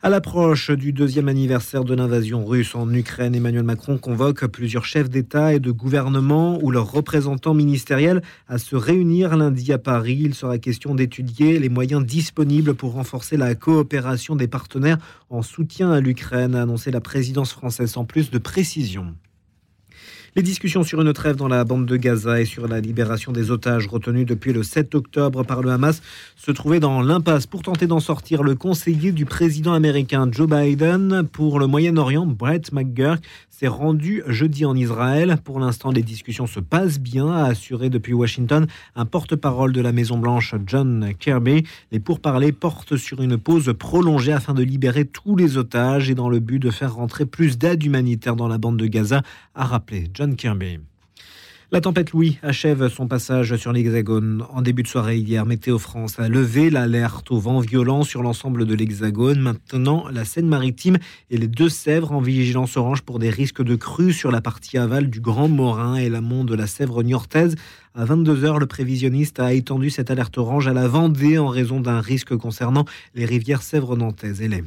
À 0.00 0.10
l'approche 0.10 0.70
du 0.70 0.92
deuxième 0.92 1.26
anniversaire 1.26 1.82
de 1.82 1.92
l'invasion 1.92 2.46
russe 2.46 2.76
en 2.76 2.88
Ukraine, 2.94 3.34
Emmanuel 3.34 3.64
Macron 3.64 3.98
convoque 3.98 4.46
plusieurs 4.46 4.84
chefs 4.84 5.10
d'État 5.10 5.54
et 5.54 5.58
de 5.58 5.72
gouvernement 5.72 6.56
ou 6.62 6.70
leurs 6.70 6.92
représentants 6.92 7.52
ministériels 7.52 8.22
à 8.46 8.58
se 8.58 8.76
réunir 8.76 9.36
lundi 9.36 9.72
à 9.72 9.78
Paris. 9.78 10.20
Il 10.20 10.34
sera 10.36 10.58
question 10.58 10.94
d'étudier 10.94 11.58
les 11.58 11.68
moyens 11.68 12.06
disponibles 12.06 12.74
pour 12.74 12.92
renforcer 12.92 13.36
la 13.36 13.56
coopération 13.56 14.36
des 14.36 14.46
partenaires 14.46 14.98
en 15.30 15.42
soutien 15.42 15.90
à 15.90 16.00
l'Ukraine, 16.00 16.54
a 16.54 16.62
annoncé 16.62 16.92
la 16.92 17.00
présidence 17.00 17.52
française 17.52 17.90
sans 17.90 18.04
plus 18.04 18.30
de 18.30 18.38
précision. 18.38 19.16
Les 20.38 20.44
discussions 20.44 20.84
sur 20.84 21.00
une 21.00 21.12
trêve 21.12 21.34
dans 21.34 21.48
la 21.48 21.64
bande 21.64 21.84
de 21.84 21.96
Gaza 21.96 22.40
et 22.40 22.44
sur 22.44 22.68
la 22.68 22.78
libération 22.78 23.32
des 23.32 23.50
otages 23.50 23.88
retenus 23.88 24.24
depuis 24.24 24.52
le 24.52 24.62
7 24.62 24.94
octobre 24.94 25.42
par 25.42 25.62
le 25.62 25.70
Hamas 25.72 26.00
se 26.36 26.52
trouvaient 26.52 26.78
dans 26.78 27.02
l'impasse. 27.02 27.48
Pour 27.48 27.62
tenter 27.62 27.88
d'en 27.88 27.98
sortir, 27.98 28.44
le 28.44 28.54
conseiller 28.54 29.10
du 29.10 29.24
président 29.24 29.72
américain 29.72 30.28
Joe 30.30 30.48
Biden 30.48 31.24
pour 31.24 31.58
le 31.58 31.66
Moyen-Orient, 31.66 32.24
Brett 32.24 32.72
McGurk, 32.72 33.20
s'est 33.58 33.66
rendu 33.66 34.22
jeudi 34.28 34.64
en 34.64 34.76
Israël. 34.76 35.36
Pour 35.42 35.58
l'instant, 35.58 35.90
les 35.90 36.04
discussions 36.04 36.46
se 36.46 36.60
passent 36.60 37.00
bien, 37.00 37.28
a 37.28 37.46
assuré 37.46 37.90
depuis 37.90 38.12
Washington 38.12 38.68
un 38.94 39.04
porte-parole 39.04 39.72
de 39.72 39.80
la 39.80 39.90
Maison-Blanche, 39.90 40.54
John 40.64 41.10
Kirby. 41.18 41.64
Les 41.90 41.98
pourparlers 41.98 42.52
portent 42.52 42.96
sur 42.96 43.20
une 43.20 43.36
pause 43.36 43.74
prolongée 43.76 44.32
afin 44.32 44.54
de 44.54 44.62
libérer 44.62 45.04
tous 45.04 45.34
les 45.34 45.56
otages 45.56 46.08
et 46.08 46.14
dans 46.14 46.28
le 46.28 46.38
but 46.38 46.60
de 46.60 46.70
faire 46.70 46.94
rentrer 46.94 47.26
plus 47.26 47.58
d'aide 47.58 47.82
humanitaire 47.82 48.36
dans 48.36 48.46
la 48.46 48.58
bande 48.58 48.76
de 48.76 48.86
Gaza, 48.86 49.22
a 49.58 49.64
rappelé 49.64 50.08
John 50.14 50.36
Kirby. 50.36 50.78
La 51.70 51.82
tempête 51.82 52.12
Louis 52.12 52.38
achève 52.42 52.88
son 52.88 53.08
passage 53.08 53.54
sur 53.56 53.74
l'Hexagone. 53.74 54.42
En 54.48 54.62
début 54.62 54.82
de 54.82 54.88
soirée 54.88 55.18
hier, 55.18 55.44
Météo 55.44 55.78
France 55.78 56.18
a 56.18 56.26
levé 56.26 56.70
l'alerte 56.70 57.30
au 57.30 57.38
vent 57.38 57.60
violent 57.60 58.04
sur 58.04 58.22
l'ensemble 58.22 58.64
de 58.64 58.72
l'Hexagone. 58.72 59.38
Maintenant, 59.38 60.08
la 60.10 60.24
Seine-Maritime 60.24 60.96
et 61.28 61.36
les 61.36 61.46
Deux-Sèvres 61.46 62.12
en 62.12 62.20
vigilance 62.20 62.78
orange 62.78 63.02
pour 63.02 63.18
des 63.18 63.28
risques 63.28 63.62
de 63.62 63.76
crues 63.76 64.14
sur 64.14 64.30
la 64.30 64.40
partie 64.40 64.78
aval 64.78 65.10
du 65.10 65.20
Grand 65.20 65.48
Morin 65.48 65.96
et 65.96 66.08
l'amont 66.08 66.44
de 66.44 66.54
la 66.54 66.66
Sèvre 66.66 67.02
niortaise. 67.02 67.54
À 67.94 68.06
22h, 68.06 68.58
le 68.58 68.66
prévisionniste 68.66 69.38
a 69.38 69.52
étendu 69.52 69.90
cette 69.90 70.10
alerte 70.10 70.38
orange 70.38 70.68
à 70.68 70.72
la 70.72 70.88
Vendée 70.88 71.36
en 71.36 71.48
raison 71.48 71.80
d'un 71.80 72.00
risque 72.00 72.34
concernant 72.34 72.86
les 73.14 73.26
rivières 73.26 73.60
Sèvres 73.60 73.94
nantaises 73.94 74.40
et 74.40 74.48
les 74.48 74.64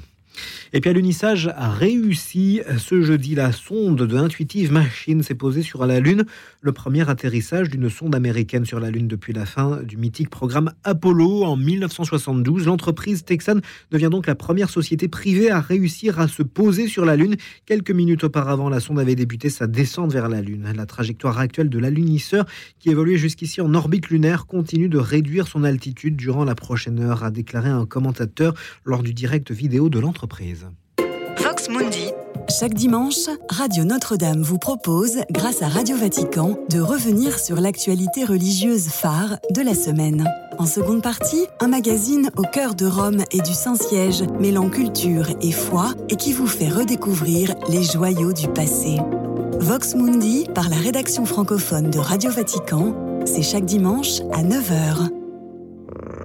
et 0.73 0.79
puis 0.79 0.89
à 0.89 0.93
l'unissage 0.93 1.51
a 1.55 1.69
réussi 1.69 2.61
ce 2.77 3.01
jeudi. 3.01 3.35
La 3.35 3.51
sonde 3.51 4.01
de 4.03 4.15
Intuitive 4.15 4.71
Machine 4.71 5.21
s'est 5.21 5.35
posée 5.35 5.63
sur 5.63 5.85
la 5.85 5.99
Lune, 5.99 6.25
le 6.61 6.71
premier 6.71 7.09
atterrissage 7.09 7.69
d'une 7.69 7.89
sonde 7.89 8.15
américaine 8.15 8.65
sur 8.65 8.79
la 8.79 8.89
Lune 8.89 9.07
depuis 9.07 9.33
la 9.33 9.45
fin 9.45 9.81
du 9.83 9.97
mythique 9.97 10.29
programme 10.29 10.71
Apollo 10.83 11.43
en 11.43 11.57
1972. 11.57 12.67
L'entreprise 12.67 13.25
texane 13.25 13.61
devient 13.91 14.09
donc 14.09 14.27
la 14.27 14.35
première 14.35 14.69
société 14.69 15.09
privée 15.09 15.51
à 15.51 15.59
réussir 15.59 16.19
à 16.19 16.27
se 16.27 16.43
poser 16.43 16.87
sur 16.87 17.03
la 17.03 17.17
Lune. 17.17 17.35
Quelques 17.65 17.91
minutes 17.91 18.23
auparavant, 18.23 18.69
la 18.69 18.79
sonde 18.79 18.99
avait 18.99 19.15
débuté 19.15 19.49
sa 19.49 19.67
descente 19.67 20.13
vers 20.13 20.29
la 20.29 20.41
Lune. 20.41 20.71
La 20.75 20.85
trajectoire 20.85 21.39
actuelle 21.39 21.69
de 21.69 21.79
l'alunisseur, 21.79 22.45
qui 22.79 22.89
évoluait 22.89 23.17
jusqu'ici 23.17 23.59
en 23.59 23.73
orbite 23.73 24.09
lunaire, 24.09 24.45
continue 24.45 24.87
de 24.87 24.97
réduire 24.97 25.47
son 25.47 25.63
altitude 25.63 26.15
durant 26.15 26.45
la 26.45 26.55
prochaine 26.55 26.99
heure, 26.99 27.23
a 27.23 27.31
déclaré 27.31 27.69
un 27.69 27.85
commentateur 27.85 28.53
lors 28.85 29.03
du 29.03 29.13
direct 29.13 29.51
vidéo 29.51 29.89
de 29.89 29.99
l'entreprise. 29.99 30.20
Vox 31.43 31.69
Mundi. 31.69 32.11
Chaque 32.49 32.73
dimanche, 32.73 33.29
Radio 33.49 33.83
Notre-Dame 33.83 34.41
vous 34.41 34.57
propose, 34.57 35.17
grâce 35.31 35.61
à 35.61 35.67
Radio 35.67 35.95
Vatican, 35.95 36.57
de 36.69 36.79
revenir 36.79 37.39
sur 37.39 37.59
l'actualité 37.59 38.25
religieuse 38.25 38.87
phare 38.87 39.37
de 39.51 39.61
la 39.61 39.73
semaine. 39.73 40.29
En 40.57 40.65
seconde 40.65 41.01
partie, 41.01 41.45
un 41.59 41.67
magazine 41.67 42.29
au 42.37 42.43
cœur 42.43 42.75
de 42.75 42.85
Rome 42.85 43.23
et 43.31 43.41
du 43.41 43.53
Saint-Siège, 43.53 44.23
mêlant 44.39 44.69
culture 44.69 45.29
et 45.41 45.51
foi 45.51 45.93
et 46.09 46.15
qui 46.15 46.33
vous 46.33 46.47
fait 46.47 46.69
redécouvrir 46.69 47.55
les 47.69 47.83
joyaux 47.83 48.33
du 48.33 48.47
passé. 48.47 48.97
Vox 49.59 49.95
Mundi, 49.95 50.45
par 50.53 50.69
la 50.69 50.77
rédaction 50.77 51.25
francophone 51.25 51.89
de 51.89 51.99
Radio 51.99 52.31
Vatican, 52.31 52.95
c'est 53.25 53.43
chaque 53.43 53.65
dimanche 53.65 54.21
à 54.33 54.43
9h. 54.43 55.20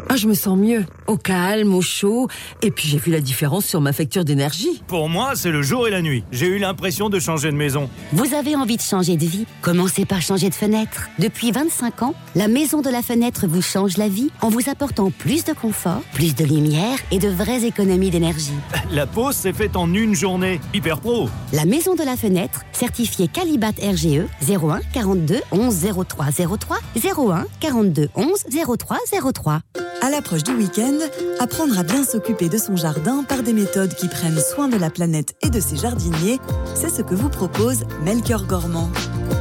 Ah, 0.09 0.16
je 0.16 0.29
me 0.29 0.35
sens 0.35 0.57
mieux. 0.57 0.85
Au 1.09 1.16
calme, 1.16 1.75
au 1.75 1.83
chaud. 1.83 2.29
Et 2.62 2.71
puis 2.71 2.88
j'ai 2.88 2.99
vu 2.99 3.11
la 3.11 3.21
différence 3.21 3.66
sur 3.66 3.81
ma 3.81 3.92
facture 3.92 4.25
d'énergie. 4.25 4.83
Pour 4.87 5.09
moi, 5.09 5.33
c'est 5.35 5.51
le 5.51 5.62
jour 5.62 5.88
et 5.88 5.90
la 5.90 6.01
nuit. 6.01 6.23
J'ai 6.31 6.47
eu 6.47 6.59
l'impression 6.59 7.09
de 7.09 7.19
changer 7.19 7.51
de 7.51 7.57
maison. 7.57 7.90
Vous 8.12 8.33
avez 8.35 8.55
envie 8.55 8.77
de 8.77 8.83
changer 8.83 9.16
de 9.16 9.25
vie 9.27 9.47
Commencez 9.62 10.05
par 10.05 10.23
changer 10.23 10.49
de 10.49 10.55
fenêtre. 10.55 11.09
Depuis 11.19 11.51
25 11.51 12.03
ans, 12.03 12.14
la 12.37 12.47
Maison 12.47 12.83
de 12.83 12.88
la 12.88 13.03
Fenêtre 13.03 13.47
vous 13.49 13.62
change 13.62 13.97
la 13.97 14.09
vie 14.09 14.31
en 14.42 14.49
vous 14.49 14.69
apportant 14.71 15.11
plus 15.11 15.45
de 15.45 15.53
confort, 15.53 16.03
plus 16.12 16.35
de 16.35 16.45
lumière 16.45 16.99
et 17.11 17.19
de 17.19 17.29
vraies 17.29 17.64
économies 17.64 18.11
d'énergie. 18.11 18.53
La 18.92 19.07
pause 19.07 19.35
s'est 19.35 19.53
faite 19.53 19.77
en 19.77 19.92
une 19.92 20.14
journée. 20.14 20.61
Hyper 20.73 21.01
pro. 21.01 21.29
La 21.53 21.64
Maison 21.64 21.95
de 21.97 22.05
la 22.05 22.16
Fenêtre, 22.16 22.62
certifiée 22.73 23.29
Calibat 23.29 23.73
RGE 23.83 24.23
01 24.49 24.81
42 24.92 25.40
11 25.51 25.87
03 26.07 26.27
03 26.59 26.79
01 26.95 27.47
42 27.61 28.09
11 28.14 28.45
03 28.79 28.99
03. 29.33 29.61
À 30.02 30.11
l'approche 30.11 30.44
du 30.44 30.52
week-end, 30.52 30.98
apprendre 31.40 31.78
à 31.78 31.82
bien 31.82 32.04
s'occuper 32.04 32.48
de 32.48 32.59
son 32.59 32.76
jardin 32.76 33.24
par 33.24 33.42
des 33.42 33.52
méthodes 33.52 33.94
qui 33.94 34.09
prennent 34.09 34.38
soin 34.38 34.68
de 34.68 34.76
la 34.76 34.90
planète 34.90 35.35
et 35.42 35.50
de 35.50 35.59
ses 35.59 35.76
jardiniers, 35.76 36.38
c'est 36.74 36.90
ce 36.90 37.02
que 37.02 37.14
vous 37.14 37.30
propose 37.30 37.85
Melchior 38.04 38.46
Gormand. 38.46 38.90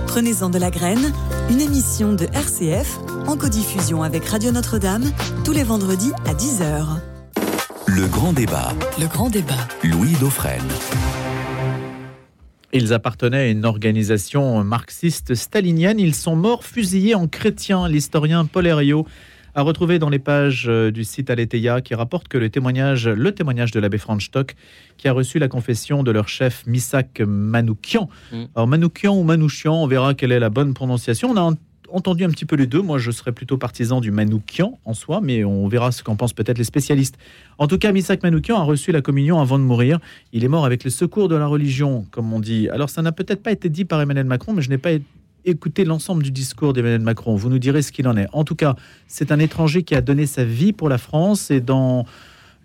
Prenez-en 0.07 0.49
de 0.49 0.57
la 0.57 0.71
graine, 0.71 1.11
une 1.49 1.59
émission 1.59 2.13
de 2.13 2.25
RCF 2.25 2.97
en 3.27 3.35
codiffusion 3.35 4.01
avec 4.01 4.25
Radio 4.25 4.51
Notre-Dame 4.51 5.11
tous 5.43 5.51
les 5.51 5.63
vendredis 5.63 6.13
à 6.25 6.33
10h. 6.33 6.85
Le 7.87 8.07
grand 8.07 8.33
débat. 8.33 8.73
Le 8.99 9.07
grand 9.07 9.29
débat. 9.29 9.67
Louis 9.83 10.13
Dauphren. 10.19 10.63
Ils 12.73 12.93
appartenaient 12.93 13.37
à 13.37 13.47
une 13.47 13.65
organisation 13.65 14.63
marxiste 14.63 15.35
stalinienne. 15.35 15.99
Ils 15.99 16.15
sont 16.15 16.35
morts 16.35 16.65
fusillés 16.65 17.15
en 17.15 17.27
chrétiens. 17.27 17.87
L'historien 17.87 18.45
Paul 18.45 18.67
Herriot 18.67 19.05
a 19.55 19.61
retrouvé 19.61 19.99
dans 19.99 20.09
les 20.09 20.19
pages 20.19 20.65
euh, 20.67 20.91
du 20.91 21.03
site 21.03 21.29
Aletheia 21.29 21.81
qui 21.81 21.95
rapporte 21.95 22.27
que 22.27 22.37
le 22.37 22.49
témoignage, 22.49 23.07
le 23.07 23.31
témoignage 23.31 23.71
de 23.71 23.79
l'abbé 23.79 23.97
Franz 23.97 24.25
Stock, 24.25 24.53
qui 24.97 25.07
a 25.07 25.13
reçu 25.13 25.39
la 25.39 25.47
confession 25.47 26.03
de 26.03 26.11
leur 26.11 26.27
chef 26.27 26.65
Misak 26.67 27.21
Manoukian. 27.25 28.09
Mm. 28.31 28.43
Alors 28.55 28.67
Manoukian 28.67 29.15
ou 29.15 29.23
Manouchian, 29.23 29.73
on 29.73 29.87
verra 29.87 30.13
quelle 30.13 30.31
est 30.33 30.39
la 30.39 30.49
bonne 30.49 30.73
prononciation. 30.73 31.31
On 31.31 31.37
a 31.37 31.41
en- 31.41 31.55
entendu 31.89 32.25
un 32.25 32.29
petit 32.29 32.45
peu 32.45 32.57
les 32.57 32.67
deux. 32.67 32.81
Moi, 32.81 32.97
je 32.97 33.11
serais 33.11 33.31
plutôt 33.31 33.57
partisan 33.57 34.01
du 34.01 34.11
Manoukian 34.11 34.77
en 34.83 34.93
soi, 34.93 35.21
mais 35.23 35.45
on 35.45 35.67
verra 35.69 35.93
ce 35.93 36.03
qu'en 36.03 36.17
pensent 36.17 36.33
peut-être 36.33 36.57
les 36.57 36.63
spécialistes. 36.65 37.17
En 37.57 37.67
tout 37.67 37.77
cas, 37.77 37.93
Misak 37.93 38.23
Manoukian 38.23 38.57
a 38.59 38.63
reçu 38.63 38.91
la 38.91 39.01
communion 39.01 39.39
avant 39.39 39.57
de 39.57 39.63
mourir. 39.63 39.99
Il 40.33 40.43
est 40.43 40.49
mort 40.49 40.65
avec 40.65 40.83
le 40.83 40.89
secours 40.89 41.29
de 41.29 41.35
la 41.35 41.47
religion, 41.47 42.05
comme 42.11 42.33
on 42.33 42.41
dit. 42.41 42.67
Alors, 42.69 42.89
ça 42.89 43.01
n'a 43.01 43.13
peut-être 43.13 43.41
pas 43.41 43.51
été 43.51 43.69
dit 43.69 43.85
par 43.85 44.01
Emmanuel 44.01 44.25
Macron, 44.25 44.51
mais 44.51 44.61
je 44.61 44.69
n'ai 44.69 44.77
pas 44.77 44.89
é- 45.45 45.51
écouté 45.51 45.85
l'ensemble 45.85 46.23
du 46.23 46.31
discours 46.31 46.73
d'Emmanuel 46.73 47.01
Macron. 47.01 47.35
Vous 47.35 47.49
nous 47.49 47.59
direz 47.59 47.81
ce 47.81 47.91
qu'il 47.91 48.07
en 48.07 48.17
est. 48.17 48.27
En 48.33 48.43
tout 48.43 48.55
cas, 48.55 48.75
c'est 49.07 49.31
un 49.31 49.39
étranger 49.39 49.83
qui 49.83 49.95
a 49.95 50.01
donné 50.01 50.25
sa 50.25 50.43
vie 50.43 50.73
pour 50.73 50.89
la 50.89 50.97
France 50.97 51.51
et 51.51 51.61
dans 51.61 52.05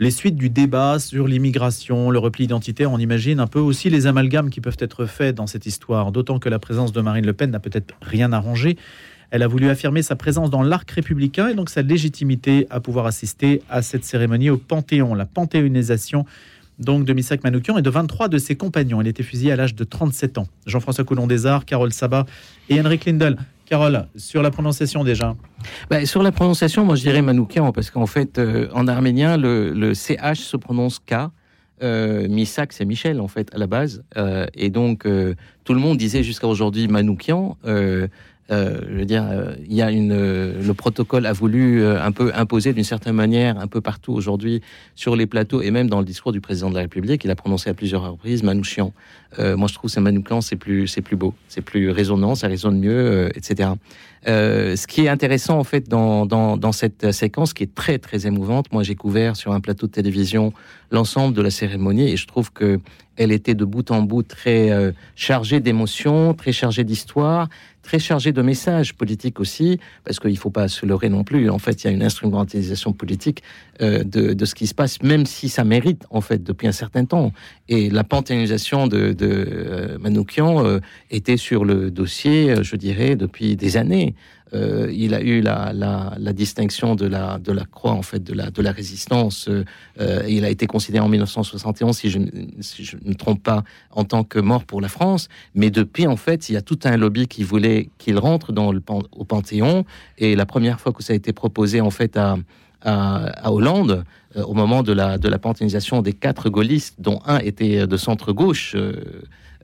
les 0.00 0.10
suites 0.10 0.36
du 0.36 0.48
débat 0.48 0.98
sur 0.98 1.28
l'immigration, 1.28 2.10
le 2.10 2.18
repli 2.18 2.44
identitaire, 2.44 2.90
on 2.90 2.98
imagine 2.98 3.38
un 3.38 3.46
peu 3.46 3.58
aussi 3.58 3.90
les 3.90 4.06
amalgames 4.06 4.48
qui 4.48 4.62
peuvent 4.62 4.78
être 4.78 5.04
faits 5.04 5.36
dans 5.36 5.46
cette 5.46 5.66
histoire, 5.66 6.10
d'autant 6.10 6.38
que 6.38 6.48
la 6.48 6.58
présence 6.58 6.92
de 6.92 7.02
Marine 7.02 7.26
Le 7.26 7.34
Pen 7.34 7.50
n'a 7.50 7.60
peut-être 7.60 7.94
rien 8.00 8.32
arrangé. 8.32 8.78
Elle 9.30 9.42
a 9.42 9.46
voulu 9.46 9.68
affirmer 9.68 10.02
sa 10.02 10.16
présence 10.16 10.48
dans 10.48 10.62
l'arc 10.62 10.90
républicain 10.90 11.48
et 11.48 11.54
donc 11.54 11.68
sa 11.68 11.82
légitimité 11.82 12.66
à 12.70 12.80
pouvoir 12.80 13.04
assister 13.04 13.62
à 13.68 13.82
cette 13.82 14.04
cérémonie 14.04 14.48
au 14.48 14.56
Panthéon, 14.56 15.14
la 15.14 15.26
panthéonisation 15.26 16.24
donc 16.80 17.04
de 17.04 17.12
Misak 17.12 17.44
Manoukian 17.44 17.78
et 17.78 17.82
de 17.82 17.90
23 17.90 18.28
de 18.28 18.38
ses 18.38 18.56
compagnons. 18.56 19.00
Il 19.00 19.06
était 19.06 19.22
fusillé 19.22 19.52
à 19.52 19.56
l'âge 19.56 19.74
de 19.74 19.84
37 19.84 20.38
ans. 20.38 20.46
Jean-François 20.66 21.04
Coulon 21.04 21.26
des 21.26 21.46
Arts, 21.46 21.64
Carole 21.64 21.92
Sabat 21.92 22.26
et 22.68 22.80
Henrik 22.80 23.04
Lindel. 23.04 23.36
Carole, 23.66 24.06
sur 24.16 24.42
la 24.42 24.50
prononciation 24.50 25.04
déjà. 25.04 25.36
Bah, 25.90 26.04
sur 26.04 26.24
la 26.24 26.32
prononciation, 26.32 26.84
moi 26.84 26.96
je 26.96 27.02
dirais 27.02 27.22
Manoukian, 27.22 27.70
parce 27.70 27.90
qu'en 27.90 28.06
fait, 28.06 28.38
euh, 28.38 28.68
en 28.72 28.88
arménien, 28.88 29.36
le, 29.36 29.94
CH 29.94 30.40
se 30.40 30.56
prononce 30.56 30.98
K. 30.98 31.30
Euh, 31.82 32.28
Misak, 32.28 32.72
c'est 32.72 32.84
Michel, 32.84 33.20
en 33.20 33.28
fait, 33.28 33.54
à 33.54 33.58
la 33.58 33.66
base. 33.66 34.02
Euh, 34.16 34.46
et 34.54 34.70
donc, 34.70 35.06
euh, 35.06 35.34
tout 35.64 35.72
le 35.72 35.80
monde 35.80 35.98
disait 35.98 36.22
jusqu'à 36.22 36.46
aujourd'hui 36.46 36.88
Manoukian. 36.88 37.56
Euh, 38.50 38.80
je 38.90 38.96
veux 38.96 39.04
dire, 39.04 39.24
euh, 39.30 39.54
il 39.68 39.74
y 39.74 39.82
a 39.82 39.90
une, 39.92 40.12
euh, 40.12 40.60
le 40.60 40.74
protocole 40.74 41.26
a 41.26 41.32
voulu 41.32 41.86
un 41.86 42.10
peu 42.10 42.32
imposer 42.34 42.72
d'une 42.72 42.84
certaine 42.84 43.14
manière 43.14 43.58
un 43.58 43.68
peu 43.68 43.80
partout 43.80 44.12
aujourd'hui 44.12 44.60
sur 44.96 45.14
les 45.14 45.26
plateaux 45.26 45.62
et 45.62 45.70
même 45.70 45.88
dans 45.88 46.00
le 46.00 46.04
discours 46.04 46.32
du 46.32 46.40
président 46.40 46.68
de 46.68 46.74
la 46.74 46.80
République, 46.80 47.22
il 47.24 47.30
a 47.30 47.36
prononcé 47.36 47.70
à 47.70 47.74
plusieurs 47.74 48.10
reprises 48.10 48.42
Manouchian. 48.42 48.92
Moi, 49.38 49.68
je 49.68 49.74
trouve 49.74 49.88
que 49.88 49.94
c'est 49.94 50.00
Manoukian, 50.00 50.40
c'est 50.40 50.56
plus, 50.56 50.88
c'est 50.88 51.02
plus 51.02 51.16
beau, 51.16 51.34
c'est 51.48 51.60
plus 51.60 51.90
résonnant, 51.90 52.34
ça 52.34 52.48
résonne 52.48 52.80
mieux, 52.80 53.28
etc. 53.36 53.70
Ce 54.26 54.86
qui 54.86 55.02
est 55.02 55.08
intéressant 55.08 55.58
en 55.58 55.64
fait 55.64 55.88
dans, 55.88 56.26
dans, 56.26 56.72
cette 56.72 57.12
séquence 57.12 57.52
qui 57.52 57.62
est 57.62 57.74
très 57.74 57.98
très 57.98 58.26
émouvante, 58.26 58.72
moi 58.72 58.82
j'ai 58.82 58.96
couvert 58.96 59.36
sur 59.36 59.52
un 59.52 59.60
plateau 59.60 59.86
de 59.86 59.92
télévision 59.92 60.52
l'ensemble 60.90 61.34
de 61.34 61.42
la 61.42 61.50
cérémonie 61.50 62.10
et 62.10 62.16
je 62.16 62.26
trouve 62.26 62.52
que 62.52 62.80
elle 63.16 63.32
était 63.32 63.54
de 63.54 63.64
bout 63.64 63.90
en 63.90 64.02
bout 64.02 64.22
très 64.22 64.92
chargée 65.14 65.60
d'émotions, 65.60 66.34
très 66.34 66.52
chargée 66.52 66.84
d'histoire, 66.84 67.48
très 67.90 67.98
chargée 67.98 68.30
de 68.30 68.40
messages 68.40 68.94
politiques 68.94 69.40
aussi, 69.40 69.80
parce 70.04 70.20
qu'il 70.20 70.30
ne 70.30 70.36
faut 70.36 70.50
pas 70.50 70.68
se 70.68 70.86
leurrer 70.86 71.08
non 71.08 71.24
plus. 71.24 71.50
En 71.50 71.58
fait, 71.58 71.82
il 71.82 71.88
y 71.88 71.90
a 71.90 71.92
une 71.92 72.04
instrumentalisation 72.04 72.92
politique 72.92 73.42
euh, 73.82 74.04
de, 74.04 74.32
de 74.32 74.44
ce 74.44 74.54
qui 74.54 74.68
se 74.68 74.74
passe, 74.74 75.02
même 75.02 75.26
si 75.26 75.48
ça 75.48 75.64
mérite 75.64 76.06
en 76.10 76.20
fait 76.20 76.40
depuis 76.40 76.68
un 76.68 76.72
certain 76.72 77.04
temps. 77.04 77.32
Et 77.68 77.90
la 77.90 78.04
panthéonisation 78.04 78.86
de, 78.86 79.12
de 79.12 79.26
euh, 79.28 79.98
Manoukian 79.98 80.64
euh, 80.64 80.78
était 81.10 81.36
sur 81.36 81.64
le 81.64 81.90
dossier, 81.90 82.62
je 82.62 82.76
dirais, 82.76 83.16
depuis 83.16 83.56
des 83.56 83.76
années. 83.76 84.14
Euh, 84.52 84.90
il 84.92 85.14
a 85.14 85.20
eu 85.20 85.40
la, 85.40 86.32
distinction 86.32 86.94
de 86.94 87.06
la, 87.06 87.38
croix, 87.70 87.92
en 87.92 88.02
fait, 88.02 88.22
de 88.22 88.62
la, 88.62 88.72
résistance. 88.72 89.48
Euh, 89.48 90.24
il 90.28 90.44
a 90.44 90.50
été 90.50 90.66
considéré 90.66 91.04
en 91.04 91.08
1971, 91.08 91.96
si 91.96 92.10
je 92.10 92.18
ne 92.18 93.08
me 93.08 93.14
trompe 93.14 93.42
pas, 93.42 93.62
en 93.90 94.04
tant 94.04 94.24
que 94.24 94.38
mort 94.38 94.64
pour 94.64 94.80
la 94.80 94.88
France. 94.88 95.28
Mais 95.54 95.70
depuis, 95.70 96.06
en 96.06 96.16
fait, 96.16 96.48
il 96.48 96.54
y 96.54 96.56
a 96.56 96.62
tout 96.62 96.78
un 96.84 96.96
lobby 96.96 97.28
qui 97.28 97.42
voulait 97.42 97.90
qu'il 97.98 98.18
rentre 98.18 98.52
dans 98.52 98.72
le, 98.72 98.82
au 99.12 99.24
Panthéon. 99.24 99.84
Et 100.18 100.36
la 100.36 100.46
première 100.46 100.80
fois 100.80 100.92
que 100.92 101.02
ça 101.02 101.12
a 101.12 101.16
été 101.16 101.32
proposé, 101.32 101.80
en 101.80 101.90
fait, 101.90 102.16
à, 102.16 102.36
Hollande, 103.44 104.04
euh, 104.36 104.42
au 104.44 104.54
moment 104.54 104.82
de 104.82 104.92
la, 104.92 105.18
de 105.18 105.28
la 105.28 105.38
panthéonisation 105.38 106.00
des 106.00 106.14
quatre 106.14 106.48
gaullistes, 106.48 106.94
dont 106.98 107.20
un 107.26 107.38
était 107.38 107.86
de 107.86 107.96
centre-gauche, 107.96 108.74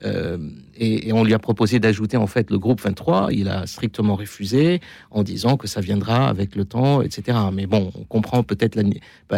euh, 0.03 0.37
et, 0.79 1.09
et, 1.09 1.13
on 1.13 1.23
lui 1.23 1.33
a 1.33 1.39
proposé 1.39 1.79
d'ajouter 1.79 2.17
en 2.17 2.27
fait 2.27 2.51
le 2.51 2.59
groupe 2.59 2.81
23. 2.81 3.29
Il 3.31 3.47
a 3.47 3.65
strictement 3.65 4.15
refusé 4.15 4.79
en 5.09 5.23
disant 5.23 5.57
que 5.57 5.67
ça 5.67 5.81
viendra 5.81 6.27
avec 6.27 6.55
le 6.55 6.65
temps, 6.65 7.01
etc. 7.01 7.37
Mais 7.51 7.65
bon, 7.65 7.91
on 7.95 8.03
comprend 8.03 8.43
peut-être 8.43 8.75
la, 8.75 8.83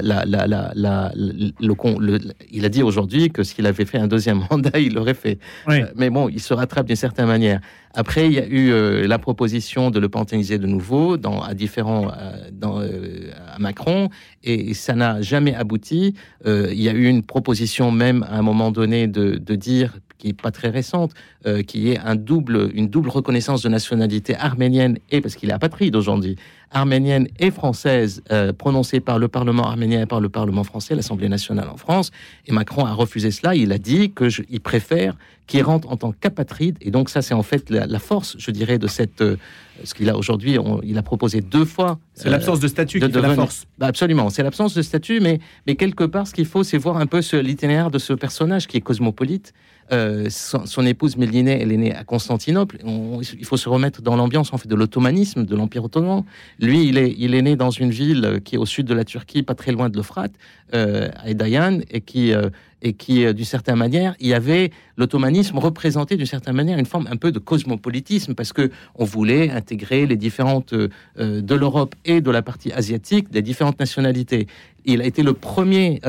la, 0.02 0.26
la, 0.26 0.48
la, 0.48 0.72
la 0.76 1.12
le, 1.16 1.54
le, 1.62 2.20
Il 2.52 2.66
a 2.66 2.70
dit 2.70 2.84
aujourd'hui 2.84 3.30
que 3.30 3.44
s'il 3.44 3.66
avait 3.68 3.86
fait 3.86 4.00
un 4.00 4.08
deuxième 4.08 4.44
mandat, 4.52 4.80
il 4.80 4.96
l'aurait 4.96 5.14
fait. 5.14 5.40
Oui. 5.68 5.82
Euh, 5.82 5.86
mais 5.96 6.10
bon, 6.10 6.28
il 6.28 6.42
se 6.42 6.54
rattrape 6.54 6.88
d'une 6.88 6.98
certaine 6.98 7.28
manière. 7.28 7.62
Après, 7.94 8.28
il 8.28 8.34
y 8.34 8.40
a 8.40 8.46
eu 8.46 8.72
euh, 8.72 9.08
la 9.08 9.18
proposition 9.18 9.92
de 9.92 10.00
le 10.00 10.10
panthéoniser 10.10 10.58
de 10.58 10.68
nouveau 10.68 11.16
dans, 11.16 11.42
à 11.42 11.54
différents, 11.54 12.12
dans, 12.52 12.80
à 12.82 13.60
Macron, 13.60 14.10
et 14.44 14.74
ça 14.74 14.96
n'a 14.96 15.22
jamais 15.22 15.56
abouti. 15.56 16.16
Euh, 16.46 16.70
il 16.72 16.82
y 16.82 16.90
a 16.90 16.94
eu 16.94 17.06
une 17.06 17.24
proposition 17.24 17.92
même 17.92 18.24
à 18.24 18.38
un 18.38 18.42
moment 18.42 18.72
donné 18.72 19.08
de, 19.08 19.38
de 19.38 19.56
dire 19.56 20.00
qui 20.20 20.28
est 20.30 20.34
pas 20.34 20.52
très 20.52 20.70
récente, 20.70 21.14
euh, 21.48 21.64
qui 21.64 21.90
est 21.90 21.98
un 21.98 22.16
double, 22.16 22.70
une 22.74 22.90
double 22.90 23.10
reconnaissance 23.10 23.64
de 23.64 23.70
nationalité 23.70 24.36
arménienne 24.36 25.00
et 25.10 25.22
parce 25.22 25.36
qu'il 25.36 25.50
est 25.50 25.54
apatride 25.54 25.96
aujourd'hui, 25.96 26.36
arménienne 26.72 27.28
et 27.40 27.50
française, 27.50 28.22
euh, 28.32 28.54
prononcée 28.54 29.00
par 29.00 29.18
le 29.18 29.28
Parlement 29.28 29.68
arménien 29.68 30.02
et 30.02 30.06
par 30.06 30.20
le 30.20 30.30
Parlement 30.30 30.64
français, 30.64 30.94
l'Assemblée 30.94 31.30
nationale 31.30 31.70
en 31.70 31.78
France. 31.78 32.12
Et 32.46 32.52
Macron 32.52 32.86
a 32.86 32.94
refusé 32.94 33.32
cela. 33.32 33.56
Il 33.56 33.72
a 33.72 33.78
dit 33.78 34.12
que 34.12 34.30
je, 34.30 34.44
il 34.50 34.60
préfère 34.60 35.16
qu'il 35.48 35.64
rentre 35.64 35.90
en 35.90 35.98
tant 35.98 36.12
qu'apatride. 36.12 36.78
Et 36.82 36.92
donc 36.92 37.10
ça, 37.10 37.22
c'est 37.22 37.34
en 37.34 37.42
fait 37.42 37.70
la, 37.70 37.88
la, 37.88 38.00
force, 38.00 38.36
je 38.38 38.52
dirais, 38.52 38.78
de 38.78 38.88
cette 38.88 39.22
euh, 39.22 39.38
ce 39.84 39.94
qu'il 39.94 40.10
a 40.10 40.18
aujourd'hui. 40.18 40.58
Il 40.84 40.98
a 40.98 41.02
proposé 41.02 41.42
deux 41.42 41.66
fois. 41.66 42.00
C'est 42.14 42.30
l'absence 42.30 42.60
de 42.60 42.68
statut 42.68 43.00
de 43.00 43.08
qui 43.08 43.14
fait 43.14 43.22
la 43.22 43.34
force. 43.34 43.66
Bah 43.78 43.88
absolument, 43.88 44.29
c'est 44.30 44.44
l'absence 44.44 44.74
de 44.74 44.82
statut, 44.82 45.20
mais 45.20 45.40
quelque 45.76 46.04
part, 46.04 46.28
ce 46.28 46.34
qu'il 46.34 46.46
faut, 46.46 46.64
c'est 46.64 46.78
voir 46.78 46.98
un 46.98 47.06
peu 47.06 47.22
l'itinéraire 47.34 47.92
de 47.92 48.00
ce 48.00 48.14
personnage 48.14 48.68
qui 48.68 48.78
est 48.78 48.82
cosmopolite. 48.82 49.54
Euh, 49.92 50.28
son, 50.30 50.86
épouse 50.86 51.18
Méliné, 51.18 51.60
elle 51.62 51.72
est 51.72 51.78
née 51.78 51.96
à 51.96 52.04
Constantinople. 52.04 52.78
On, 52.84 53.22
il 53.22 53.46
faut 53.46 53.58
se 53.58 53.70
remettre 53.70 54.02
dans 54.02 54.16
l'ambiance 54.16 54.54
en 54.54 54.58
fait 54.58 54.68
de 54.68 54.76
l'ottomanisme, 54.76 55.46
de 55.46 55.56
l'Empire 55.56 55.84
ottoman. 55.84 56.24
Lui, 56.60 56.88
il 56.88 56.98
est, 56.98 57.16
il 57.18 57.34
est 57.34 57.42
né 57.42 57.56
dans 57.56 57.72
une 57.72 57.90
ville 57.90 58.40
qui 58.44 58.56
est 58.56 58.58
au 58.58 58.66
sud 58.66 58.86
de 58.86 58.94
la 58.94 59.04
Turquie, 59.04 59.42
pas 59.42 59.56
très 59.56 59.72
loin 59.72 59.90
de 59.90 59.98
l'Euphrate, 59.98 60.32
euh, 60.74 61.10
à 61.16 61.30
Edayan, 61.30 61.80
et 61.90 62.02
qui, 62.02 62.34
euh, 62.34 62.50
et 62.82 62.94
qui, 62.94 63.34
d'une 63.34 63.46
certaine 63.46 63.78
manière, 63.78 64.16
il 64.20 64.28
y 64.28 64.34
avait 64.34 64.72
l'ottomanisme 64.96 65.58
représenté 65.58 66.16
d'une 66.18 66.26
certaine 66.26 66.56
manière 66.56 66.78
une 66.78 66.86
forme 66.86 67.08
un 67.12 67.18
peu 67.18 67.32
de 67.32 67.40
cosmopolitisme, 67.40 68.36
parce 68.36 68.54
que 68.54 68.70
on 68.96 69.06
voulait 69.06 69.50
intégrer 69.50 70.06
les 70.06 70.16
différentes 70.16 70.74
de 70.74 71.56
l'Europe 71.56 71.96
et 72.06 72.22
de 72.22 72.32
la 72.32 72.42
partie 72.42 72.72
asiatique, 72.72 73.32
des 73.32 73.42
différentes 73.42 73.80
nationalités. 73.80 74.48
Il 74.86 75.02
a 75.02 75.06
été 75.06 75.24
le 75.24 75.34
premier 75.34 76.00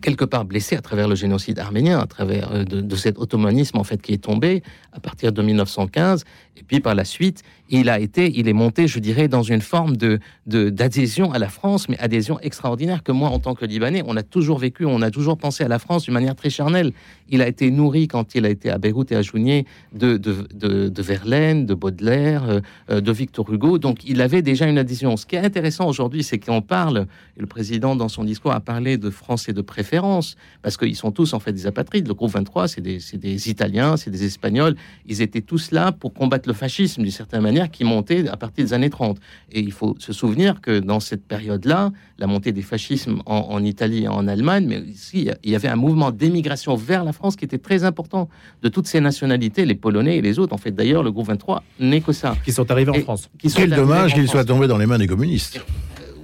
quelque 0.00 0.24
part 0.24 0.44
blessé 0.44 0.76
à 0.76 0.80
travers 0.80 1.08
le 1.08 1.14
génocide 1.14 1.58
arménien, 1.58 1.98
à 1.98 2.06
travers 2.06 2.52
euh, 2.52 2.64
de, 2.64 2.80
de, 2.80 2.96
cet 2.96 3.18
ottomanisme 3.18 3.76
en 3.78 3.84
fait 3.84 4.00
qui 4.00 4.12
est 4.12 4.24
tombé 4.24 4.62
à 4.92 5.00
partir 5.00 5.32
de 5.32 5.42
1915, 5.42 6.24
et 6.56 6.62
puis 6.62 6.80
par 6.80 6.94
la 6.94 7.04
suite, 7.04 7.42
il 7.70 7.88
a 7.88 7.98
été, 7.98 8.30
il 8.38 8.46
est 8.46 8.52
monté, 8.52 8.86
je 8.86 8.98
dirais, 8.98 9.28
dans 9.28 9.42
une 9.42 9.62
forme 9.62 9.96
de 9.96 10.20
d'adhésion 10.46 11.32
à 11.32 11.38
la 11.38 11.48
France, 11.48 11.88
mais 11.88 11.98
adhésion 11.98 12.38
extraordinaire 12.40 13.02
que 13.02 13.12
moi, 13.12 13.30
en 13.30 13.38
tant 13.38 13.54
que 13.54 13.64
Libanais, 13.64 14.02
on 14.06 14.16
a 14.16 14.22
toujours 14.22 14.58
vécu, 14.58 14.84
on 14.84 15.00
a 15.00 15.10
toujours 15.10 15.38
pensé 15.38 15.64
à 15.64 15.68
la 15.68 15.78
France 15.78 16.04
d'une 16.04 16.12
manière 16.12 16.34
très 16.34 16.50
charnelle. 16.50 16.92
Il 17.30 17.40
a 17.40 17.48
été 17.48 17.70
nourri 17.70 18.08
quand 18.08 18.34
il 18.34 18.44
a 18.44 18.50
été 18.50 18.68
à 18.68 18.76
Beyrouth 18.76 19.10
et 19.12 19.16
à 19.16 19.22
Jounier 19.22 19.64
de 19.94 20.18
de, 20.18 20.88
de, 20.88 21.02
Verlaine, 21.02 21.64
de 21.64 21.74
Baudelaire, 21.74 22.60
euh, 22.90 23.00
de 23.00 23.12
Victor 23.12 23.50
Hugo, 23.50 23.78
donc 23.78 24.04
il 24.04 24.20
avait 24.20 24.42
déjà 24.42 24.66
une 24.66 24.78
adhésion. 24.78 25.16
Ce 25.16 25.24
qui 25.24 25.36
est 25.36 25.44
intéressant 25.44 25.88
aujourd'hui, 25.88 26.22
c'est 26.22 26.38
qu'on 26.38 26.60
parle, 26.60 27.06
et 27.36 27.40
le 27.40 27.46
président 27.46 27.96
dans 27.96 28.08
son 28.08 28.24
discours 28.24 28.52
a 28.52 28.60
parlé 28.60 28.98
de 28.98 29.08
France 29.08 29.48
et 29.48 29.52
de 29.52 29.62
préférence, 29.62 30.36
parce 30.60 30.76
qu'ils 30.76 30.96
sont 30.96 31.12
tous 31.12 31.32
en 31.32 31.40
fait 31.40 31.52
des 31.52 31.66
apatrides. 31.66 32.06
Le 32.06 32.14
groupe 32.14 32.32
23, 32.32 32.68
c'est 32.68 32.80
des, 32.82 32.98
des 33.14 33.48
Italiens, 33.48 33.96
c'est 33.96 34.10
des 34.10 34.24
Espagnols. 34.24 34.76
Ils 35.06 35.22
étaient 35.22 35.40
tous 35.40 35.70
là 35.70 35.92
pour 35.92 36.12
combattre 36.12 36.41
le 36.46 36.52
fascisme 36.52 37.02
d'une 37.02 37.10
certaine 37.10 37.42
manière 37.42 37.70
qui 37.70 37.84
montait 37.84 38.28
à 38.28 38.36
partir 38.36 38.64
des 38.64 38.72
années 38.72 38.90
30. 38.90 39.18
Et 39.52 39.60
il 39.60 39.72
faut 39.72 39.96
se 39.98 40.12
souvenir 40.12 40.60
que 40.60 40.78
dans 40.80 41.00
cette 41.00 41.24
période-là, 41.26 41.90
la 42.18 42.26
montée 42.26 42.52
des 42.52 42.62
fascismes 42.62 43.20
en, 43.26 43.36
en 43.50 43.62
Italie 43.64 44.04
et 44.04 44.08
en 44.08 44.26
Allemagne, 44.28 44.66
mais 44.68 44.78
ici, 44.80 45.28
il 45.44 45.50
y 45.50 45.54
avait 45.54 45.68
un 45.68 45.76
mouvement 45.76 46.10
d'émigration 46.10 46.74
vers 46.76 47.04
la 47.04 47.12
France 47.12 47.36
qui 47.36 47.44
était 47.44 47.58
très 47.58 47.84
important 47.84 48.28
de 48.62 48.68
toutes 48.68 48.86
ces 48.86 49.00
nationalités, 49.00 49.64
les 49.64 49.74
Polonais 49.74 50.16
et 50.18 50.22
les 50.22 50.38
autres. 50.38 50.52
En 50.54 50.58
fait, 50.58 50.72
d'ailleurs, 50.72 51.02
le 51.02 51.10
groupe 51.12 51.26
23 51.28 51.62
n'est 51.80 52.00
que 52.00 52.12
ça. 52.12 52.36
Qui 52.44 52.52
sont 52.52 52.70
arrivés 52.70 52.90
en 52.90 53.00
France. 53.02 53.28
qui 53.38 53.50
sont 53.50 53.58
Quel 53.58 53.70
dommage 53.70 54.12
en 54.12 54.14
qu'il 54.14 54.24
France. 54.24 54.32
soit 54.32 54.44
tombé 54.44 54.66
dans 54.66 54.78
les 54.78 54.86
mains 54.86 54.98
des 54.98 55.06
communistes. 55.06 55.60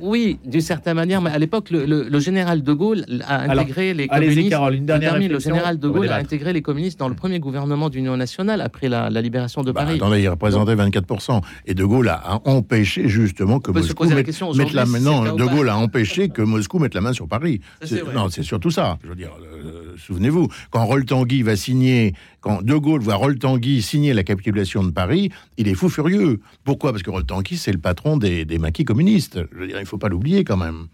Oui, 0.00 0.38
d'une 0.44 0.60
certaine 0.60 0.94
manière, 0.96 1.20
mais 1.20 1.30
à 1.30 1.38
l'époque, 1.38 1.70
le, 1.70 1.84
le- 1.86 2.08
le 2.08 2.20
général 2.20 2.62
de 2.62 2.72
Gaulle 2.72 3.04
a 3.26 3.36
Alors, 3.36 3.62
intégré 3.64 3.94
les 3.94 4.06
communistes. 4.08 4.50
Carole, 4.50 4.74
une 4.74 4.82
Je 4.82 4.86
dernière 4.86 5.10
termine, 5.12 5.32
le 5.32 5.38
général 5.40 5.78
de 5.78 5.88
Gaulle 5.88 6.08
a 6.08 6.16
intégré 6.16 6.52
les 6.52 6.62
communistes 6.62 6.98
dans 6.98 7.08
le 7.08 7.14
premier 7.14 7.38
gouvernement 7.40 7.90
d'union 7.90 8.16
nationale 8.16 8.60
après 8.60 8.88
la, 8.88 9.10
la 9.10 9.20
libération 9.22 9.62
de 9.62 9.72
Bah, 9.72 9.82
Paris. 9.84 9.96
attendez, 9.96 10.20
il 10.22 10.28
représentait 10.28 10.74
24%. 10.74 11.40
Et 11.66 11.74
De 11.74 11.84
Gaulle 11.84 12.08
a, 12.08 12.40
empêché 12.44 13.08
justement 13.08 13.60
que 13.60 13.70
Moscou 13.70 14.04
la 14.04 14.14
mette, 14.16 14.26
question 14.26 14.52
mette 14.52 14.72
la 14.72 14.84
Non, 14.86 15.34
De 15.34 15.44
Gaulle 15.44 15.68
a 15.68 15.76
empêché 15.78 16.28
que 16.28 16.42
Moscou 16.42 16.78
mette 16.78 16.94
la 16.94 17.00
main 17.00 17.12
sur 17.12 17.28
Paris. 17.28 17.60
C'est 17.82 18.02
non, 18.14 18.28
c'est 18.28 18.42
surtout 18.42 18.70
ça. 18.70 18.98
Je 19.02 19.08
veux 19.08 19.14
dire, 19.14 19.30
euh, 19.40 19.94
souvenez-vous, 19.96 20.48
quand 20.70 20.84
Roll-Tanguy 20.84 21.42
va 21.42 21.56
signer, 21.56 22.14
quand 22.40 22.62
De 22.62 22.74
Gaulle 22.74 23.00
voit 23.00 23.14
Roll-Tanguy 23.16 23.82
signer 23.82 24.12
la 24.14 24.22
capitulation 24.22 24.82
de 24.84 24.90
Paris, 24.90 25.30
il 25.56 25.68
est 25.68 25.74
fou 25.74 25.88
furieux. 25.88 26.40
Pourquoi? 26.64 26.92
Parce 26.92 27.02
que 27.02 27.10
Roll-Tanguy, 27.10 27.56
c'est 27.56 27.72
le 27.72 27.78
patron 27.78 28.16
des, 28.16 28.44
des 28.44 28.58
maquis 28.58 28.84
communistes. 28.84 29.40
Je 29.52 29.58
veux 29.58 29.66
dire, 29.66 29.78
il 29.80 29.86
faut 29.88 29.98
pas 29.98 30.08
l'oublier 30.08 30.44
quand 30.44 30.56
même. 30.56 30.86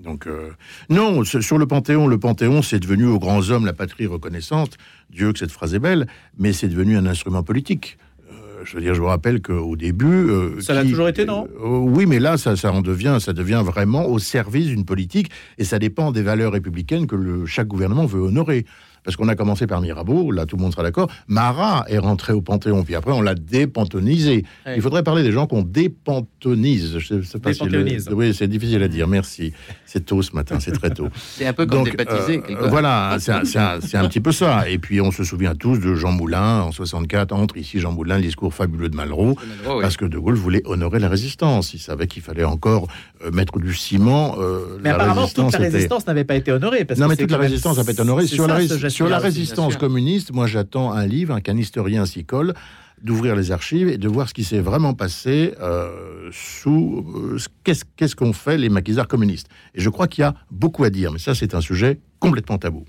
Donc 0.00 0.26
euh, 0.26 0.50
non, 0.88 1.24
sur 1.24 1.58
le 1.58 1.66
Panthéon, 1.66 2.06
le 2.06 2.18
Panthéon, 2.18 2.62
c'est 2.62 2.78
devenu 2.80 3.06
aux 3.06 3.18
grands 3.18 3.50
hommes 3.50 3.66
la 3.66 3.72
patrie 3.72 4.06
reconnaissante. 4.06 4.78
Dieu 5.10 5.32
que 5.32 5.38
cette 5.38 5.50
phrase 5.50 5.74
est 5.74 5.78
belle, 5.78 6.06
mais 6.38 6.52
c'est 6.52 6.68
devenu 6.68 6.96
un 6.96 7.06
instrument 7.06 7.42
politique. 7.42 7.98
Euh, 8.30 8.64
je 8.64 8.76
veux 8.76 8.82
dire, 8.82 8.94
je 8.94 9.00
vous 9.00 9.08
rappelle 9.08 9.42
qu'au 9.42 9.76
début, 9.76 10.06
euh, 10.30 10.60
Ça 10.60 10.74
l'a 10.74 10.84
toujours 10.84 11.08
été, 11.08 11.24
non? 11.24 11.48
Euh, 11.62 11.66
Oui, 11.66 12.06
mais 12.06 12.18
là, 12.18 12.38
ça, 12.38 12.56
ça 12.56 12.72
en 12.72 12.80
devient, 12.80 13.18
ça 13.20 13.32
devient 13.32 13.62
vraiment 13.64 14.06
au 14.06 14.18
service 14.18 14.68
d'une 14.68 14.84
politique, 14.84 15.30
et 15.58 15.64
ça 15.64 15.78
dépend 15.78 16.12
des 16.12 16.22
valeurs 16.22 16.52
républicaines 16.52 17.06
que 17.06 17.16
le, 17.16 17.44
chaque 17.46 17.68
gouvernement 17.68 18.06
veut 18.06 18.20
honorer. 18.20 18.64
Parce 19.04 19.16
qu'on 19.16 19.28
a 19.28 19.34
commencé 19.34 19.66
par 19.66 19.80
Mirabeau, 19.80 20.30
là 20.30 20.46
tout 20.46 20.56
le 20.56 20.62
monde 20.62 20.72
sera 20.72 20.82
d'accord. 20.82 21.08
Marat 21.28 21.84
est 21.88 21.98
rentré 21.98 22.32
au 22.32 22.40
Panthéon, 22.42 22.84
puis 22.84 22.94
après 22.94 23.12
on 23.12 23.22
l'a 23.22 23.34
dépantonisé. 23.34 24.44
Ouais. 24.66 24.74
Il 24.76 24.82
faudrait 24.82 25.02
parler 25.02 25.22
des 25.22 25.32
gens 25.32 25.46
qu'on 25.46 25.62
dépantonise. 25.62 26.98
Je 26.98 27.22
sais 27.22 27.38
pas 27.38 27.52
si 27.52 27.64
le-. 27.64 27.84
Oui, 28.12 28.34
c'est 28.34 28.48
difficile 28.48 28.82
à 28.82 28.88
dire. 28.88 29.08
Merci. 29.08 29.52
C'est 29.86 30.04
tôt 30.06 30.22
ce 30.22 30.32
matin, 30.34 30.58
c'est 30.60 30.72
très 30.72 30.90
tôt. 30.90 31.08
C'est 31.36 31.46
un 31.46 31.52
peu 31.52 31.66
comme 31.66 31.84
Donc, 31.84 31.94
euh, 31.98 32.68
voilà, 32.68 33.16
c'est 33.18 33.32
un, 33.58 34.08
petit 34.08 34.20
peu 34.20 34.32
ça. 34.32 34.68
Et 34.68 34.78
puis 34.78 35.00
on 35.00 35.10
se 35.10 35.24
souvient 35.24 35.54
tous 35.54 35.78
de 35.78 35.94
Jean 35.94 36.12
Moulin 36.12 36.62
en 36.62 36.72
64 36.72 37.32
entre 37.32 37.56
ici 37.56 37.80
Jean 37.80 37.92
Moulin, 37.92 38.16
le 38.16 38.22
discours 38.22 38.52
fabuleux 38.52 38.88
de 38.88 38.96
Malraux, 38.96 39.36
oui. 39.66 39.74
parce 39.80 39.96
que 39.96 40.04
De 40.04 40.18
Gaulle 40.18 40.34
voulait 40.34 40.62
honorer 40.66 40.98
la 40.98 41.08
résistance. 41.08 41.74
Il 41.74 41.78
savait 41.78 42.06
qu'il 42.06 42.22
fallait 42.22 42.44
encore 42.44 42.88
euh, 43.24 43.30
mettre 43.30 43.58
du 43.58 43.74
ciment. 43.74 44.36
euh, 44.38 44.78
Mais 44.82 44.90
la 44.90 44.96
apparemment, 44.96 45.26
toute 45.26 45.36
résistance 45.38 45.52
la 45.52 45.58
résistance 45.58 46.06
n'avait 46.06 46.24
pas 46.24 46.36
été 46.36 46.52
honorée. 46.52 46.84
Parce 46.84 47.00
non, 47.00 47.06
que 47.06 47.10
mais 47.12 47.16
toute 47.16 47.30
la 47.30 47.38
résistance 47.38 47.76
n'a 47.78 47.84
pas 47.84 47.92
été 47.92 48.02
honorée. 48.02 48.26
Sur, 48.26 48.46
la, 48.46 48.54
ça, 48.54 48.60
rés- 48.60 48.68
ce 48.68 48.78
geste 48.78 48.89
sur 48.90 49.08
la 49.08 49.18
résistance 49.18 49.76
communiste, 49.76 50.32
moi 50.32 50.46
j'attends 50.46 50.92
un 50.92 51.06
livre, 51.06 51.34
un 51.34 51.40
qu'un 51.40 51.56
historien 51.56 52.04
s'y 52.06 52.24
colle, 52.24 52.54
d'ouvrir 53.02 53.34
les 53.34 53.50
archives 53.50 53.88
et 53.88 53.96
de 53.96 54.08
voir 54.08 54.28
ce 54.28 54.34
qui 54.34 54.44
s'est 54.44 54.60
vraiment 54.60 54.92
passé 54.94 55.54
euh, 55.60 56.28
sous. 56.32 57.04
euh, 57.16 57.38
ce- 57.38 57.48
Qu'est-ce 57.96 58.14
qu'ont 58.14 58.32
fait 58.34 58.58
les 58.58 58.68
maquisards 58.68 59.08
communistes 59.08 59.48
Et 59.74 59.80
je 59.80 59.88
crois 59.88 60.06
qu'il 60.06 60.22
y 60.22 60.24
a 60.24 60.34
beaucoup 60.50 60.84
à 60.84 60.90
dire, 60.90 61.10
mais 61.12 61.18
ça 61.18 61.34
c'est 61.34 61.54
un 61.54 61.60
sujet 61.62 62.00
complètement 62.18 62.58
tabou. 62.58 62.84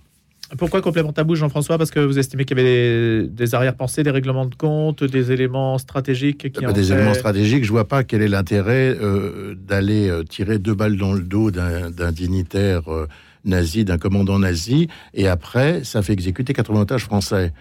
Pourquoi 0.57 0.81
complément 0.81 1.13
tabou, 1.13 1.35
Jean-François? 1.35 1.77
Parce 1.77 1.91
que 1.91 2.01
vous 2.01 2.19
estimez 2.19 2.43
qu'il 2.43 2.57
y 2.57 2.59
avait 2.59 3.21
des, 3.21 3.27
des 3.29 3.55
arrière-pensées, 3.55 4.03
des 4.03 4.11
règlements 4.11 4.45
de 4.45 4.53
compte, 4.55 5.01
des 5.01 5.31
éléments 5.31 5.77
stratégiques 5.77 6.51
qui 6.51 6.59
Bah, 6.61 6.71
ont 6.71 6.73
des 6.73 6.83
fait- 6.83 6.93
éléments 6.93 7.13
stratégiques, 7.13 7.63
je 7.63 7.71
vois 7.71 7.87
pas 7.87 8.03
quel 8.03 8.21
est 8.21 8.27
l'intérêt 8.27 8.97
euh, 9.01 9.55
d'aller 9.55 10.09
euh, 10.09 10.23
tirer 10.23 10.59
deux 10.59 10.73
balles 10.75 10.97
dans 10.97 11.13
le 11.13 11.21
dos 11.21 11.51
d'un 11.51 11.89
d'un 11.89 12.11
dignitaire 12.11 12.91
euh, 12.91 13.07
nazi, 13.45 13.85
d'un 13.85 13.97
commandant 13.97 14.39
nazi, 14.39 14.87
et 15.13 15.27
après, 15.27 15.83
ça 15.83 16.01
fait 16.01 16.13
exécuter 16.13 16.53
80 16.53 16.81
otages 16.81 17.03
français. 17.05 17.53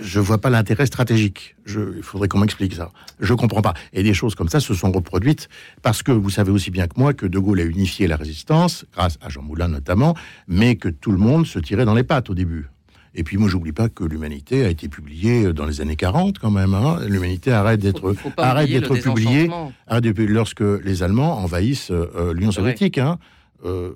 Je 0.00 0.20
vois 0.20 0.38
pas 0.38 0.48
l'intérêt 0.48 0.86
stratégique. 0.86 1.54
Je, 1.66 1.80
il 1.98 2.02
faudrait 2.02 2.26
qu'on 2.26 2.38
m'explique 2.38 2.72
ça. 2.74 2.90
Je 3.20 3.34
comprends 3.34 3.60
pas. 3.60 3.74
Et 3.92 4.02
des 4.02 4.14
choses 4.14 4.34
comme 4.34 4.48
ça 4.48 4.58
se 4.58 4.72
sont 4.72 4.90
reproduites 4.90 5.50
parce 5.82 6.02
que 6.02 6.12
vous 6.12 6.30
savez 6.30 6.50
aussi 6.50 6.70
bien 6.70 6.86
que 6.86 6.98
moi 6.98 7.12
que 7.12 7.26
De 7.26 7.38
Gaulle 7.38 7.60
a 7.60 7.64
unifié 7.64 8.06
la 8.06 8.16
résistance, 8.16 8.86
grâce 8.94 9.18
à 9.20 9.28
Jean 9.28 9.42
Moulin 9.42 9.68
notamment, 9.68 10.14
mais 10.48 10.76
que 10.76 10.88
tout 10.88 11.12
le 11.12 11.18
monde 11.18 11.46
se 11.46 11.58
tirait 11.58 11.84
dans 11.84 11.94
les 11.94 12.04
pattes 12.04 12.30
au 12.30 12.34
début. 12.34 12.70
Et 13.14 13.22
puis 13.24 13.36
moi, 13.36 13.46
j'oublie 13.50 13.72
pas 13.72 13.90
que 13.90 14.04
l'Humanité 14.04 14.64
a 14.64 14.70
été 14.70 14.88
publiée 14.88 15.52
dans 15.52 15.66
les 15.66 15.82
années 15.82 15.96
40 15.96 16.38
quand 16.38 16.50
même. 16.50 16.72
hein. 16.72 17.00
L'Humanité 17.06 17.52
arrête 17.52 17.78
d'être 17.80 18.14
arrête 18.38 18.70
d'être 18.70 18.96
publiée 18.96 19.50
arrête 19.86 20.18
lorsque 20.20 20.62
les 20.62 21.02
Allemands 21.02 21.36
envahissent 21.36 21.90
euh, 21.90 22.32
l'Union 22.32 22.50
C'est 22.50 22.62
vrai. 22.62 22.70
soviétique. 22.72 22.96
Hein. 22.96 23.18
Euh, 23.64 23.92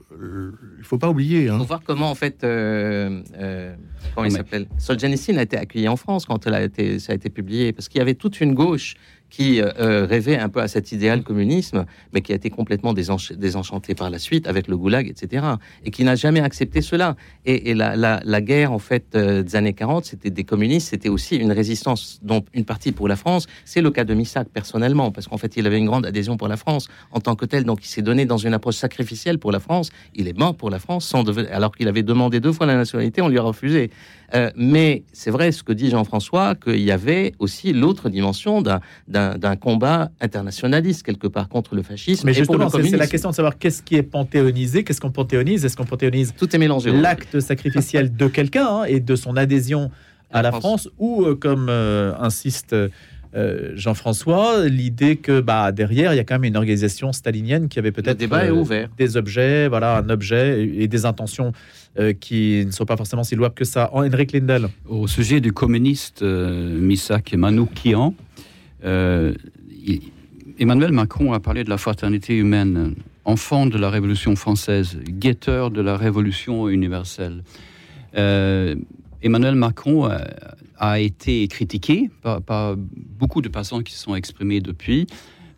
il 0.79 0.85
faut 0.85 0.99
pas 0.99 1.09
oublier. 1.09 1.49
Hein. 1.49 1.59
faut 1.59 1.65
voir 1.65 1.83
comment, 1.85 2.11
en 2.11 2.15
fait, 2.15 2.45
euh, 2.45 3.23
euh, 3.37 3.75
comment 4.15 4.27
il 4.27 4.33
mais- 4.33 4.39
s'appelle 4.39 4.67
Solzhenitsyn 4.79 5.37
a 5.39 5.43
été 5.43 5.57
accueilli 5.57 5.89
en 5.89 5.97
France 5.97 6.25
quand 6.25 6.47
elle 6.47 6.55
a 6.55 6.63
été, 6.63 6.99
ça 7.01 7.13
a 7.13 7.17
été 7.17 7.31
publié, 7.31 7.73
parce 7.73 7.89
qu'il 7.89 7.99
y 7.99 8.03
avait 8.03 8.15
toute 8.15 8.41
une 8.41 8.55
gauche 8.55 8.95
qui 9.31 9.61
euh, 9.61 9.71
euh, 9.79 10.07
rêvait 10.07 10.39
un 10.39 10.49
peu 10.49 10.61
à 10.61 10.69
cet 10.69 10.93
idéal 10.93 11.23
communisme, 11.23 11.85
mais 12.13 12.21
qui 12.21 12.33
a 12.33 12.37
été 12.37 12.51
complètement 12.51 12.95
désench- 12.95 13.35
désenchantée 13.35 13.95
par 13.95 14.11
la 14.11 14.19
suite 14.19 14.47
avec 14.47 14.69
le 14.69 14.77
goulag, 14.77 15.09
etc., 15.09 15.45
et 15.85 15.91
qui 15.91 16.05
n'a 16.05 16.15
jamais 16.15 16.41
accepté 16.41 16.81
cela. 16.81 17.17
Et, 17.45 17.75
la, 17.75 18.41
guerre, 18.41 18.73
en 18.73 18.79
fait, 18.79 19.05
euh, 19.15 19.43
des 19.43 19.57
années 19.57 19.73
40, 19.73 20.05
c'était 20.05 20.31
des 20.31 20.45
communistes, 20.45 20.89
c'était 20.91 21.09
aussi 21.09 21.37
une 21.37 21.53
résistance, 21.53 22.21
dont 22.23 22.45
une 22.55 22.65
partie 22.65 22.93
pour 22.93 23.09
la 23.09 23.17
France. 23.17 23.47
C'est 23.65 23.81
le 23.81 23.91
cas 23.91 24.05
de 24.05 24.15
Missac, 24.15 24.49
personnellement, 24.49 25.11
parce 25.11 25.27
qu'en 25.27 25.39
fait, 25.39 25.57
il 25.57 25.67
avait 25.67 25.79
une 25.79 25.87
grande 25.87 26.07
adhésion 26.07 26.37
pour 26.37 26.49
la 26.49 26.57
France 26.57 26.89
en 27.11 27.21
tant 27.21 27.35
que 27.35 27.45
tel, 27.45 27.65
donc 27.65 27.85
il 27.85 27.89
s'est 27.89 28.03
donné 28.03 28.27
dans 28.27 28.39
une 28.39 28.55
approche 28.55 28.77
sacrificielle 28.77 29.39
pour 29.39 29.53
la 29.53 29.61
France. 29.61 29.91
Il 30.15 30.29
est 30.29 30.39
mort 30.39 30.55
pour 30.55 30.71
la 30.71 30.79
France, 30.79 31.13
alors 31.51 31.75
qu'il 31.75 31.89
avait 31.89 32.03
demandé 32.03 32.41
deux 32.41 32.53
fois 32.53 32.67
la 32.67 32.77
nationalité, 32.77 33.23
on 33.23 33.29
lui 33.29 33.39
a 33.39 33.43
refusé. 33.43 33.91
Euh, 34.35 34.51
mais 34.57 35.05
c'est 35.13 35.31
vrai 35.31 35.53
ce 35.53 35.63
que 35.63 35.73
dit 35.73 35.91
Jean-François, 35.91 36.55
qu'il 36.57 36.81
y 36.83 36.91
avait 36.91 37.33
aussi 37.39 37.73
l'autre 37.73 38.09
dimension 38.11 38.61
d'un- 38.63 38.81
combat 39.61 40.11
internationaliste, 40.21 41.03
quelque 41.05 41.27
part, 41.29 41.49
contre 41.49 41.75
le 41.75 41.83
fascisme 41.83 42.27
Mais 42.27 42.35
justement, 42.35 42.69
c'est- 42.69 42.97
la 42.97 43.07
question 43.07 43.31
de 43.31 43.35
savoir 43.35 43.59
qu'est-ce 43.59 43.83
qui 43.83 43.95
est 43.97 44.03
panthéonisé, 44.03 44.85
qu'est-ce 44.85 45.01
qu'on 45.01 45.11
panthéonise, 45.11 45.65
est-ce 45.65 45.77
qu'on 45.77 45.85
panthéonise 45.85 46.35
Tout 46.37 46.55
est 46.55 46.59
mélangé. 46.59 46.91
l'acte 46.93 47.41
sacrificiel 47.41 48.15
de 48.17 48.27
quelqu'un 48.29 48.67
hein, 48.67 48.85
et 48.85 49.01
de 49.01 49.15
son 49.17 49.37
adhésion 49.37 49.91
à 50.33 50.43
la 50.43 50.51
France. 50.51 50.61
France, 50.61 50.89
ou 50.99 51.25
euh, 51.25 51.35
comme 51.37 51.69
euh, 51.71 52.13
insiste 52.19 52.75
euh, 53.37 53.73
Jean-François, 53.77 54.67
l'idée 54.67 55.17
que 55.17 55.41
bah, 55.41 55.71
derrière, 55.71 56.13
il 56.15 56.17
y 56.17 56.21
a 56.21 56.25
quand 56.25 56.35
même 56.37 56.45
une 56.45 56.57
organisation 56.57 57.13
stalinienne 57.13 57.69
qui 57.69 57.79
avait 57.79 57.93
peut-être 57.93 58.19
ouvert. 58.51 58.89
des 58.97 59.17
objets, 59.17 59.69
voilà, 59.69 59.99
un 59.99 60.09
objet 60.09 60.65
et, 60.65 60.85
et 60.85 60.89
des 60.89 61.05
intentions 61.05 61.53
euh, 61.99 62.13
qui 62.13 62.65
ne 62.67 62.71
sont 62.71 62.87
pas 62.87 62.97
forcément 62.97 63.25
si 63.25 63.35
louables 63.37 63.55
que 63.55 63.65
ça. 63.65 63.91
Henrik 63.93 64.33
Lindel. 64.33 64.69
Au 64.89 65.07
sujet 65.07 65.41
du 65.41 65.53
communiste 65.53 66.23
euh, 66.23 66.79
Missak 66.81 67.35
Manoukian, 67.35 68.15
euh, 68.85 69.35
il- 69.87 70.01
Emmanuel 70.59 70.93
Macron 70.93 71.35
a 71.35 71.41
parlé 71.41 71.65
de 71.65 71.69
la 71.71 71.77
fraternité 71.77 72.35
humaine, 72.35 72.95
enfant 73.27 73.67
de 73.67 73.77
la 73.77 73.91
Révolution 73.91 74.35
française, 74.37 74.97
guetteur 75.07 75.71
de 75.71 75.83
la 75.83 75.99
Révolution 75.99 76.69
universelle. 76.71 77.43
Euh, 79.27 79.29
Emmanuel 79.29 79.55
Macron 79.55 80.05
a, 80.05 80.21
a 80.79 81.01
été 81.01 81.47
critiqué 81.49 82.11
par, 82.23 82.41
par 82.43 82.77
beaucoup 82.77 83.43
de 83.43 83.49
personnes 83.49 83.83
qui 83.83 83.93
se 83.93 84.03
sont 84.03 84.15
exprimées 84.15 84.61
depuis 84.61 85.07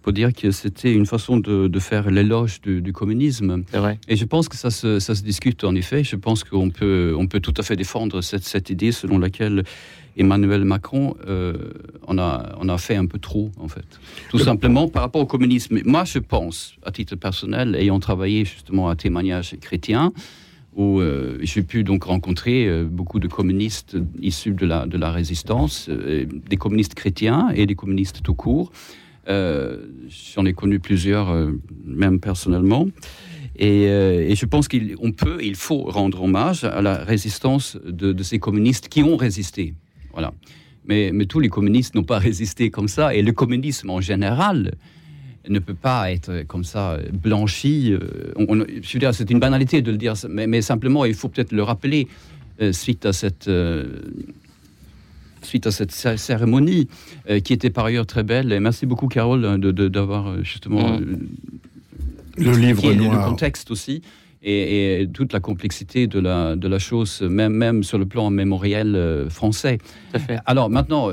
pour 0.03 0.13
dire 0.13 0.33
que 0.33 0.51
c'était 0.53 0.95
une 0.95 1.05
façon 1.05 1.37
de, 1.39 1.69
de 1.69 1.79
faire 1.81 2.11
l'éloge 2.11 2.63
du, 2.63 2.81
du 2.81 2.93
communisme. 2.93 3.65
vrai. 3.73 3.99
Et 4.09 4.17
je 4.17 4.25
pense 4.25 4.49
que 4.49 4.57
ça 4.57 4.71
se, 4.71 5.01
ça 5.01 5.15
se 5.15 5.23
discute 5.23 5.65
en 5.65 5.75
effet. 5.75 6.03
Je 6.03 6.17
pense 6.17 6.45
qu'on 6.45 6.71
peut, 6.71 7.15
on 7.19 7.27
peut 7.27 7.41
tout 7.41 7.53
à 7.59 7.63
fait 7.63 7.77
défendre 7.77 8.23
cette, 8.23 8.45
cette 8.45 8.71
idée 8.71 8.93
selon 8.93 9.19
laquelle 9.19 9.65
Emmanuel 10.17 10.65
Macron 10.65 11.15
euh, 11.27 11.53
on 12.07 12.19
a, 12.19 12.57
on 12.59 12.69
a 12.69 12.79
fait 12.79 12.97
un 12.97 13.07
peu 13.07 13.19
trop, 13.19 13.51
en 13.59 13.69
fait. 13.69 13.85
Tout 14.31 14.39
simplement 14.39 14.89
par 14.89 15.03
rapport 15.03 15.21
au 15.21 15.27
communisme. 15.27 15.79
Moi, 15.85 16.05
je 16.05 16.21
pense, 16.21 16.75
à 16.85 16.91
titre 16.91 17.17
personnel, 17.17 17.75
ayant 17.75 18.01
travaillé 18.01 18.45
justement 18.45 18.89
à 18.89 18.97
témoignage 18.97 19.57
chrétien, 19.61 20.13
où 20.79 21.01
euh, 21.01 21.39
j'ai 21.43 21.63
pu 21.63 21.83
donc 21.83 22.05
rencontrer 22.05 22.67
euh, 22.67 22.85
beaucoup 22.85 23.19
de 23.19 23.27
communistes 23.27 23.97
issus 24.23 24.53
de 24.53 24.65
la, 24.65 25.11
résistance, 25.11 25.89
euh, 25.91 26.25
des 26.49 26.57
communistes 26.57 26.95
chrétiens 26.95 27.51
et 27.53 27.67
des 27.67 27.75
communistes 27.75 28.23
tout 28.23 28.35
court. 28.35 28.71
J'en 29.27 30.47
ai 30.47 30.55
connu 30.55 30.79
plusieurs, 30.79 31.37
même 31.85 32.19
personnellement. 32.19 32.87
Et, 33.57 33.85
je 34.35 34.47
pense 34.47 34.69
qu'on 34.69 35.13
peut, 35.13 35.39
il 35.43 35.55
faut 35.55 35.83
rendre 35.83 36.23
hommage 36.23 36.65
à 36.65 36.81
la 36.81 37.05
résistance 37.05 37.77
de, 37.85 38.23
ces 38.23 38.39
communistes 38.39 38.89
qui 38.89 39.03
ont 39.03 39.19
résisté. 39.19 39.75
Voilà. 40.13 40.33
Mais 40.87 41.13
tous 41.29 41.41
les 41.41 41.51
communistes 41.51 41.95
n'ont 41.95 42.05
pas 42.05 42.19
résisté 42.19 42.71
comme 42.71 42.89
ça. 42.89 43.15
Et 43.15 43.21
le 43.21 43.33
communisme 43.33 43.91
en 43.91 44.01
général 44.01 44.73
ne 45.53 45.59
peut 45.59 45.75
pas 45.75 46.11
être 46.13 46.43
comme 46.47 46.65
ça 46.65 46.93
euh, 46.93 47.03
blanchi. 47.13 47.93
euh, 47.93 48.01
on- 48.37 48.47
on- 48.61 48.67
je 48.83 48.93
veux 48.93 48.99
dire, 48.99 49.15
c'est 49.15 49.31
une 49.31 49.41
banalité 49.41 49.83
de 49.83 49.91
le 49.91 49.97
dire, 49.97 50.15
mais, 50.29 50.47
mais 50.47 50.63
simplement, 50.63 51.05
il 51.05 51.15
faut 51.15 51.29
peut-être 51.29 51.53
le 51.53 51.63
rappeler 51.63 52.07
euh, 52.61 52.73
suite 52.73 53.07
à 53.07 53.13
cette, 53.13 53.49
euh, 53.49 53.85
suite 55.43 55.67
à 55.67 55.71
cette 55.71 55.93
cé- 55.93 56.17
cérémonie 56.17 56.89
euh, 57.31 57.41
qui 57.41 57.53
était 57.53 57.71
par 57.71 57.85
ailleurs 57.87 58.07
très 58.07 58.23
belle. 58.25 58.53
Et 58.53 58.61
merci 58.61 58.85
beaucoup, 58.87 59.09
Carole, 59.09 59.45
hein, 59.45 59.59
de- 59.59 59.71
de- 59.71 59.89
d'avoir 59.89 60.43
justement 60.45 60.99
Mm. 60.99 61.19
Le 62.41 62.53
livre 62.57 62.89
le 62.91 62.95
noir. 62.95 63.29
contexte 63.29 63.71
aussi. 63.73 64.01
Et, 64.45 65.01
et 65.03 65.09
toute 65.09 65.33
la 65.33 65.41
complexité 65.41 66.07
de 66.07 66.21
la, 66.21 66.55
de 66.55 66.69
la 66.69 66.79
chose, 66.79 67.23
même, 67.23 67.53
même 67.53 67.83
sur 67.83 67.99
le 67.99 68.07
plan 68.07 68.31
mémoriel 68.31 69.27
français. 69.29 69.79
Alors 70.47 70.71
maintenant, 70.71 71.11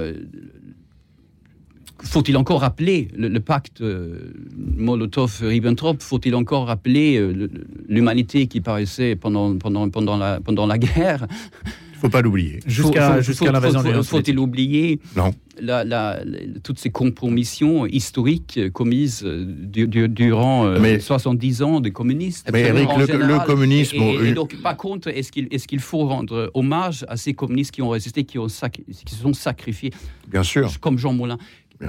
faut-il 2.05 2.37
encore 2.37 2.61
rappeler 2.61 3.07
le, 3.15 3.27
le 3.27 3.39
pacte 3.39 3.81
euh, 3.81 4.31
Molotov-Ribbentrop? 4.77 6.01
Faut-il 6.01 6.35
encore 6.35 6.67
rappeler 6.67 7.17
euh, 7.17 7.49
l'humanité 7.87 8.47
qui 8.47 8.61
paraissait 8.61 9.15
pendant, 9.15 9.57
pendant, 9.57 9.89
pendant, 9.89 10.17
la, 10.17 10.39
pendant 10.39 10.65
la 10.67 10.77
guerre? 10.77 11.27
Il 11.65 11.97
faut 11.99 12.09
pas 12.09 12.21
l'oublier. 12.21 12.59
Jusqu'à 12.67 13.21
faut- 13.21 13.45
l'invasion 13.51 13.81
de 13.83 14.01
Faut-il 14.01 14.37
oublier 14.37 14.99
Non. 15.15 15.33
la, 15.59 15.83
la- 15.83 16.21
la- 16.23 16.59
toutes 16.63 16.77
ces 16.77 16.89
compromissions 16.89 17.85
historiques 17.85 18.55
euh, 18.57 18.69
commises 18.69 19.23
du- 19.25 19.87
du- 19.87 20.09
durant 20.09 20.65
euh, 20.67 20.77
Mais- 20.79 20.99
70 20.99 21.63
ans 21.63 21.79
des 21.79 21.91
communistes? 21.91 22.49
Mais 22.51 22.61
Eric, 22.61 22.89
le- 22.97 23.05
général. 23.07 23.27
le 23.27 23.39
communisme, 23.45 23.95
Et, 23.95 23.99
et- 23.99 24.13
et 24.25 24.27
une- 24.29 24.33
donc, 24.35 24.55
par 24.61 24.77
contre, 24.77 25.07
est-ce 25.07 25.31
qu'il 25.31 25.47
est 25.51 25.65
qu'il 25.65 25.79
faut 25.79 26.05
rendre 26.05 26.51
hommage 26.53 27.05
à 27.07 27.17
ces 27.17 27.33
communistes 27.33 27.71
qui 27.71 27.81
ont 27.81 27.89
résisté, 27.89 28.23
qui, 28.25 28.37
ont 28.37 28.47
sac- 28.49 28.81
qui 29.05 29.15
se 29.15 29.21
sont 29.21 29.33
sacrifiés, 29.33 29.91
Bien 30.27 30.43
sûr. 30.43 30.79
comme 30.81 30.97
Jean 30.99 31.13
Moulin 31.13 31.37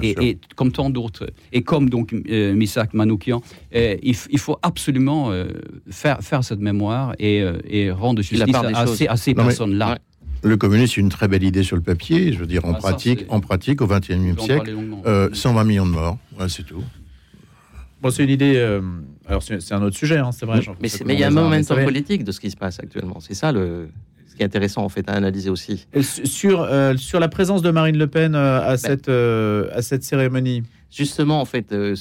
et, 0.01 0.37
comme 0.55 0.71
tant 0.71 0.89
d'autres, 0.89 1.29
et 1.51 1.61
comme 1.61 1.89
donc 1.89 2.13
euh, 2.13 2.53
Misak 2.53 2.93
Manoukian, 2.93 3.41
euh, 3.75 3.95
il, 4.03 4.15
faut 4.39 4.57
absolument 4.61 5.31
euh, 5.31 5.45
faire, 5.89 6.19
faire 6.21 6.43
cette 6.43 6.59
mémoire 6.59 7.15
et, 7.19 7.41
euh, 7.41 7.57
et 7.65 7.91
rendre 7.91 8.21
justice 8.21 8.55
à, 8.55 8.87
ces, 8.87 9.07
à 9.07 9.15
ces 9.17 9.33
personnes-là. 9.33 9.91
Ouais. 9.91 9.97
Le 10.43 10.57
communisme, 10.57 10.93
c'est 10.95 11.01
une 11.01 11.09
très 11.09 11.27
belle 11.27 11.43
idée 11.43 11.63
sur 11.63 11.75
le 11.75 11.81
papier. 11.81 12.31
Je 12.31 12.37
veux 12.37 12.45
dire, 12.45 12.63
en 12.65 12.73
Ah, 12.73 12.79
ça, 12.79 12.89
pratique, 12.89 13.25
en 13.29 13.39
pratique, 13.39 13.81
au 13.81 13.87
XXIe 13.87 14.35
siècle, 14.37 14.57
parler 14.57 14.71
longuement. 14.73 15.01
euh, 15.05 15.29
120 15.33 15.63
millions 15.63 15.85
de 15.85 15.91
morts. 15.91 16.17
Ouais, 16.39 16.47
c'est 16.47 16.63
tout. 16.63 16.83
Bon, 18.01 18.11
c'est 18.11 18.23
une 18.23 18.29
idée. 18.29 18.53
euh, 18.57 18.81
alors, 19.25 19.41
c'est 19.41 19.71
un 19.73 19.81
autre 19.81 19.97
sujet, 19.97 20.17
hein, 20.17 20.31
c'est 20.31 20.45
vrai. 20.45 20.61
Mais 20.79 20.89
il 21.15 21.19
y 21.19 21.23
a 21.23 21.29
un 21.29 21.63
savez, 21.63 21.83
politique 21.83 22.23
de 22.23 22.31
ce 22.31 22.39
qui 22.39 22.51
se 22.51 22.55
passe 22.55 22.79
actuellement. 22.79 23.19
C'est 23.19 23.33
ça 23.33 23.51
le, 23.51 23.89
qui 24.37 24.43
est 24.43 24.45
intéressant 24.45 24.83
en 24.83 24.89
fait 24.89 25.09
à 25.09 25.13
analyser 25.13 25.49
aussi. 25.49 25.87
Sur, 26.01 26.61
euh, 26.61 26.95
sur 26.95 27.19
la 27.19 27.27
présence 27.27 27.61
de 27.61 27.71
Marine 27.71 27.97
Le 27.97 28.07
Pen 28.07 28.35
euh, 28.35 28.61
à, 28.61 28.77
cette, 28.77 29.09
euh, 29.09 29.67
à 29.73 29.81
cette 29.81 30.03
cérémonie. 30.03 30.63
Justement, 30.89 31.41
en 31.41 31.45
fait, 31.45 31.67
ce 31.71 31.95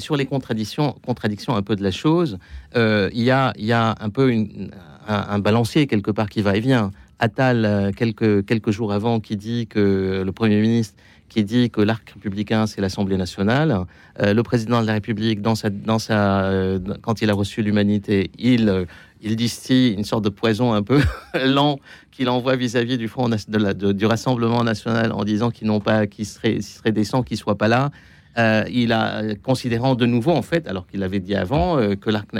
sur 0.00 0.16
les 0.16 0.26
contradictions, 0.26 0.96
contradictions 1.06 1.54
un 1.54 1.62
peu 1.62 1.76
de 1.76 1.82
la 1.82 1.92
chose, 1.92 2.38
il 2.74 3.10
y, 3.22 3.30
a, 3.30 3.52
y 3.56 3.70
a 3.72 3.94
un 4.00 4.10
peu 4.10 4.32
une- 4.32 4.70
un, 5.06 5.26
un 5.30 5.38
balancier 5.38 5.86
quelque 5.86 6.10
part 6.10 6.28
qui 6.28 6.42
va 6.42 6.56
et 6.56 6.60
vient. 6.60 6.90
Attal, 7.20 7.92
quelques, 7.96 8.44
quelques 8.44 8.72
jours 8.72 8.92
avant, 8.92 9.20
qui 9.20 9.36
dit 9.36 9.68
que 9.68 10.22
le 10.26 10.32
Premier 10.32 10.60
ministre 10.60 10.96
qui 11.28 11.44
dit 11.44 11.70
que 11.70 11.80
l'arc 11.80 12.10
républicain, 12.10 12.66
c'est 12.66 12.82
l'Assemblée 12.82 13.16
nationale. 13.16 13.86
Euh, 14.20 14.34
le 14.34 14.42
président 14.42 14.82
de 14.82 14.86
la 14.86 14.92
République, 14.94 15.40
dans 15.40 15.54
sa, 15.54 15.70
dans 15.70 15.98
sa, 15.98 16.44
euh, 16.44 16.78
quand 17.00 17.22
il 17.22 17.30
a 17.30 17.32
reçu 17.32 17.62
l'humanité, 17.62 18.30
il, 18.38 18.86
il 19.22 19.36
distille 19.36 19.92
une 19.94 20.04
sorte 20.04 20.24
de 20.24 20.28
poison 20.28 20.72
un 20.72 20.82
peu 20.82 21.00
lent 21.46 21.78
qu'il 22.10 22.28
envoie 22.28 22.56
vis-à-vis 22.56 22.98
du 22.98 23.08
Front 23.08 23.28
nas- 23.28 23.46
de 23.48 23.58
la- 23.58 23.74
de- 23.74 23.92
du 23.92 24.04
Rassemblement 24.06 24.62
national 24.64 25.12
en 25.12 25.24
disant 25.24 25.50
qu'ils 25.50 25.68
n'ont 25.68 25.80
pas, 25.80 26.06
qu'il 26.06 26.26
serait, 26.26 26.54
qu'il 26.54 26.62
serait 26.64 26.92
décent 26.92 27.22
qu'ils 27.22 27.38
soient 27.38 27.56
pas 27.58 27.68
là. 27.68 27.90
Euh, 28.38 28.64
il 28.72 28.92
a 28.92 29.34
considérant 29.42 29.94
de 29.94 30.06
nouveau 30.06 30.30
en 30.32 30.40
fait, 30.40 30.66
alors 30.66 30.86
qu'il 30.86 31.02
avait 31.02 31.20
dit 31.20 31.34
avant 31.34 31.76
euh, 31.78 31.96
que 31.96 32.08
l'arc, 32.08 32.30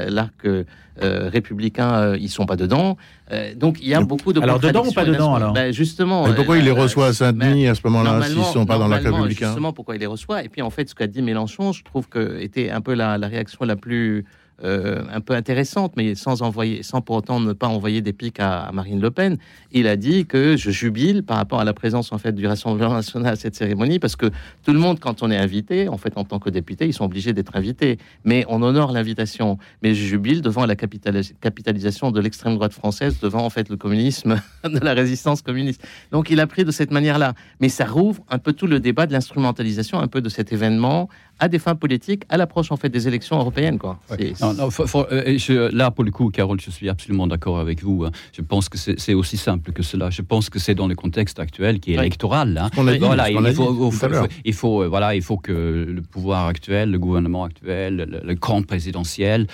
euh, 0.46 0.64
républicain, 1.28 1.92
euh, 1.94 2.16
ils 2.18 2.30
sont 2.30 2.46
pas 2.46 2.56
dedans. 2.56 2.96
Euh, 3.30 3.54
donc 3.54 3.78
il 3.80 3.88
y 3.88 3.94
a 3.94 4.00
beaucoup 4.00 4.32
de 4.32 4.40
Alors, 4.40 4.58
dedans 4.58 4.84
ou 4.86 4.92
pas 4.92 5.04
dedans, 5.04 5.34
alors 5.34 5.52
Ben, 5.52 5.70
Justement. 5.72 6.26
Mais 6.26 6.34
pourquoi 6.34 6.54
euh, 6.56 6.58
il 6.60 6.64
les 6.64 6.70
reçoit 6.70 7.08
à 7.08 7.12
Saint-Denis 7.12 7.66
à 7.68 7.74
ce 7.74 7.80
moment-là, 7.84 8.22
s'ils 8.22 8.42
sont 8.42 8.64
pas 8.66 8.78
dans 8.78 8.88
l'arc 8.88 9.02
républicain 9.04 9.46
Justement, 9.48 9.72
pourquoi 9.74 9.96
il 9.96 9.98
les 10.00 10.06
reçoit? 10.06 10.42
Et 10.42 10.48
puis, 10.48 10.62
en 10.62 10.70
fait, 10.70 10.88
ce 10.88 10.94
qu'a 10.94 11.06
dit 11.06 11.20
Mélenchon, 11.22 11.72
je 11.72 11.82
trouve 11.84 12.08
que 12.08 12.40
était 12.40 12.70
un 12.70 12.80
peu 12.80 12.94
la, 12.94 13.18
la 13.18 13.28
réaction 13.28 13.64
la 13.66 13.76
plus 13.76 14.24
euh, 14.64 15.02
un 15.12 15.20
peu 15.20 15.34
intéressante, 15.34 15.94
mais 15.96 16.14
sans 16.14 16.42
envoyer, 16.42 16.82
sans 16.82 17.00
pour 17.00 17.16
autant 17.16 17.40
ne 17.40 17.52
pas 17.52 17.66
envoyer 17.66 18.00
des 18.00 18.12
pics 18.12 18.38
à, 18.38 18.70
Marine 18.72 19.00
Le 19.00 19.10
Pen. 19.10 19.38
Il 19.72 19.86
a 19.86 19.96
dit 19.96 20.26
que 20.26 20.56
je 20.56 20.70
jubile 20.70 21.22
par 21.22 21.36
rapport 21.36 21.60
à 21.60 21.64
la 21.64 21.72
présence 21.72 22.12
en 22.12 22.18
fait 22.18 22.32
du 22.32 22.46
Rassemblement 22.46 22.94
national 22.94 23.32
à 23.32 23.36
cette 23.36 23.54
cérémonie, 23.54 23.98
parce 23.98 24.16
que 24.16 24.26
tout 24.64 24.72
le 24.72 24.78
monde, 24.78 25.00
quand 25.00 25.22
on 25.22 25.30
est 25.30 25.36
invité, 25.36 25.88
en 25.88 25.96
fait, 25.96 26.12
en 26.16 26.24
tant 26.24 26.38
que 26.38 26.50
député, 26.50 26.86
ils 26.86 26.92
sont 26.92 27.04
obligés 27.04 27.32
d'être 27.32 27.56
invités. 27.56 27.98
Mais 28.24 28.44
on 28.48 28.62
honore 28.62 28.92
l'invitation. 28.92 29.58
Mais 29.82 29.94
je 29.94 30.04
jubile 30.04 30.42
devant 30.42 30.66
la 30.66 30.76
capitalis- 30.76 31.34
capitalisation 31.40 32.10
de 32.10 32.20
l'extrême 32.20 32.54
droite 32.54 32.72
française, 32.72 33.18
devant 33.20 33.44
en 33.44 33.50
fait 33.50 33.68
le 33.68 33.76
communisme, 33.76 34.40
de 34.64 34.78
la 34.78 34.94
résistance 34.94 35.42
communiste. 35.42 35.84
Donc 36.12 36.30
il 36.30 36.40
a 36.40 36.46
pris 36.46 36.64
de 36.64 36.70
cette 36.70 36.90
manière-là. 36.90 37.34
Mais 37.60 37.68
ça 37.68 37.84
rouvre 37.84 38.22
un 38.30 38.38
peu 38.38 38.52
tout 38.52 38.66
le 38.66 38.80
débat 38.80 39.06
de 39.06 39.12
l'instrumentalisation, 39.12 39.98
un 39.98 40.08
peu 40.08 40.20
de 40.20 40.28
cet 40.28 40.52
événement 40.52 41.08
à 41.42 41.48
des 41.48 41.58
fins 41.58 41.74
politiques, 41.74 42.22
à 42.28 42.36
l'approche 42.36 42.70
en 42.70 42.76
fait 42.76 42.88
des 42.88 43.08
élections 43.08 43.36
européennes, 43.36 43.76
quoi. 43.78 43.98
C'est- 44.08 44.40
Non, 44.40 44.54
non, 44.54 44.70
faut- 44.70 44.86
faut- 44.86 45.06
euh, 45.10 45.36
je- 45.38 45.74
là, 45.74 45.90
pour 45.90 46.04
le 46.04 46.12
coup, 46.12 46.30
Carole, 46.30 46.60
je 46.60 46.70
suis 46.70 46.88
absolument 46.88 47.26
d'accord 47.26 47.58
avec 47.58 47.82
vous. 47.82 48.04
hein. 48.04 48.12
Je 48.32 48.42
pense 48.42 48.68
que 48.68 48.78
c'est 48.78 49.14
aussi 49.14 49.36
simple 49.36 49.72
que 49.72 49.82
cela. 49.82 50.08
Je 50.10 50.22
pense 50.22 50.48
que 50.50 50.60
c'est 50.60 50.76
dans 50.76 50.86
le 50.86 50.94
contexte 50.94 51.40
actuel 51.40 51.80
qui 51.80 51.90
est 51.92 51.96
électoral. 52.06 52.56
hein. 52.56 52.70
dit, 52.92 52.98
Voilà, 53.08 53.28
il 53.30 53.34
faut, 53.56 53.64
il 54.44 54.52
euh, 54.84 54.88
voilà, 54.88 55.14
il 55.16 55.22
faut 55.22 55.36
que 55.36 55.52
le 55.98 56.02
pouvoir 56.02 56.46
actuel, 56.46 56.92
le 56.92 56.98
gouvernement 57.00 57.42
actuel, 57.42 57.96
le, 57.96 58.20
le 58.24 58.34
camp 58.36 58.62
présidentiel 58.62 59.48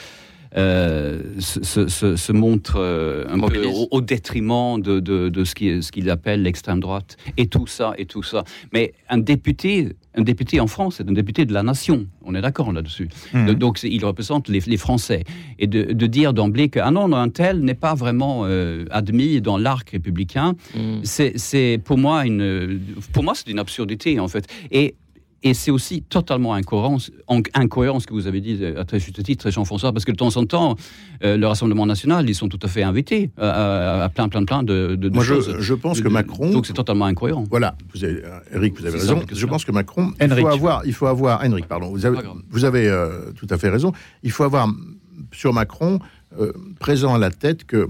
euh, 0.57 1.20
se, 1.39 1.62
se- 1.62 1.89
montre 2.32 2.76
euh, 2.78 3.26
un 3.28 3.39
peu 3.49 3.66
au, 3.66 3.89
au 3.91 4.01
détriment 4.01 4.80
de, 4.80 4.99
de- 5.01 5.28
de 5.28 5.45
ce 5.45 5.55
qu'il 5.55 5.82
ce 5.82 5.93
qu'il 5.93 6.09
appelle 6.09 6.43
l'extrême 6.43 6.80
droite 6.80 7.16
et 7.36 7.47
tout 7.49 7.66
ça 7.66 7.93
et 7.99 8.07
tout 8.07 8.22
ça. 8.22 8.45
Mais 8.72 8.95
un 9.11 9.18
député, 9.18 9.95
un 10.18 10.22
député 10.22 10.60
en 10.60 10.66
France, 10.66 10.96
c'est 10.96 11.08
un 11.08 11.12
député 11.12 11.46
de 11.46 11.54
la 11.54 11.62
nation. 11.62 12.06
On 12.24 12.34
est 12.34 12.40
d'accord 12.40 12.72
là-dessus. 12.72 13.08
Mhm. 13.32 13.54
Donc 13.54 13.80
il 13.82 14.04
représente 14.04 14.48
les, 14.48 14.60
les 14.60 14.76
Français 14.76 15.24
et 15.58 15.66
de, 15.66 15.92
de 15.92 16.06
dire 16.06 16.32
d'emblée 16.32 16.68
que 16.68 16.80
ah 16.80 16.90
non, 16.90 17.12
un 17.12 17.28
tel 17.28 17.60
n'est 17.60 17.74
pas 17.74 17.94
vraiment 17.94 18.42
euh, 18.44 18.84
admis 18.90 19.40
dans 19.40 19.58
l'arc 19.58 19.90
républicain. 19.90 20.54
C'est 21.02 21.32
c'est 21.36 21.80
pour 21.84 21.98
moi 21.98 22.26
une, 22.26 22.80
pour 23.12 23.22
moi 23.24 23.34
c'est 23.34 23.48
une 23.50 23.58
absurdité 23.58 24.20
en 24.20 24.28
fait. 24.28 24.46
Et 24.70 24.94
et 25.45 25.55
c'est 25.55 25.70
aussi 25.70 26.03
totalement 26.03 26.55
incohérent, 26.55 26.97
en- 27.28 27.41
incohérent 27.55 28.01
ce 28.01 28.07
que 28.09 28.12
vous 28.12 28.26
avez 28.26 28.41
dit 28.41 28.59
euh, 28.61 28.80
à 28.80 28.84
très 28.84 28.99
juste 28.99 29.22
titre, 29.22 29.51
Jean-François, 29.51 29.93
parce 29.93 30.05
que 30.05 30.11
de 30.11 30.16
temps 30.16 30.36
en 30.36 30.45
temps, 30.47 30.74
euh, 31.22 31.36
le 31.36 31.47
Rassemblement 31.47 31.86
national, 31.86 32.28
ils 32.28 32.34
sont 32.34 32.49
tout 32.49 32.59
à 32.62 32.68
fait 32.68 32.82
invités 32.82 33.30
à, 33.39 33.49
à- 33.49 34.05
à 34.05 34.09
plein, 34.09 34.28
plein, 34.28 34.45
plein 34.45 34.62
de, 34.64 34.97
de- 34.97 35.09
de 35.09 35.14
Moi, 35.14 35.22
choses. 35.22 35.55
je, 35.57 35.61
je 35.61 35.74
pense 35.74 35.99
De- 35.99 36.03
que 36.03 36.09
Macron. 36.09 36.51
Donc 36.51 36.66
c'est 36.66 36.72
totalement 36.72 37.05
incohérent. 37.07 37.45
Voilà, 37.51 37.76
vous 37.95 38.03
avez, 38.05 38.24
euh, 38.24 38.39
Eric, 38.53 38.80
vous 38.80 38.86
avez 38.86 38.99
raison. 38.99 39.20
Je 39.32 39.47
pense 39.47 39.64
que 39.64 39.70
Macron, 39.72 40.12
il 40.20 40.24
Henrik. 40.32 40.41
faut 40.45 40.49
avoir, 40.53 40.86
il 40.86 40.93
faut 40.93 41.07
avoir, 41.07 41.45
Henrik, 41.45 41.66
pardon, 41.68 41.91
vous 41.91 42.05
avez, 42.05 42.18
vous 42.51 42.64
euh, 42.64 43.30
tout 43.36 43.47
à 43.51 43.59
fait 43.59 43.68
raison. 43.68 43.93
Il 44.24 44.32
faut 44.32 44.43
avoir 44.45 44.68
sur 45.32 45.53
Macron 45.53 46.01
euh, 46.41 46.53
présent 46.80 47.14
à 47.14 47.18
la 47.18 47.30
tête 47.30 47.64
que 47.64 47.89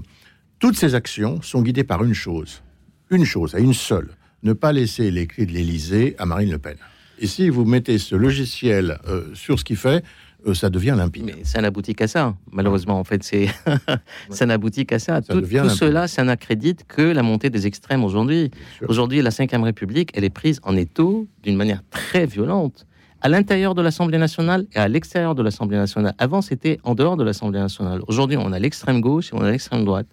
toutes 0.59 0.75
ses 0.77 0.93
actions 0.93 1.41
sont 1.41 1.61
guidées 1.61 1.83
par 1.83 2.03
une 2.03 2.13
chose, 2.13 2.61
une 3.09 3.25
chose, 3.25 3.55
à 3.55 3.59
une 3.59 3.73
seule, 3.73 4.09
ne 4.43 4.53
pas 4.53 4.71
laisser 4.71 5.09
les 5.09 5.25
clés 5.25 5.45
de 5.45 5.51
l'Élysée 5.51 6.15
à 6.19 6.25
Marine 6.25 6.51
Le 6.51 6.57
Pen. 6.59 6.75
Et 7.19 7.27
si 7.27 7.49
vous 7.49 7.65
mettez 7.65 7.97
ce 7.97 8.15
logiciel 8.15 8.99
euh, 9.07 9.23
sur 9.33 9.59
ce 9.59 9.65
qu'il 9.65 9.75
fait, 9.75 10.03
euh, 10.47 10.53
ça 10.53 10.69
devient 10.69 10.95
limpide. 10.97 11.25
Mais 11.25 11.43
ça 11.43 11.61
n'aboutit 11.61 11.93
qu'à 11.95 12.07
ça, 12.07 12.35
malheureusement. 12.51 12.97
En 12.97 13.03
fait, 13.03 13.23
c'est 13.23 13.47
ça 14.29 14.45
n'aboutit 14.45 14.85
qu'à 14.85 14.99
ça. 14.99 15.21
Ça 15.21 15.33
tout 15.33 15.43
cela, 15.43 16.07
ça 16.07 16.23
n'accrédite 16.23 16.85
que 16.87 17.01
la 17.01 17.21
montée 17.21 17.49
des 17.49 17.67
extrêmes 17.67 18.03
aujourd'hui. 18.03 18.51
Aujourd'hui, 18.87 19.21
la 19.21 19.31
Ve 19.31 19.63
République, 19.63 20.11
elle 20.13 20.23
est 20.23 20.29
prise 20.29 20.61
en 20.63 20.75
étau 20.77 21.27
d'une 21.43 21.57
manière 21.57 21.81
très 21.89 22.25
violente. 22.25 22.85
À 23.21 23.27
l'intérieur 23.27 23.75
de 23.75 23.81
l'Assemblée 23.81 24.17
nationale 24.17 24.65
et 24.73 24.79
à 24.79 24.87
l'extérieur 24.87 25.35
de 25.35 25.43
l'Assemblée 25.43 25.75
nationale. 25.75 26.13
Avant, 26.19 26.41
c'était 26.41 26.79
en 26.85 26.95
dehors 26.95 27.17
de 27.17 27.23
l'Assemblée 27.25 27.59
nationale. 27.59 27.99
Aujourd'hui, 28.07 28.37
on 28.37 28.53
a 28.53 28.59
l'extrême 28.59 29.01
gauche 29.01 29.33
et 29.33 29.35
on 29.35 29.41
a 29.41 29.51
l'extrême 29.51 29.83
droite. 29.83 30.07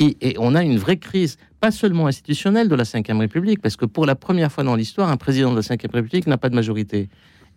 Et 0.00 0.36
on 0.38 0.54
a 0.54 0.62
une 0.62 0.76
vraie 0.76 0.98
crise, 0.98 1.38
pas 1.60 1.70
seulement 1.70 2.06
institutionnelle 2.06 2.68
de 2.68 2.74
la 2.74 2.84
Ve 2.84 3.18
République, 3.18 3.60
parce 3.62 3.76
que 3.76 3.86
pour 3.86 4.04
la 4.06 4.14
première 4.14 4.52
fois 4.52 4.64
dans 4.64 4.76
l'histoire, 4.76 5.10
un 5.10 5.16
président 5.16 5.50
de 5.50 5.56
la 5.56 5.62
Ve 5.62 5.78
République 5.94 6.26
n'a 6.26 6.36
pas 6.36 6.48
de 6.50 6.54
majorité. 6.54 7.08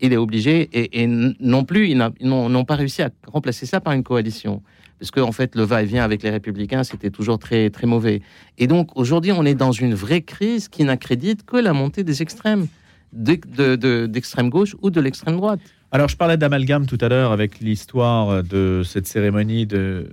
Il 0.01 0.13
est 0.13 0.17
obligé, 0.17 0.69
et, 0.73 1.07
non 1.07 1.65
plus, 1.65 1.89
ils 1.89 1.97
n'ont 2.21 2.65
pas 2.65 2.75
réussi 2.75 3.01
à 3.01 3.09
remplacer 3.27 3.65
ça 3.65 3.81
par 3.81 3.93
une 3.93 4.03
coalition. 4.03 4.61
Parce 4.97 5.11
que, 5.11 5.19
en 5.19 5.31
fait, 5.31 5.55
le 5.55 5.63
va-et-vient 5.63 6.03
avec 6.03 6.23
les 6.23 6.29
Républicains, 6.29 6.83
c'était 6.83 7.09
toujours 7.09 7.39
très, 7.39 7.69
très 7.69 7.87
mauvais. 7.87 8.21
Et 8.57 8.67
donc, 8.67 8.97
aujourd'hui, 8.97 9.31
on 9.33 9.45
est 9.45 9.55
dans 9.55 9.71
une 9.71 9.93
vraie 9.93 10.21
crise 10.21 10.67
qui 10.69 10.83
n'accrédite 10.83 11.45
que 11.45 11.57
la 11.57 11.73
montée 11.73 12.03
des 12.03 12.21
extrêmes, 12.21 12.67
de- 13.11 13.39
de- 13.57 13.75
de- 13.75 14.05
d'extrême 14.07 14.49
gauche 14.49 14.75
ou 14.81 14.89
de 14.89 15.01
l'extrême 15.01 15.35
droite. 15.37 15.59
Alors, 15.91 16.07
je 16.07 16.15
parlais 16.15 16.37
d'amalgame 16.37 16.85
tout 16.85 16.97
à 17.01 17.09
l'heure 17.09 17.31
avec 17.31 17.59
l'histoire 17.59 18.43
de 18.43 18.83
cette 18.85 19.07
cérémonie 19.07 19.65
de 19.65 20.09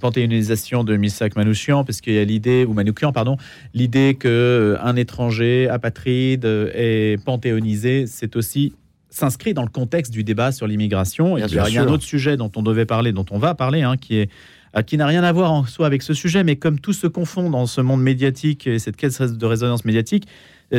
panthéonisation 0.00 0.84
de 0.84 0.96
Misak 0.96 1.36
Manouchian, 1.36 1.84
parce 1.84 2.00
qu'il 2.00 2.14
y 2.14 2.18
a 2.18 2.24
l'idée, 2.24 2.64
ou 2.64 2.72
Manoukian, 2.72 3.12
pardon, 3.12 3.36
l'idée 3.74 4.16
que 4.18 4.28
euh, 4.28 4.94
étranger 4.94 5.68
apatride 5.68 6.44
euh, 6.44 6.70
est 6.74 7.22
panthéonisé, 7.24 8.06
c'est 8.06 8.36
aussi 8.36 8.74
s'inscrit 9.10 9.54
dans 9.54 9.62
le 9.62 9.70
contexte 9.70 10.12
du 10.12 10.22
débat 10.22 10.52
sur 10.52 10.66
l'immigration. 10.66 11.38
Et 11.38 11.42
puis, 11.42 11.58
il 11.68 11.74
y 11.74 11.78
a 11.78 11.82
un 11.82 11.88
autre 11.88 12.04
sujet 12.04 12.36
dont 12.36 12.52
on 12.56 12.62
devait 12.62 12.84
parler, 12.84 13.12
dont 13.12 13.24
on 13.30 13.38
va 13.38 13.54
parler, 13.54 13.82
hein, 13.82 13.96
qui 13.96 14.18
est 14.18 14.30
euh, 14.76 14.82
qui 14.82 14.98
n'a 14.98 15.06
rien 15.06 15.24
à 15.24 15.32
voir 15.32 15.50
en 15.50 15.64
soi 15.64 15.86
avec 15.86 16.02
ce 16.02 16.12
sujet, 16.12 16.44
mais 16.44 16.56
comme 16.56 16.78
tout 16.78 16.92
se 16.92 17.06
confond 17.06 17.48
dans 17.48 17.64
ce 17.64 17.80
monde 17.80 18.02
médiatique 18.02 18.66
et 18.66 18.78
cette 18.78 18.96
caisse 18.96 19.18
de 19.18 19.46
résonance 19.46 19.86
médiatique, 19.86 20.26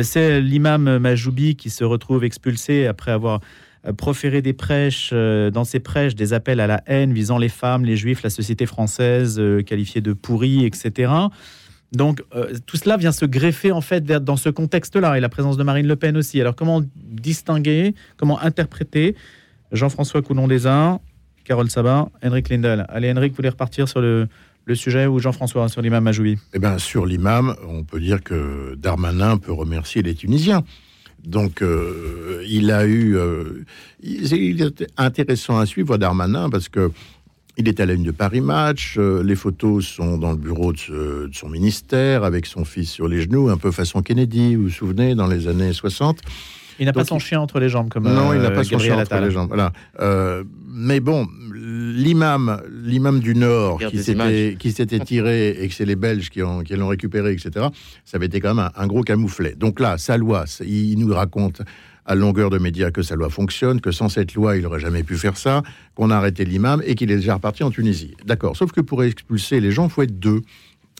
c'est 0.02 0.40
l'imam 0.40 0.98
Majoubi 0.98 1.56
qui 1.56 1.70
se 1.70 1.82
retrouve 1.82 2.22
expulsé 2.22 2.86
après 2.86 3.10
avoir 3.10 3.40
euh, 3.86 3.94
proféré 3.94 4.42
des 4.42 4.52
prêches, 4.52 5.10
euh, 5.14 5.50
dans 5.50 5.64
ses 5.64 5.80
prêches, 5.80 6.14
des 6.14 6.34
appels 6.34 6.60
à 6.60 6.66
la 6.66 6.82
haine 6.86 7.14
visant 7.14 7.38
les 7.38 7.48
femmes, 7.48 7.86
les 7.86 7.96
juifs, 7.96 8.22
la 8.22 8.28
société 8.28 8.66
française, 8.66 9.38
euh, 9.38 9.62
qualifiée 9.62 10.02
de 10.02 10.12
pourrie, 10.12 10.66
etc. 10.66 11.10
Donc 11.92 12.22
tout 12.66 12.76
cela 12.76 12.96
vient 12.96 13.10
se 13.10 13.24
greffer 13.24 13.72
en 13.72 13.80
fait 13.80 14.04
dans 14.04 14.36
ce 14.36 14.48
contexte-là 14.48 15.16
et 15.16 15.20
la 15.20 15.28
présence 15.28 15.56
de 15.56 15.64
Marine 15.64 15.88
Le 15.88 15.96
Pen 15.96 16.16
aussi. 16.16 16.40
Alors 16.40 16.54
comment 16.54 16.82
distinguer, 16.94 17.96
comment 18.16 18.38
interpréter 18.40 19.16
Jean-François 19.72 20.22
Coulon 20.22 20.46
des 20.46 20.66
Arts, 20.66 21.00
Carole 21.42 21.68
Sabat, 21.68 22.08
Henrik 22.22 22.48
Lindel? 22.48 22.86
Allez 22.90 23.10
Henrik, 23.10 23.32
vous 23.32 23.36
voulez 23.36 23.48
repartir 23.48 23.88
sur 23.88 24.00
le, 24.00 24.28
sujet 24.74 25.06
ou 25.06 25.18
Jean-François 25.18 25.68
sur 25.68 25.82
l'imam 25.82 26.04
Majoubi? 26.04 26.38
Eh 26.54 26.60
bien, 26.60 26.78
sur 26.78 27.06
l'imam, 27.06 27.56
on 27.66 27.82
peut 27.82 27.98
dire 27.98 28.22
que 28.22 28.76
Darmanin 28.76 29.36
peut 29.36 29.52
remercier 29.52 30.02
les 30.02 30.14
Tunisiens. 30.14 30.62
Donc, 31.24 31.62
euh, 31.62 32.42
il 32.48 32.70
a 32.70 32.86
eu. 32.86 33.16
euh, 33.16 33.64
il, 34.02 34.62
est 34.62 34.86
intéressant 34.96 35.58
à 35.58 35.66
suivre 35.66 35.98
Darmanin 35.98 36.50
parce 36.50 36.68
que 36.68 36.90
il 37.56 37.68
est 37.68 37.80
à 37.80 37.86
la 37.86 37.92
une 37.92 38.04
de 38.04 38.10
Paris 38.10 38.40
Match. 38.40 38.96
euh, 38.96 39.22
les 39.22 39.34
photos 39.36 39.84
sont 39.86 40.16
dans 40.16 40.30
le 40.30 40.38
bureau 40.38 40.72
de, 40.72 41.26
de 41.26 41.30
son 41.34 41.48
ministère 41.48 42.24
avec 42.24 42.46
son 42.46 42.64
fils 42.64 42.90
sur 42.90 43.06
les 43.08 43.22
genoux, 43.22 43.50
un 43.50 43.58
peu 43.58 43.70
façon 43.70 44.02
Kennedy. 44.02 44.54
Vous 44.54 44.64
vous 44.64 44.70
souvenez, 44.70 45.14
dans 45.14 45.26
les 45.26 45.46
années 45.46 45.72
60. 45.72 46.20
Il 46.80 46.86
n'a 46.86 46.92
pas 46.92 47.04
son 47.04 47.18
chien 47.18 47.40
entre 47.40 47.60
les 47.60 47.68
jambes 47.68 47.90
comme 47.90 48.04
non, 48.04 48.32
il 48.32 48.40
n'a 48.40 48.46
euh, 48.46 48.50
pas 48.50 48.64
son 48.64 48.70
Gabriel 48.70 48.94
chien 48.94 49.02
entre 49.02 49.24
les 49.24 49.30
jambes. 49.30 49.48
Voilà. 49.48 49.72
Euh, 50.00 50.42
mais 50.66 50.98
bon, 51.00 51.28
l'imam, 51.54 52.60
l'imam 52.82 53.20
du 53.20 53.34
Nord 53.34 53.74
Regarde 53.74 53.92
qui 53.92 53.98
s'était, 53.98 54.12
images. 54.12 54.56
qui 54.58 54.72
s'était 54.72 55.00
tiré 55.00 55.50
et 55.50 55.68
que 55.68 55.74
c'est 55.74 55.84
les 55.84 55.96
Belges 55.96 56.30
qui, 56.30 56.42
ont, 56.42 56.62
qui 56.62 56.74
l'ont 56.74 56.88
récupéré, 56.88 57.32
etc. 57.32 57.66
Ça 58.04 58.16
avait 58.16 58.26
été 58.26 58.40
quand 58.40 58.54
même 58.54 58.70
un, 58.74 58.82
un 58.82 58.86
gros 58.86 59.02
camouflet. 59.02 59.54
Donc 59.56 59.78
là, 59.78 59.98
sa 59.98 60.16
loi, 60.16 60.44
il 60.64 60.98
nous 60.98 61.14
raconte 61.14 61.62
à 62.06 62.14
longueur 62.14 62.50
de 62.50 62.58
médias 62.58 62.90
que 62.90 63.02
sa 63.02 63.14
loi 63.14 63.30
fonctionne, 63.30 63.80
que 63.80 63.92
sans 63.92 64.08
cette 64.08 64.34
loi, 64.34 64.56
il 64.56 64.62
n'aurait 64.62 64.80
jamais 64.80 65.02
pu 65.02 65.16
faire 65.16 65.36
ça, 65.36 65.62
qu'on 65.94 66.10
a 66.10 66.16
arrêté 66.16 66.44
l'imam 66.44 66.82
et 66.84 66.94
qu'il 66.94 67.10
est 67.10 67.16
déjà 67.16 67.34
reparti 67.34 67.62
en 67.62 67.70
Tunisie. 67.70 68.16
D'accord. 68.24 68.56
Sauf 68.56 68.72
que 68.72 68.80
pour 68.80 69.04
expulser 69.04 69.60
les 69.60 69.70
gens, 69.70 69.84
il 69.84 69.90
faut 69.90 70.02
être 70.02 70.18
deux. 70.18 70.42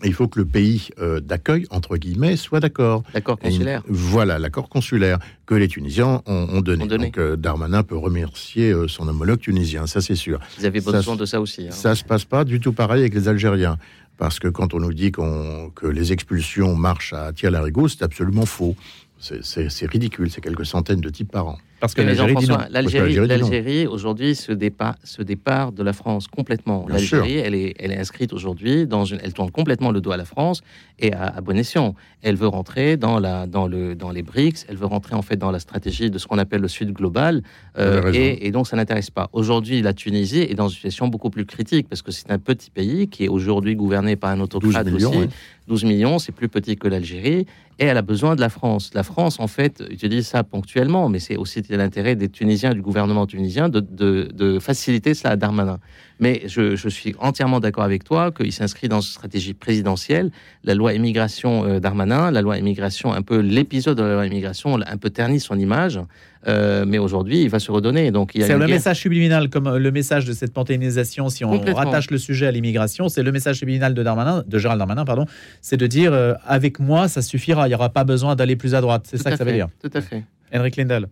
Il 0.02 0.14
faut 0.14 0.28
que 0.28 0.38
le 0.38 0.46
pays 0.46 0.88
euh, 0.98 1.20
d'accueil, 1.20 1.66
entre 1.70 1.96
guillemets, 1.96 2.36
soit 2.36 2.60
d'accord. 2.60 3.02
L'accord 3.14 3.38
Et 3.42 3.48
consulaire. 3.48 3.82
Voilà, 3.88 4.38
l'accord 4.38 4.68
consulaire 4.68 5.18
que 5.46 5.54
les 5.54 5.68
Tunisiens 5.68 6.22
ont, 6.26 6.46
ont 6.50 6.60
donné. 6.60 6.84
Ont 6.84 6.86
donné. 6.86 7.06
Donc 7.06 7.18
euh, 7.18 7.36
Darmanin 7.36 7.82
peut 7.82 7.96
remercier 7.96 8.70
euh, 8.72 8.88
son 8.88 9.06
homologue 9.08 9.40
tunisien, 9.40 9.86
ça 9.86 10.00
c'est 10.00 10.14
sûr. 10.14 10.40
Avaient 10.64 10.80
Ça, 10.80 10.92
besoin 10.92 11.16
de 11.16 11.24
ça 11.24 11.40
aussi. 11.40 11.66
hein. 11.68 11.72
Ça 11.72 11.94
se 11.94 12.04
passe 12.04 12.24
pas 12.24 12.44
du 12.44 12.60
tout 12.60 12.72
pareil 12.72 13.00
avec 13.02 13.14
les 13.14 13.28
Algériens. 13.28 13.76
Parce 14.16 14.38
que 14.38 14.48
quand 14.48 14.74
on 14.74 14.80
nous 14.80 14.92
dit 14.92 15.12
que 15.12 15.86
les 15.86 16.12
expulsions 16.12 16.76
marchent 16.76 17.14
à 17.14 17.32
tir 17.32 17.50
larigot, 17.50 17.88
c'est 17.88 18.02
absolument 18.02 18.44
faux. 18.44 18.76
C'est- 19.20 19.86
ridicule, 19.86 20.30
c'est 20.30 20.40
quelques 20.40 20.64
centaines 20.66 21.00
de 21.00 21.10
types 21.10 21.30
par 21.30 21.46
an. 21.46 21.58
Parce 21.78 21.94
que 21.94 22.02
l'Algérie 22.02 23.86
aujourd'hui 23.86 24.34
se 24.34 24.52
départ, 24.52 24.96
se 25.04 25.22
départ 25.22 25.72
de 25.72 25.82
la 25.82 25.92
France 25.92 26.26
complètement. 26.26 26.86
L'Algérie, 26.88 27.36
elle 27.36 27.54
est, 27.54 27.74
elle 27.78 27.92
est 27.92 27.96
inscrite 27.98 28.32
aujourd'hui 28.32 28.86
dans 28.86 29.04
une, 29.04 29.18
elle 29.22 29.32
tourne 29.32 29.50
complètement 29.50 29.90
le 29.90 30.00
dos 30.00 30.10
à 30.10 30.16
la 30.16 30.24
France 30.24 30.62
et 30.98 31.12
à, 31.12 31.24
à 31.28 31.40
bon 31.40 31.56
escient. 31.56 31.94
Elle 32.22 32.36
veut 32.36 32.48
rentrer 32.48 32.96
dans 32.98 33.18
la, 33.18 33.46
dans 33.46 33.66
le, 33.66 33.94
dans 33.94 34.10
les 34.10 34.22
BRICS. 34.22 34.66
Elle 34.68 34.76
veut 34.76 34.86
rentrer 34.86 35.14
en 35.14 35.22
fait 35.22 35.36
dans 35.36 35.50
la 35.50 35.58
stratégie 35.58 36.10
de 36.10 36.18
ce 36.18 36.26
qu'on 36.26 36.38
appelle 36.38 36.60
le 36.60 36.68
Sud 36.68 36.92
global. 36.92 37.42
Raison. 37.74 38.10
et, 38.12 38.46
et 38.46 38.50
donc 38.50 38.66
ça 38.66 38.76
n'intéresse 38.76 39.10
pas. 39.10 39.28
Aujourd'hui, 39.32 39.80
la 39.80 39.94
Tunisie 39.94 40.40
est 40.40 40.54
dans 40.54 40.68
une 40.68 40.74
situation 40.74 41.08
beaucoup 41.08 41.30
plus 41.30 41.46
critique 41.46 41.88
parce 41.88 42.02
que 42.02 42.10
c'est 42.12 42.30
un 42.30 42.38
petit 42.38 42.70
pays 42.70 43.08
qui 43.08 43.24
est 43.24 43.28
aujourd'hui 43.28 43.74
gouverné 43.74 44.16
par 44.16 44.30
un 44.30 44.36
12 44.36 44.44
autocrate 44.44 44.86
millions, 44.86 45.08
aussi. 45.10 45.18
ouais. 45.20 45.28
12 45.68 45.84
millions, 45.84 46.18
c'est 46.18 46.32
plus 46.32 46.48
petit 46.48 46.76
que 46.76 46.88
l'Algérie, 46.88 47.46
et 47.80 47.86
elle 47.86 47.96
a 47.96 48.02
besoin 48.02 48.36
de 48.36 48.40
la 48.42 48.50
France. 48.50 48.90
La 48.94 49.02
France, 49.02 49.40
en 49.40 49.46
fait, 49.46 49.82
utilise 49.90 50.26
ça 50.26 50.44
ponctuellement, 50.44 51.08
mais 51.08 51.18
c'est 51.18 51.36
aussi 51.38 51.62
l'intérêt 51.70 52.14
des 52.14 52.28
Tunisiens, 52.28 52.74
du 52.74 52.82
gouvernement 52.82 53.26
tunisien, 53.26 53.70
de, 53.70 53.80
de- 53.80 54.58
faciliter 54.60 55.14
cela 55.14 55.30
à 55.32 55.36
Darmanin. 55.36 55.80
Mais 56.20 56.42
je, 56.46 56.76
je 56.76 56.88
suis 56.88 57.14
entièrement 57.18 57.58
d'accord 57.60 57.84
avec 57.84 58.04
toi 58.04 58.30
qu'il 58.30 58.52
s'inscrit 58.52 58.88
dans 58.88 59.00
une 59.00 59.10
stratégie 59.10 59.54
présidentielle. 59.54 60.30
La 60.64 60.74
loi 60.74 60.92
immigration 60.92 61.64
euh, 61.64 61.80
Darmanin, 61.80 62.30
la 62.30 62.42
loi 62.42 62.58
immigration, 62.58 63.12
un 63.12 63.22
peu 63.22 63.38
l'épisode 63.40 63.96
de 63.96 64.02
la 64.02 64.12
loi 64.14 64.26
immigration, 64.26 64.76
a 64.80 64.92
un 64.92 64.96
peu 64.98 65.10
terni 65.10 65.40
son 65.40 65.58
image, 65.58 65.98
euh, 66.46 66.84
mais 66.86 66.98
aujourd'hui, 66.98 67.42
il 67.42 67.48
va 67.48 67.58
se 67.58 67.70
redonner. 67.72 68.10
Donc, 68.10 68.32
il 68.34 68.42
y 68.42 68.44
a 68.44 68.46
C'est 68.46 68.52
le 68.52 68.60
guerre- 68.60 68.68
message 68.68 68.98
subliminal, 68.98 69.48
comme 69.48 69.66
euh, 69.66 69.78
le 69.78 69.90
message 69.90 70.24
de 70.26 70.32
cette 70.32 70.52
panthéonisation, 70.52 71.28
si 71.30 71.44
on 71.44 71.58
rattache 71.58 72.10
le 72.10 72.18
sujet 72.18 72.46
à 72.46 72.50
l'immigration, 72.50 73.08
c'est 73.08 73.22
le 73.22 73.32
message 73.32 73.56
subliminal 73.58 73.94
de, 73.94 74.02
Darmanin, 74.02 74.44
de 74.46 74.58
Gérald 74.58 74.78
Darmanin, 74.78 75.04
pardon, 75.04 75.24
c'est 75.62 75.76
de 75.78 75.86
dire 75.86 76.12
euh, 76.12 76.34
avec 76.46 76.80
moi, 76.80 77.08
ça 77.08 77.22
suffira, 77.22 77.66
il 77.66 77.70
n'y 77.70 77.74
aura 77.74 77.88
pas 77.88 78.04
besoin 78.04 78.36
d'aller 78.36 78.56
plus 78.56 78.74
à 78.74 78.80
droite. 78.80 79.06
C'est 79.08 79.16
Tout 79.16 79.22
ça 79.22 79.30
que 79.32 79.36
ça 79.38 79.44
veut 79.44 79.52
dire. 79.52 79.68
Tout 79.82 79.90
à 79.94 80.00
fait. 80.00 80.22
Henrik 80.52 80.76
Lindel. 80.76 81.06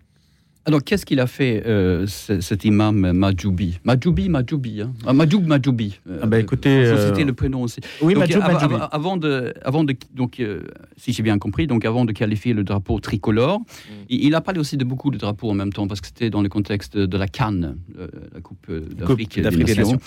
Alors, 0.68 0.84
qu'est-ce 0.84 1.06
qu'il 1.06 1.18
a 1.18 1.26
fait, 1.26 1.62
euh, 1.66 2.06
ce- 2.06 2.42
cet 2.42 2.66
imam 2.66 3.12
Majoubi? 3.12 3.78
Majoubi, 3.84 4.28
Majoubi. 4.28 4.82
Hein 4.82 4.92
Ah, 5.06 5.14
Majoub 5.14 5.40
Majoubi. 5.46 5.98
Euh, 6.06 6.18
Ah 6.22 6.26
bah, 6.26 6.38
écoutez, 6.38 6.84
faut 6.84 6.92
euh, 6.98 7.06
citer 7.08 7.24
le 7.24 7.32
prénom 7.32 7.62
aussi. 7.62 7.80
Oui, 8.02 8.12
Donc, 8.12 8.24
Majoub 8.28 8.40
Majoubi. 8.42 8.74
av- 8.74 8.88
avant 8.92 9.16
de, 9.16 9.54
avant 9.62 9.82
de, 9.82 9.96
donc, 10.14 10.40
euh, 10.40 10.60
si 10.98 11.14
j'ai 11.14 11.22
bien 11.22 11.38
compris, 11.38 11.66
donc 11.66 11.86
avant 11.86 12.04
de 12.04 12.12
qualifier 12.12 12.52
le 12.52 12.64
drapeau 12.64 13.00
tricolore, 13.00 13.62
il, 14.10 14.26
il 14.26 14.34
a 14.34 14.42
parlé 14.42 14.60
aussi 14.60 14.76
de 14.76 14.84
beaucoup 14.84 15.10
de 15.10 15.16
drapeaux 15.16 15.48
en 15.50 15.54
même 15.54 15.72
temps 15.72 15.86
parce 15.88 16.02
que 16.02 16.08
c'était 16.08 16.28
dans 16.28 16.42
le 16.42 16.50
contexte 16.50 16.98
de 16.98 17.16
la 17.16 17.28
Cannes, 17.28 17.76
euh, 17.98 18.08
la 18.34 18.40
Coupe 18.42 18.70
d'Afrique 18.70 19.40
des 19.40 19.48
des 19.48 19.74
Nations. 19.74 19.98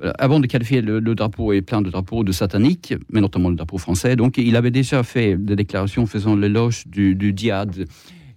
Voilà, 0.00 0.14
avant 0.18 0.40
de 0.40 0.48
qualifier 0.48 0.80
le, 0.82 0.98
le 0.98 1.14
drapeau 1.14 1.52
et 1.52 1.62
plein 1.62 1.80
de 1.80 1.90
drapeaux 1.90 2.24
de 2.24 2.32
sataniques, 2.32 2.92
mais 3.12 3.20
notamment 3.20 3.50
le 3.50 3.54
drapeau 3.56 3.78
français, 3.78 4.16
donc 4.16 4.36
il 4.36 4.56
avait 4.56 4.72
déjà 4.72 5.04
fait 5.04 5.36
des 5.36 5.54
déclarations 5.54 6.06
faisant 6.06 6.34
l'éloge 6.34 6.88
du, 6.88 7.14
du 7.14 7.32
djihad 7.36 7.86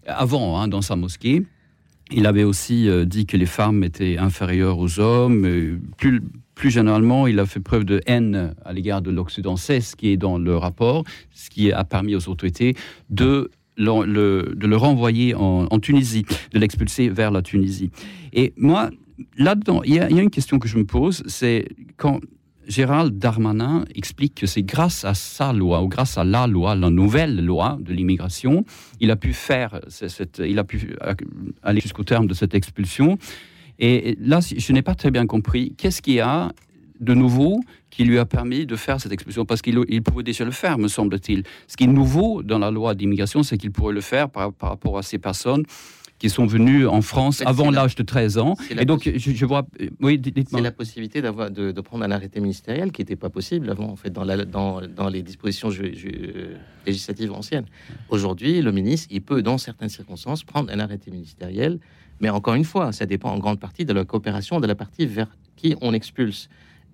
avant 0.05 0.59
hein, 0.59 0.67
dans 0.67 0.83
sa 0.83 0.95
mosquée. 0.95 1.43
Il 2.11 2.27
avait 2.27 2.43
aussi 2.43 2.87
euh, 2.87 3.05
dit 3.05 3.25
que 3.25 3.35
les 3.35 3.45
femmes 3.45 3.83
étaient 3.83 4.17
inférieures 4.17 4.77
aux 4.77 4.99
hommes. 4.99 5.45
euh, 5.45 5.79
plus, 5.97 6.21
plus 6.53 6.69
généralement, 6.69 7.27
il 7.27 7.39
a 7.39 7.45
fait 7.45 7.59
preuve 7.59 7.83
de 7.83 8.01
haine 8.05 8.53
à 8.63 8.73
l'égard 8.73 9.01
de 9.01 9.11
l'Occident. 9.11 9.57
C'est 9.57 9.81
ce 9.81 9.95
qui 9.95 10.09
est 10.09 10.17
dans 10.17 10.37
le 10.37 10.55
rapport, 10.55 11.03
ce 11.31 11.49
qui 11.49 11.71
a 11.71 11.83
permis 11.83 12.15
aux 12.15 12.29
autorités 12.29 12.75
de 13.09 13.51
le, 13.77 14.75
renvoyer 14.75 15.35
en, 15.35 15.79
Tunisie, 15.79 16.25
de 16.53 16.59
l'expulser 16.59 17.09
vers 17.09 17.31
la 17.31 17.41
Tunisie. 17.41 17.91
Et 18.31 18.53
moi, 18.55 18.89
là-dedans, 19.37 19.81
il 19.83 19.95
y 19.95 19.99
a 19.99 20.09
une 20.09 20.29
question 20.29 20.59
que 20.59 20.67
je 20.67 20.77
me 20.77 20.85
pose, 20.85 21.23
c'est 21.27 21.67
quand 21.97 22.21
Gérald 22.67 23.17
Darmanin 23.19 23.85
explique 23.93 24.35
que 24.35 24.47
c'est 24.47 24.63
grâce 24.63 25.05
à 25.05 25.13
sa 25.13 25.53
loi, 25.53 25.81
ou 25.83 25.87
grâce 25.87 26.17
à 26.17 26.23
la 26.23 26.47
loi, 26.47 26.75
la 26.75 26.89
nouvelle 26.89 27.43
loi 27.45 27.77
de 27.81 27.93
l'immigration, 27.93 28.65
il 28.99 29.11
a 29.11 29.15
pu 29.15 29.33
faire, 29.33 29.79
ce- 29.87 30.07
cette, 30.07 30.41
il 30.45 30.57
a 30.59 30.63
pu 30.63 30.95
aller 31.63 31.81
jusqu'au 31.81 32.03
terme 32.03 32.27
de 32.27 32.33
cette 32.33 32.53
expulsion. 32.55 33.17
Et 33.79 34.17
là, 34.19 34.39
je 34.41 34.73
n'ai 34.73 34.81
pas 34.81 34.95
très 34.95 35.11
bien 35.11 35.25
compris, 35.27 35.73
qu'est-ce 35.77 36.01
qu'il 36.01 36.13
y 36.15 36.19
a 36.21 36.51
de 36.99 37.13
nouveau 37.13 37.59
qui 37.89 38.05
lui 38.05 38.17
a 38.17 38.25
permis 38.25 38.65
de 38.65 38.75
faire 38.75 39.01
cette 39.01 39.11
expulsion? 39.11 39.45
Parce 39.45 39.61
qu'il 39.61 39.79
il 39.89 40.01
pouvait 40.01 40.23
déjà 40.23 40.45
le 40.45 40.51
faire, 40.51 40.77
me 40.77 40.87
semble-t-il. 40.87 41.43
Ce 41.67 41.75
qui 41.75 41.83
est 41.83 41.87
nouveau 41.87 42.41
dans 42.41 42.59
la 42.59 42.71
loi 42.71 42.95
d'immigration, 42.95 43.43
c'est 43.43 43.57
qu'il 43.57 43.71
pourrait 43.71 43.93
le 43.93 44.01
faire 44.01 44.29
par, 44.29 44.53
par 44.53 44.69
rapport 44.69 44.97
à 44.97 45.03
ces 45.03 45.17
personnes 45.19 45.63
qui 46.17 46.29
sont 46.29 46.45
venues 46.45 46.87
en 46.87 47.01
France 47.01 47.43
avant 47.45 47.69
l'âge 47.71 47.95
de 47.95 48.03
13 48.03 48.37
ans. 48.37 48.55
Et 48.69 48.85
donc, 48.85 49.03
je, 49.15 49.31
je 49.31 49.45
vois... 49.45 49.67
Oui, 50.01 50.17
dites- 50.17 50.33
C'est 50.35 50.41
dites-moi. 50.43 50.61
la 50.61 50.71
possibilité 50.71 51.21
d'avoir 51.21 51.51
de, 51.51 51.71
de 51.73 51.81
prendre 51.81 52.05
un 52.05 52.11
arrêté 52.11 52.39
ministériel 52.39 52.91
qui 52.93 53.01
n'était 53.01 53.17
pas 53.17 53.29
possible 53.29 53.69
avant, 53.69 53.89
en 53.89 53.95
fait, 53.97 54.11
dans, 54.11 54.23
la, 54.23 54.45
dans, 54.45 54.81
dans 54.87 55.09
les 55.09 55.21
dispositions 55.21 55.71
ju- 55.71 55.93
ju- 55.93 56.31
euh, 56.35 56.55
législatives 56.85 57.33
anciennes. 57.33 57.65
Aujourd'hui, 58.09 58.61
le 58.61 58.71
ministre, 58.71 59.07
il 59.11 59.21
peut, 59.21 59.41
dans 59.41 59.57
certaines 59.57 59.89
circonstances, 59.89 60.43
prendre 60.43 60.71
un 60.71 60.79
arrêté 60.79 61.11
ministériel, 61.11 61.79
mais 62.21 62.29
encore 62.29 62.53
une 62.55 62.63
fois, 62.63 62.93
ça 62.93 63.05
dépend 63.05 63.31
en 63.31 63.37
grande 63.39 63.59
partie 63.59 63.83
de 63.83 63.91
la 63.91 64.05
coopération 64.05 64.61
de 64.61 64.67
la 64.67 64.75
partie 64.75 65.05
vers 65.05 65.27
qui 65.57 65.75
on 65.81 65.93
expulse. 65.93 66.47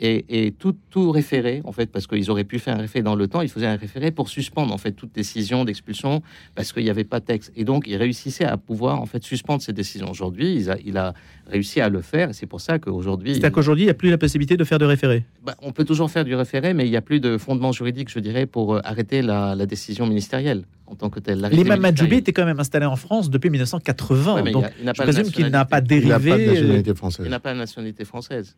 Et, 0.03 0.47
et 0.47 0.51
tout, 0.51 0.75
tout 0.89 1.11
référé, 1.11 1.61
en 1.63 1.71
fait, 1.71 1.85
parce 1.91 2.07
qu'ils 2.07 2.31
auraient 2.31 2.43
pu 2.43 2.57
faire 2.57 2.75
un 2.75 2.81
référé 2.81 3.03
dans 3.03 3.13
le 3.13 3.27
temps, 3.27 3.41
ils 3.41 3.49
faisaient 3.49 3.67
un 3.67 3.75
référé 3.75 4.09
pour 4.09 4.29
suspendre, 4.29 4.73
en 4.73 4.79
fait, 4.79 4.93
toute 4.93 5.13
décision 5.13 5.63
d'expulsion, 5.63 6.23
parce 6.55 6.73
qu'il 6.73 6.83
n'y 6.83 6.89
avait 6.89 7.03
pas 7.03 7.19
de 7.19 7.25
texte. 7.25 7.51
Et 7.55 7.65
donc, 7.65 7.83
ils 7.87 7.95
réussissaient 7.97 8.45
à 8.45 8.57
pouvoir, 8.57 8.99
en 8.99 9.05
fait, 9.05 9.23
suspendre 9.23 9.61
ces 9.61 9.73
décisions. 9.73 10.09
Aujourd'hui, 10.09 10.55
il 10.55 10.71
a, 10.71 10.77
il 10.83 10.97
a 10.97 11.13
réussi 11.45 11.81
à 11.81 11.89
le 11.89 12.01
faire, 12.01 12.31
et 12.31 12.33
c'est 12.33 12.47
pour 12.47 12.61
ça 12.61 12.79
qu'aujourd'hui... 12.79 13.33
C'est-à-dire 13.33 13.51
qu'aujourd'hui, 13.51 13.83
il 13.83 13.87
n'y 13.87 13.91
a 13.91 13.95
plus 13.95 14.09
la 14.09 14.17
possibilité 14.17 14.57
de 14.57 14.63
faire 14.63 14.79
de 14.79 14.85
référé. 14.85 15.23
Bah, 15.45 15.55
on 15.61 15.71
peut 15.71 15.85
toujours 15.85 16.09
faire 16.09 16.25
du 16.25 16.33
référé, 16.33 16.73
mais 16.73 16.87
il 16.87 16.89
n'y 16.89 16.97
a 16.97 17.01
plus 17.01 17.19
de 17.19 17.37
fondement 17.37 17.71
juridique, 17.71 18.09
je 18.09 18.17
dirais, 18.19 18.47
pour 18.47 18.73
euh, 18.73 18.79
arrêter 18.83 19.21
la, 19.21 19.53
la 19.53 19.65
décision 19.67 20.07
ministérielle 20.07 20.63
en 20.87 20.95
tant 20.95 21.11
que 21.11 21.19
telle. 21.19 21.41
L'arrêté 21.41 21.61
L'imam 21.61 21.79
ministériel. 21.79 22.17
était 22.17 22.33
quand 22.33 22.45
même 22.45 22.59
installé 22.59 22.87
en 22.87 22.95
France 22.95 23.29
depuis 23.29 23.51
1980. 23.51 24.33
Ouais, 24.33 24.41
mais 24.41 24.49
il 24.49 24.53
donc, 24.53 24.63
a- 24.65 24.71
il 24.79 24.85
n'a 24.85 24.93
je 24.93 24.97
pas 24.97 25.05
de 25.05 25.11
présume 25.11 25.31
qu'il 25.31 25.45
n'a 25.47 25.63
pas 25.65 25.79
nationalité. 25.79 26.07
Il 26.07 26.09
n'a 26.09 26.19
dérivé. 26.19 26.31
pas 26.31 26.37
de 26.37 26.41
euh, 26.41 26.53
nationalité 26.61 26.95
française. 26.95 27.25
Il 27.27 27.29
n'a 27.29 27.39
pas 27.39 27.53
la 27.53 27.59
nationalité 27.59 28.03
française. 28.05 28.55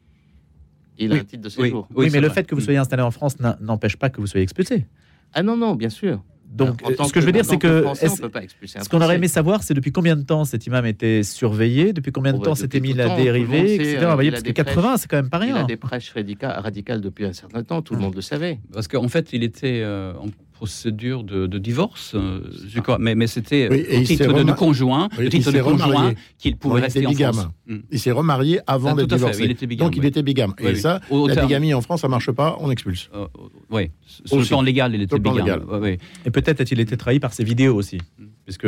Il 1.00 1.12
a 1.12 1.16
Oui. 1.16 1.22
un 1.22 1.24
titre 1.24 1.42
de 1.44 1.48
Oui. 1.58 1.64
séjour. 1.66 1.88
Oui, 1.96 2.10
mais 2.12 2.20
le 2.22 2.28
vrai. 2.28 2.36
fait 2.36 2.44
que 2.44 2.56
vous 2.56 2.62
soyez 2.62 2.78
installé 2.80 3.02
en 3.04 3.12
France 3.12 3.38
n'empêche 3.62 3.96
pas 3.98 4.10
que 4.10 4.22
vous 4.22 4.28
soyez 4.28 4.44
expulsé. 4.44 4.86
Ah 5.34 5.42
non, 5.44 5.58
non, 5.58 5.76
bien 5.76 5.90
sûr. 5.90 6.22
Donc, 6.52 6.84
tant 6.96 7.06
ce 7.06 7.14
que 7.14 7.20
je 7.20 7.26
veux 7.26 7.32
dire, 7.32 7.46
c'est 7.46 7.58
que 7.58 7.82
Français, 7.82 8.06
on 8.08 8.14
est-ce- 8.14 8.22
peut 8.22 8.30
pas 8.30 8.44
expulser 8.44 8.78
un 8.78 8.84
ce 8.84 8.90
qu'on 8.90 9.02
aurait 9.02 9.16
aimé 9.16 9.28
savoir, 9.28 9.64
c'est 9.64 9.74
depuis 9.74 9.92
combien 9.92 10.16
de 10.16 10.22
temps 10.22 10.46
cet 10.46 10.68
imam 10.68 10.86
était 10.86 11.24
surveillé, 11.24 11.94
depuis 11.94 12.12
combien 12.12 12.32
de 12.32 12.38
Oh, 12.38 12.42
bah, 12.42 12.46
temps 12.50 12.56
s'était 12.56 12.80
mis 12.80 12.94
la 12.94 13.16
dérivée, 13.16 13.74
etc. 13.74 13.98
euh, 14.04 14.10
Vous 14.10 14.14
voyez, 14.14 14.28
il 14.28 14.34
a 14.34 14.34
parce 14.34 14.44
que 14.44 14.48
des 14.50 14.54
80, 14.54 14.82
prêches- 14.90 15.00
c'est 15.02 15.08
quand 15.10 15.16
même 15.18 15.30
pas 15.32 15.40
Il 15.40 15.52
rien. 15.52 15.56
a 15.56 15.64
des 15.64 15.78
prêches 15.78 16.14
radica- 16.16 16.60
radicales 16.62 17.02
depuis 17.02 17.26
un 17.26 17.34
certain 17.34 17.64
temps, 17.64 17.82
tout 17.82 17.96
le 17.96 18.02
monde 18.02 18.14
le 18.14 18.22
savait. 18.22 18.60
Parce 18.72 18.88
qu'en 18.88 19.08
fait, 19.08 19.34
il 19.34 19.42
était 19.44 19.82
euh, 19.84 20.14
en 20.14 20.28
procédure 20.64 21.24
de, 21.26 21.46
de 21.46 21.58
divorce, 21.58 22.14
euh, 22.16 22.40
je 22.70 22.80
crois, 22.80 22.98
mais, 22.98 23.16
mais 23.16 23.28
c'était 23.28 23.68
Oui, 23.70 23.86
au 23.98 24.04
titre 24.04 24.28
de, 24.28 24.32
de 24.32 24.40
remar- 24.40 24.56
conjoint, 24.56 25.10
Oui, 25.18 25.28
titre 25.30 25.52
de 25.52 25.62
conjoint 25.62 26.14
qu'il 26.38 26.56
pouvait 26.56 26.80
rester 26.82 27.00
était 27.00 27.08
en 27.08 27.12
bigame. 27.12 27.34
France. 27.34 27.48
Mm. 27.68 27.78
Il 27.92 28.00
s'est 28.00 28.12
remarié 28.12 28.60
avant 28.66 28.96
d'être 28.96 29.14
divorcé. 29.14 29.44
il 29.44 29.52
était 29.52 29.68
bigame, 29.68 29.88
Donc 29.88 29.98
il 29.98 30.06
était 30.06 30.24
bigame. 30.24 30.54
Et 30.60 30.68
oui. 30.68 30.76
ça, 30.78 31.02
Au 31.10 31.28
la 31.28 31.34
terme- 31.36 31.48
bigamie 31.48 31.74
en 31.74 31.82
France, 31.82 32.00
ça 32.02 32.08
marche 32.08 32.32
pas, 32.32 32.56
on 32.62 32.72
expulse. 32.72 33.10
Euh, 33.14 33.26
oui, 33.72 33.92
sur 34.24 34.38
le 34.40 34.46
plan 34.46 34.62
légal, 34.62 34.96
il 34.96 35.02
était 35.02 35.20
bigame. 35.20 35.38
légal. 35.46 35.64
Ouais, 35.66 35.80
ouais. 35.80 35.98
Et 36.26 36.32
peut-être 36.32 36.62
a-t-il 36.62 36.80
été 36.80 36.96
trahi 36.96 37.20
par 37.20 37.34
ses 37.34 37.44
vidéos 37.44 37.76
aussi. 37.76 37.98
Puisque 38.46 38.68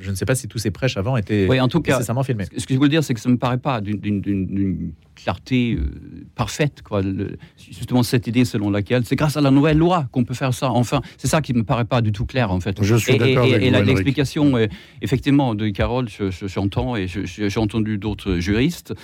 je 0.00 0.10
ne 0.10 0.16
sais 0.16 0.24
pas 0.24 0.34
si 0.34 0.48
tous 0.48 0.58
ces 0.58 0.70
prêches 0.70 0.96
avant 0.96 1.16
étaient 1.16 1.46
Oui, 1.48 1.60
en 1.60 1.68
tout 1.68 1.80
cas, 1.80 1.92
nécessairement 1.94 2.22
filmés. 2.22 2.44
Ce 2.56 2.66
que 2.66 2.74
je 2.74 2.78
veux 2.80 2.88
dire, 2.88 3.04
c'est 3.04 3.14
que 3.14 3.20
ça 3.20 3.28
ne 3.28 3.34
me 3.34 3.38
paraît 3.38 3.58
pas 3.58 3.80
d'une- 3.80 4.92
clarté 5.14 5.74
euh, 5.78 6.24
parfaite. 6.34 6.80
Quoi. 6.82 7.02
Le- 7.02 7.36
justement, 7.58 8.02
cette 8.02 8.26
idée 8.26 8.44
selon 8.46 8.70
laquelle 8.70 9.04
c'est 9.04 9.16
grâce 9.16 9.36
à 9.36 9.40
la 9.42 9.50
nouvelle 9.50 9.76
loi 9.76 10.06
qu'on 10.12 10.24
peut 10.24 10.32
faire 10.34 10.54
ça. 10.54 10.70
Enfin, 10.70 11.02
c'est 11.18 11.28
ça 11.28 11.42
qui 11.42 11.52
ne 11.52 11.58
me 11.58 11.64
paraît 11.64 11.84
pas 11.84 12.00
du 12.00 12.10
tout 12.12 12.24
clair, 12.24 12.50
en 12.50 12.60
fait. 12.60 12.82
Je 12.82 12.94
suis 12.96 13.12
et, 13.14 13.18
d'accord 13.18 13.44
et- 13.44 13.54
avec 13.54 13.66
et 13.68 13.74
Henrik. 13.74 13.86
l'explication, 13.86 14.56
euh, 14.56 14.66
effectivement, 15.02 15.54
de 15.54 15.68
Carole, 15.68 16.08
je- 16.08 16.30
je- 16.30 16.46
j'entends, 16.46 16.96
et 16.96 17.06
je- 17.06 17.26
je- 17.26 17.48
j'ai 17.48 17.60
entendu 17.60 17.98
d'autres 17.98 18.36
juristes 18.36 18.94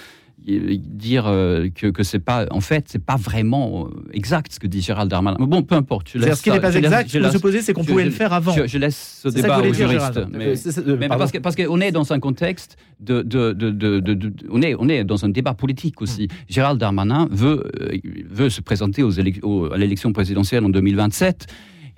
dire 0.46 1.26
euh, 1.26 1.68
que, 1.74 1.88
que 1.88 2.02
c'est 2.02 2.18
pas, 2.20 2.46
en 2.50 2.60
fait, 2.60 2.84
c'est 2.88 3.04
pas 3.04 3.16
vraiment 3.16 3.86
euh, 3.88 3.90
exact 4.12 4.52
ce 4.52 4.60
que 4.60 4.66
dit 4.66 4.80
Gérald 4.80 5.10
Darmanin. 5.10 5.36
Mais 5.40 5.46
bon, 5.46 5.62
peu 5.62 5.74
importe. 5.74 6.08
je 6.14 6.18
laisse 6.18 6.38
ce 6.38 6.42
qui 6.42 6.50
n'est 6.50 6.60
pas 6.60 6.70
je 6.70 6.76
laisse- 6.78 6.84
exact, 6.86 7.06
je 7.08 7.12
ce 7.14 7.38
que 7.38 7.48
laisse- 7.48 7.64
c'est 7.64 7.72
qu'on 7.72 7.84
pouvait 7.84 8.02
je- 8.04 8.08
le 8.08 8.12
faire 8.14 8.32
avant. 8.32 8.52
Je, 8.52 8.66
je 8.66 8.78
laisse 8.78 9.20
ce 9.24 9.28
que 9.28 9.34
débat 9.34 9.58
aux 9.58 9.62
dire, 9.62 9.74
juristes. 9.74 10.20
Mais- 10.32 10.46
Euh, 10.48 10.96
euh, 11.02 11.08
parce 11.08 11.32
que 11.32 11.38
parce 11.38 11.56
qu'on 11.56 11.80
est 11.80 11.90
dans 11.90 12.12
un 12.12 12.20
contexte 12.20 12.76
de, 13.00 13.22
de, 13.22 13.52
de, 13.52 14.32
on 14.50 14.62
est 14.62 14.74
on 14.78 14.88
est 14.88 15.02
dans 15.04 15.24
un 15.24 15.28
débat 15.30 15.54
politique 15.54 16.00
aussi. 16.00 16.28
Gérald 16.48 16.78
Darmanin 16.78 17.28
veut 17.30 17.64
euh, 17.80 17.96
veut 18.30 18.50
se 18.50 18.60
présenter 18.60 19.02
aux 19.02 19.12
aux- 19.42 19.72
à 19.72 19.76
l'élection 19.78 20.12
présidentielle 20.12 20.64
en 20.64 20.68
2027. 20.68 21.46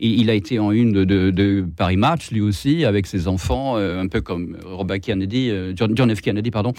Et 0.00 0.10
il 0.10 0.30
a 0.30 0.34
été 0.34 0.60
en 0.60 0.70
une 0.70 0.92
de, 0.92 1.02
de- 1.04 1.32
de 1.32 1.66
Paris 1.76 1.96
Match, 1.96 2.30
lui 2.30 2.40
aussi, 2.40 2.84
avec 2.84 3.04
ses 3.08 3.26
enfants, 3.26 3.76
euh, 3.78 4.00
un 4.00 4.06
peu 4.06 4.20
comme 4.20 4.56
Robert 4.64 5.00
Kennedy, 5.00 5.50
euh, 5.50 5.72
John, 5.74 5.90
John 5.96 6.14
F. 6.14 6.20
Kennedy, 6.20 6.52
pardon, 6.52 6.72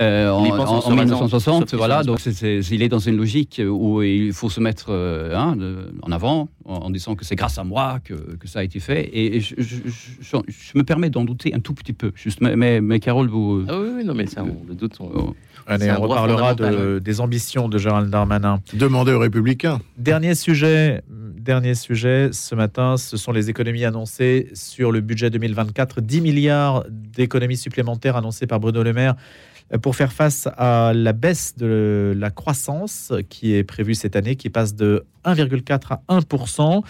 euh, 0.00 0.30
en, 0.30 0.44
Il 0.44 0.48
y 0.48 0.50
pense 0.50 0.68
en 0.68 0.72
en- 0.74 0.76
en 0.76 0.80
se 0.80 0.88
rasant, 0.88 1.02
1960. 1.04 1.60
sauf 1.60 1.68
qu'il 1.68 1.78
Voilà, 1.78 2.02
donc 2.02 2.18
il 2.24 2.82
est 2.82 2.88
dans 2.88 2.98
une 2.98 3.16
logique 3.16 3.60
où 3.66 4.02
il 4.02 4.32
faut 4.32 4.48
se 4.50 4.60
mettre 4.60 4.86
euh, 4.90 5.34
hein, 5.36 5.54
de- 5.56 5.92
en 6.02 6.12
avant, 6.12 6.48
en, 6.64 6.74
en 6.76 6.90
disant 6.90 7.14
que 7.14 7.24
c'est 7.24 7.36
grâce 7.36 7.58
à 7.58 7.64
moi 7.64 7.98
que, 8.04 8.14
que 8.14 8.48
ça 8.48 8.60
a 8.60 8.62
été 8.64 8.80
fait. 8.80 9.02
Et, 9.12 9.36
et 9.36 9.40
je, 9.40 9.54
je- 9.58 9.76
je- 10.20 10.36
je 10.48 10.72
me 10.78 10.82
permets 10.82 11.10
d'en 11.10 11.24
douter 11.24 11.54
un 11.54 11.60
tout 11.60 11.74
petit 11.74 11.92
peu. 11.92 12.12
Juste, 12.14 12.40
mais, 12.40 12.56
mais, 12.56 12.80
mais 12.80 13.00
Carole, 13.00 13.28
vous. 13.28 13.64
Ah 13.68 13.78
oui, 13.78 13.88
oui, 13.96 14.04
non, 14.04 14.14
mais 14.14 14.26
ça, 14.26 14.42
on 14.44 14.66
le 14.68 14.74
doute. 14.74 14.94
on- 15.00 15.10
Oh. 15.14 15.34
Allez, 15.66 15.92
on 15.92 16.00
reparlera 16.00 16.54
de- 16.56 16.98
des 16.98 17.20
ambitions 17.20 17.68
de 17.68 17.78
Gérald 17.78 18.10
Darmanin. 18.10 18.60
Demandez 18.74 19.12
aux 19.12 19.20
Républicains. 19.20 19.80
Dernier 19.96 20.34
sujet, 20.34 21.02
dernier 21.08 21.76
sujet 21.76 22.30
ce 22.32 22.56
matin, 22.56 22.96
ce 22.96 23.16
sont 23.16 23.30
les 23.30 23.48
économies 23.48 23.84
annoncées 23.84 24.48
sur 24.54 24.90
le 24.90 25.00
budget 25.00 25.30
2024. 25.30 26.00
10 26.00 26.20
milliards 26.20 26.84
d'économies 26.88 27.56
supplémentaires 27.56 28.16
annoncées 28.16 28.48
par 28.48 28.58
Bruno 28.58 28.82
Le 28.82 28.92
Maire 28.92 29.14
euh, 29.14 29.51
pour 29.80 29.96
faire 29.96 30.12
face 30.12 30.48
à 30.56 30.92
la 30.94 31.12
baisse 31.12 31.56
de 31.56 32.14
la 32.16 32.30
croissance 32.30 33.12
qui 33.28 33.54
est 33.54 33.64
prévue 33.64 33.94
cette 33.94 34.16
année, 34.16 34.36
qui 34.36 34.50
passe 34.50 34.74
de 34.74 35.04
1,4 35.24 35.80
à 35.90 36.02
1% 36.08 36.82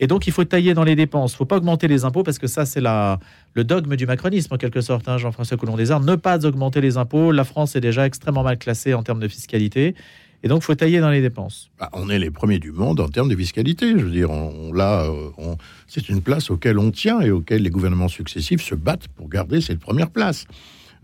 Et 0.00 0.06
donc, 0.06 0.26
il 0.26 0.32
faut 0.32 0.44
tailler 0.44 0.74
dans 0.74 0.84
les 0.84 0.94
dépenses. 0.94 1.32
Il 1.32 1.34
ne 1.34 1.38
faut 1.38 1.44
pas 1.46 1.56
augmenter 1.56 1.88
les 1.88 2.04
impôts 2.04 2.22
parce 2.22 2.38
que 2.38 2.46
ça, 2.46 2.64
c'est 2.64 2.80
le 2.80 3.64
dogme 3.64 3.96
du 3.96 4.06
macronisme, 4.06 4.54
en 4.54 4.56
quelque 4.56 4.80
sorte, 4.80 5.08
hein, 5.08 5.18
Jean-François 5.18 5.56
Coulon-Desarts. 5.56 6.00
Ne 6.00 6.14
pas 6.14 6.44
augmenter 6.46 6.80
les 6.80 6.96
impôts. 6.96 7.32
La 7.32 7.44
France 7.44 7.74
est 7.74 7.80
déjà 7.80 8.06
extrêmement 8.06 8.44
mal 8.44 8.58
classée 8.58 8.94
en 8.94 9.02
termes 9.02 9.20
de 9.20 9.28
fiscalité. 9.28 9.94
Et 10.44 10.48
donc, 10.48 10.62
il 10.62 10.66
faut 10.66 10.74
tailler 10.76 11.00
dans 11.00 11.10
les 11.10 11.20
dépenses. 11.20 11.70
Bah, 11.80 11.90
on 11.92 12.08
est 12.08 12.18
les 12.20 12.30
premiers 12.30 12.60
du 12.60 12.70
monde 12.70 13.00
en 13.00 13.08
termes 13.08 13.28
de 13.28 13.34
fiscalité. 13.34 13.90
Je 13.98 14.04
veux 14.04 14.10
dire, 14.10 14.30
euh, 14.30 15.54
c'est 15.88 16.08
une 16.08 16.22
place 16.22 16.50
auquel 16.50 16.78
on 16.78 16.92
tient 16.92 17.20
et 17.20 17.32
auquel 17.32 17.62
les 17.62 17.70
gouvernements 17.70 18.08
successifs 18.08 18.62
se 18.62 18.76
battent 18.76 19.08
pour 19.08 19.28
garder 19.28 19.60
cette 19.60 19.80
première 19.80 20.10
place. 20.10 20.44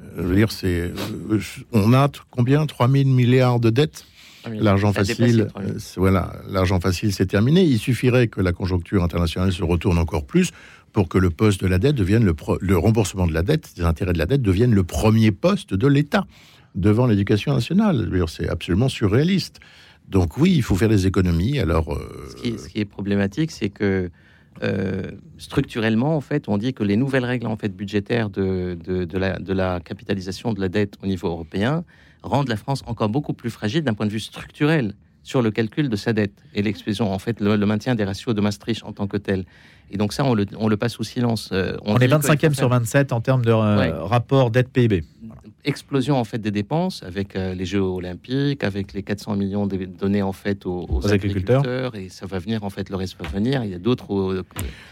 Euh, 0.01 0.05
Je 0.19 0.23
veux 0.23 0.35
dire, 0.37 0.51
c'est, 0.53 0.93
euh, 1.31 1.39
on 1.73 1.93
a 1.93 2.09
combien? 2.31 2.67
3 2.67 2.89
000 2.89 3.09
milliards 3.09 3.61
de 3.61 3.71
dettes? 3.71 4.05
L'argent 4.51 4.93
facile, 4.93 5.37
les 5.39 5.47
3 5.47 5.63
000. 5.63 5.75
euh, 5.75 5.79
voilà, 5.97 6.35
l'argent 6.51 6.79
facile, 6.79 7.15
c'est 7.15 7.25
terminé. 7.27 7.63
Il 7.65 7.79
suffirait 7.79 8.29
que 8.29 8.43
la 8.43 8.53
conjoncture 8.53 9.03
internationale 9.03 9.53
se 9.53 9.63
retourne 9.65 9.97
encore 9.97 10.27
plus 10.27 10.51
pour 10.93 11.09
que 11.09 11.17
le 11.17 11.31
poste 11.31 11.63
de 11.63 11.67
la 11.67 11.79
dette 11.79 11.95
devienne 11.97 12.25
le, 12.25 12.35
pro- 12.35 12.59
le 12.61 12.77
remboursement 12.77 13.27
de 13.27 13.33
la 13.33 13.43
dette, 13.43 13.73
des 13.77 13.83
intérêts 13.85 14.13
de 14.13 14.19
la 14.19 14.27
dette 14.27 14.43
devienne 14.43 14.75
le 14.75 14.85
premier 14.85 15.33
poste 15.33 15.73
de 15.73 15.87
l'État 15.87 16.27
devant 16.75 17.07
l'éducation 17.07 17.55
nationale. 17.55 18.03
Je 18.05 18.11
veux 18.11 18.19
dire, 18.19 18.29
C'est 18.29 18.49
absolument 18.49 18.91
surréaliste. 18.91 19.61
Donc 20.11 20.37
oui, 20.37 20.53
il 20.55 20.63
faut 20.63 20.77
faire 20.77 20.91
des 20.91 21.07
économies. 21.07 21.59
Alors, 21.59 21.95
euh, 21.95 22.29
Ce 22.31 22.37
qui, 22.37 22.59
ce 22.59 22.69
qui 22.69 22.81
est 22.81 22.85
problématique, 22.85 23.51
c'est 23.51 23.71
que 23.71 24.11
euh, 24.63 25.11
structurellement, 25.39 26.17
en 26.17 26.21
fait, 26.21 26.49
on 26.49 26.59
dit 26.59 26.73
que 26.75 26.83
les 26.85 26.97
nouvelles 26.97 27.25
règles 27.25 27.47
en 27.47 27.57
fait 27.57 27.75
budgétaires 27.75 28.31
de, 28.31 28.79
de, 28.83 29.05
de 29.05 29.19
la, 29.19 29.39
de 29.39 29.53
la 29.53 29.81
capitalisation 29.81 30.53
de 30.53 30.61
la 30.61 30.69
dette 30.69 30.95
au 31.03 31.07
niveau 31.07 31.29
européen 31.29 31.85
rendent 32.23 32.49
la 32.49 32.57
France 32.57 32.83
encore 32.87 33.09
beaucoup 33.09 33.33
plus 33.35 33.51
fragile 33.51 33.83
d'un 33.83 33.95
point 33.95 34.07
de 34.07 34.13
vue 34.13 34.21
structurel 34.21 34.95
sur 35.23 35.41
le 35.43 35.51
calcul 35.51 35.89
de 35.89 35.97
sa 35.97 36.13
dette 36.13 36.35
et 36.55 36.63
l'expression, 36.63 37.13
en 37.13 37.19
fait, 37.19 37.41
le, 37.41 37.57
le 37.57 37.67
maintien 37.67 37.95
des 37.95 38.05
ratios 38.05 38.35
de 38.35 38.41
Maastricht 38.41 38.85
en 38.85 38.93
tant 38.93 39.07
que 39.07 39.17
tel. 39.17 39.45
Et 39.91 39.97
donc 39.97 40.13
ça, 40.13 40.25
on 40.25 40.35
le, 40.35 40.47
on 40.59 40.69
le 40.69 40.77
passe 40.77 40.93
sous 40.95 41.05
silence. 41.05 41.51
Euh, 41.53 41.77
On, 41.85 41.97
est 41.97 42.07
qu'il 42.09 42.17
25e 42.17 42.49
faut 42.49 42.55
sur 42.55 42.69
faire- 42.69 42.79
27 42.81 43.13
en 43.13 43.21
termes 43.21 43.45
de 43.45 43.51
euh, 43.51 43.79
Ouais. 43.79 43.91
rapport 43.91 44.51
dette-PIB. 44.51 45.03
Explosion 45.65 46.17
en 46.17 46.25
fait 46.25 46.39
des 46.39 46.51
dépenses 46.51 47.03
avec 47.03 47.37
euh, 47.37 47.55
les 47.55 47.65
Jeux 47.65 47.81
olympiques, 47.81 48.63
avec 48.65 48.93
les 48.93 49.03
400 49.03 49.37
millions 49.37 49.67
de- 49.67 49.85
donnés 49.87 50.23
en 50.23 50.33
fait 50.33 50.67
aux, 50.67 50.87
aux 50.89 50.99
Aux 51.05 51.13
agriculteurs. 51.13 51.61
agriculteurs. 51.61 51.97
et 51.97 52.09
ça 52.09 52.27
va 52.27 52.39
venir 52.39 52.65
en 52.65 52.71
fait 52.71 52.91
le 52.91 52.97
reste 52.97 53.17
va 53.21 53.29
venir. 53.29 53.65
Il 53.65 53.71
y 53.71 53.75
a 53.75 53.79
d'autres 53.79 54.15
euh, 54.15 54.43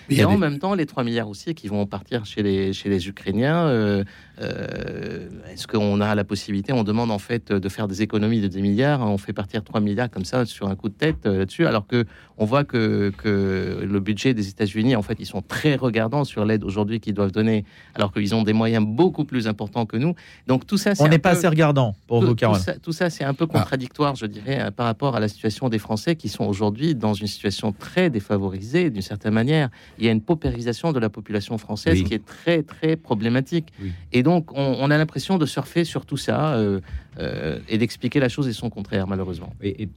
il 0.08 0.16
y 0.16 0.20
et 0.20 0.22
a 0.24 0.28
en 0.28 0.32
des- 0.34 0.38
même 0.38 0.58
temps 0.58 0.74
les 0.74 0.86
3 0.86 1.04
milliards 1.04 1.28
aussi 1.28 1.54
qui 1.54 1.68
vont 1.68 1.84
partir 1.86 2.24
chez 2.24 2.42
les 2.42 2.72
chez 2.72 2.88
les 2.88 3.08
Ukrainiens. 3.08 3.66
euh, 3.66 4.04
euh, 4.42 5.28
Est-ce 5.52 5.66
qu'on 5.66 6.00
a 6.00 6.14
la 6.14 6.24
possibilité 6.24 6.72
On 6.72 6.84
demande 6.84 7.10
en 7.10 7.18
fait 7.18 7.52
de 7.52 7.68
faire 7.68 7.88
des 7.88 8.02
économies 8.02 8.40
de 8.40 8.48
10 8.48 8.62
milliards. 8.62 9.00
On 9.02 9.18
fait 9.18 9.32
partir 9.32 9.62
3 9.64 9.80
milliards 9.80 10.10
comme 10.10 10.24
ça 10.24 10.44
sur 10.46 10.68
un 10.68 10.74
coup 10.76 10.88
de 10.88 10.94
tête 10.94 11.26
euh, 11.26 11.38
là-dessus, 11.38 11.66
alors 11.66 11.86
que 11.86 12.04
on 12.38 12.44
voit 12.44 12.64
que, 12.64 13.12
que 13.18 13.86
le 13.88 14.00
budget 14.00 14.34
des 14.34 14.48
États-Unis 14.48 14.96
en 14.96 15.02
fait 15.02 15.16
ils 15.20 15.26
sont 15.26 15.42
très 15.42 15.76
regardants 15.76 16.24
sur 16.24 16.44
l'aide 16.44 16.64
aujourd'hui 16.64 16.98
qu'ils 17.00 17.14
doivent 17.14 17.30
donner, 17.32 17.64
alors 17.94 18.12
qu'ils 18.12 18.34
ont 18.34 18.42
des 18.42 18.52
moyens 18.52 18.84
beaucoup 18.86 19.24
plus 19.24 19.46
importants 19.46 19.86
que 19.86 19.96
nous. 19.96 20.14
Donc 20.46 20.66
tout 20.66 20.76
ça, 20.78 20.94
c'est 20.94 21.02
On 21.02 21.06
un 21.06 21.08
n'est 21.08 21.18
pas 21.18 21.32
peu- 21.32 21.36
assez 21.38 21.48
regardant 21.48 21.94
pour 22.06 22.20
tout, 22.20 22.26
vous, 22.28 22.34
tout 22.34 22.54
ça, 22.54 22.74
tout 22.78 22.92
ça, 22.92 23.10
c'est 23.10 23.24
un 23.24 23.34
peu 23.34 23.46
contradictoire, 23.46 24.14
je 24.16 24.26
dirais, 24.26 24.60
euh, 24.60 24.70
par 24.70 24.86
rapport 24.86 25.14
à 25.16 25.20
la 25.20 25.28
situation 25.28 25.68
des 25.68 25.78
Français 25.78 26.16
qui 26.16 26.28
sont 26.28 26.44
aujourd'hui 26.44 26.94
dans 26.94 27.14
une 27.14 27.26
situation 27.26 27.72
très 27.72 28.10
défavorisée, 28.10 28.90
d'une 28.90 29.02
certaine 29.02 29.34
manière. 29.34 29.68
Il 29.98 30.04
y 30.04 30.08
a 30.08 30.12
une 30.12 30.20
paupérisation 30.22 30.92
de 30.92 30.98
la 30.98 31.08
population 31.10 31.58
française 31.58 31.98
Oui. 31.98 32.04
qui 32.04 32.14
est 32.14 32.24
très, 32.24 32.62
très 32.62 32.96
problématique. 32.96 33.68
Oui. 33.82 33.92
Et 34.12 34.22
donc, 34.22 34.31
on, 34.38 34.44
on 34.54 34.90
a 34.90 34.98
l'impression 34.98 35.38
de 35.38 35.46
surfer 35.46 35.84
sur 35.84 36.06
tout 36.06 36.16
ça 36.16 36.54
euh, 36.54 36.80
euh, 37.18 37.58
et 37.68 37.78
d'expliquer 37.78 38.20
la 38.20 38.28
chose 38.28 38.48
et 38.48 38.52
son 38.52 38.70
contraire, 38.70 39.06
malheureusement. 39.06 39.52
Et- 39.62 39.88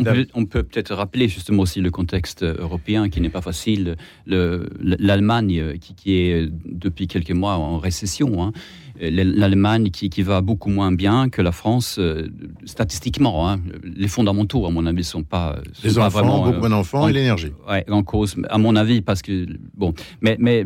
on, 0.00 0.04
peut, 0.14 0.26
on 0.34 0.44
peut 0.44 0.62
peut-être 0.64 0.92
rappeler 0.94 1.28
justement 1.28 1.62
aussi 1.62 1.80
le 1.80 1.90
contexte 1.90 2.42
européen 2.42 3.08
qui 3.08 3.20
n'est 3.20 3.28
pas 3.30 3.42
facile. 3.42 3.96
Le- 4.26 4.68
L'Allemagne, 4.80 5.58
euh, 5.60 5.76
qui, 5.76 5.94
qui 5.94 6.14
est 6.14 6.48
depuis 6.66 7.06
quelques 7.06 7.30
mois 7.30 7.54
en 7.54 7.78
récession, 7.78 8.42
hein. 8.42 8.52
l'Allemagne 9.00 9.90
qui, 9.90 10.10
qui 10.10 10.22
va 10.22 10.40
beaucoup 10.40 10.70
moins 10.70 10.92
bien 10.92 11.28
que 11.28 11.42
la 11.42 11.52
France 11.52 11.96
euh, 11.98 12.28
statistiquement. 12.64 13.48
hein. 13.48 13.60
Les 13.96 14.08
fondamentaux, 14.08 14.66
à 14.66 14.70
mon 14.70 14.86
avis, 14.86 15.04
sont 15.04 15.22
pas 15.22 15.56
sont 15.74 15.88
les 15.88 15.94
pas 15.94 16.06
enfants, 16.06 16.18
vraiment, 16.18 16.38
beaucoup 16.44 16.56
euh, 16.56 16.60
moins 16.60 16.70
d'enfants 16.70 17.02
en- 17.02 17.08
et 17.08 17.12
l'énergie. 17.12 17.52
ouais, 17.68 17.84
en 17.90 18.02
cause, 18.02 18.36
à 18.48 18.58
mon 18.58 18.76
avis, 18.76 19.00
parce 19.00 19.22
que 19.22 19.46
bon, 19.74 19.94
mais 20.20 20.36
mais 20.38 20.64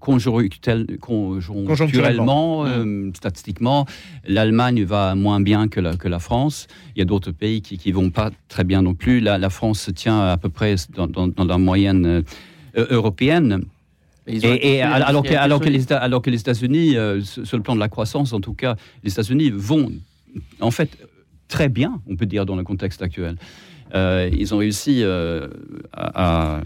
conjoncturel- 0.00 0.98
conjoncturellement, 0.98 2.64
euh, 2.66 3.10
statistiquement, 3.16 3.86
l'Allemagne 4.26 4.84
va 4.84 5.14
moins 5.14 5.40
bien 5.40 5.68
que 5.68 5.80
la 5.80 5.96
que 5.96 6.08
la 6.08 6.18
France. 6.18 6.66
Il 6.94 6.98
y 7.00 7.02
a 7.02 7.04
d'autres 7.04 7.32
pays 7.32 7.60
qui 7.62 7.78
qui 7.78 7.92
vont 7.92 8.10
pas 8.10 8.30
très 8.48 8.64
bien 8.64 8.82
non 8.82 8.94
plus. 8.94 9.20
La, 9.20 9.38
la 9.38 9.50
France 9.50 9.80
se 9.80 9.90
tient 9.90 10.20
à 10.20 10.36
peu 10.36 10.48
près 10.48 10.76
dans, 10.94 11.06
dans, 11.06 11.28
dans 11.28 11.44
la 11.44 11.58
moyenne 11.58 12.06
euh, 12.06 12.86
européenne. 12.90 13.64
Et, 14.28 14.82
alors, 14.82 15.22
que, 15.22 15.34
alors, 15.34 15.62
les, 15.62 15.84
Éta- 15.84 15.96
alors 15.98 16.22
que 16.22 16.30
les 16.30 16.40
États-Unis, 16.40 16.96
euh, 16.96 17.20
sur 17.22 17.56
le 17.56 17.62
plan 17.62 17.74
de 17.74 17.80
la 17.80 17.88
croissance 17.88 18.32
en 18.32 18.40
tout 18.40 18.54
cas, 18.54 18.76
les 19.04 19.10
États-Unis 19.12 19.50
vont 19.54 19.90
en 20.60 20.70
fait 20.70 20.90
très 21.48 21.68
bien, 21.68 22.00
on 22.08 22.16
peut 22.16 22.26
dire, 22.26 22.44
dans 22.46 22.56
le 22.56 22.62
contexte 22.64 23.00
actuel. 23.02 23.36
Euh, 23.94 24.28
ils 24.36 24.54
ont 24.54 24.58
réussi 24.58 25.02
euh, 25.02 25.48
à, 25.94 26.60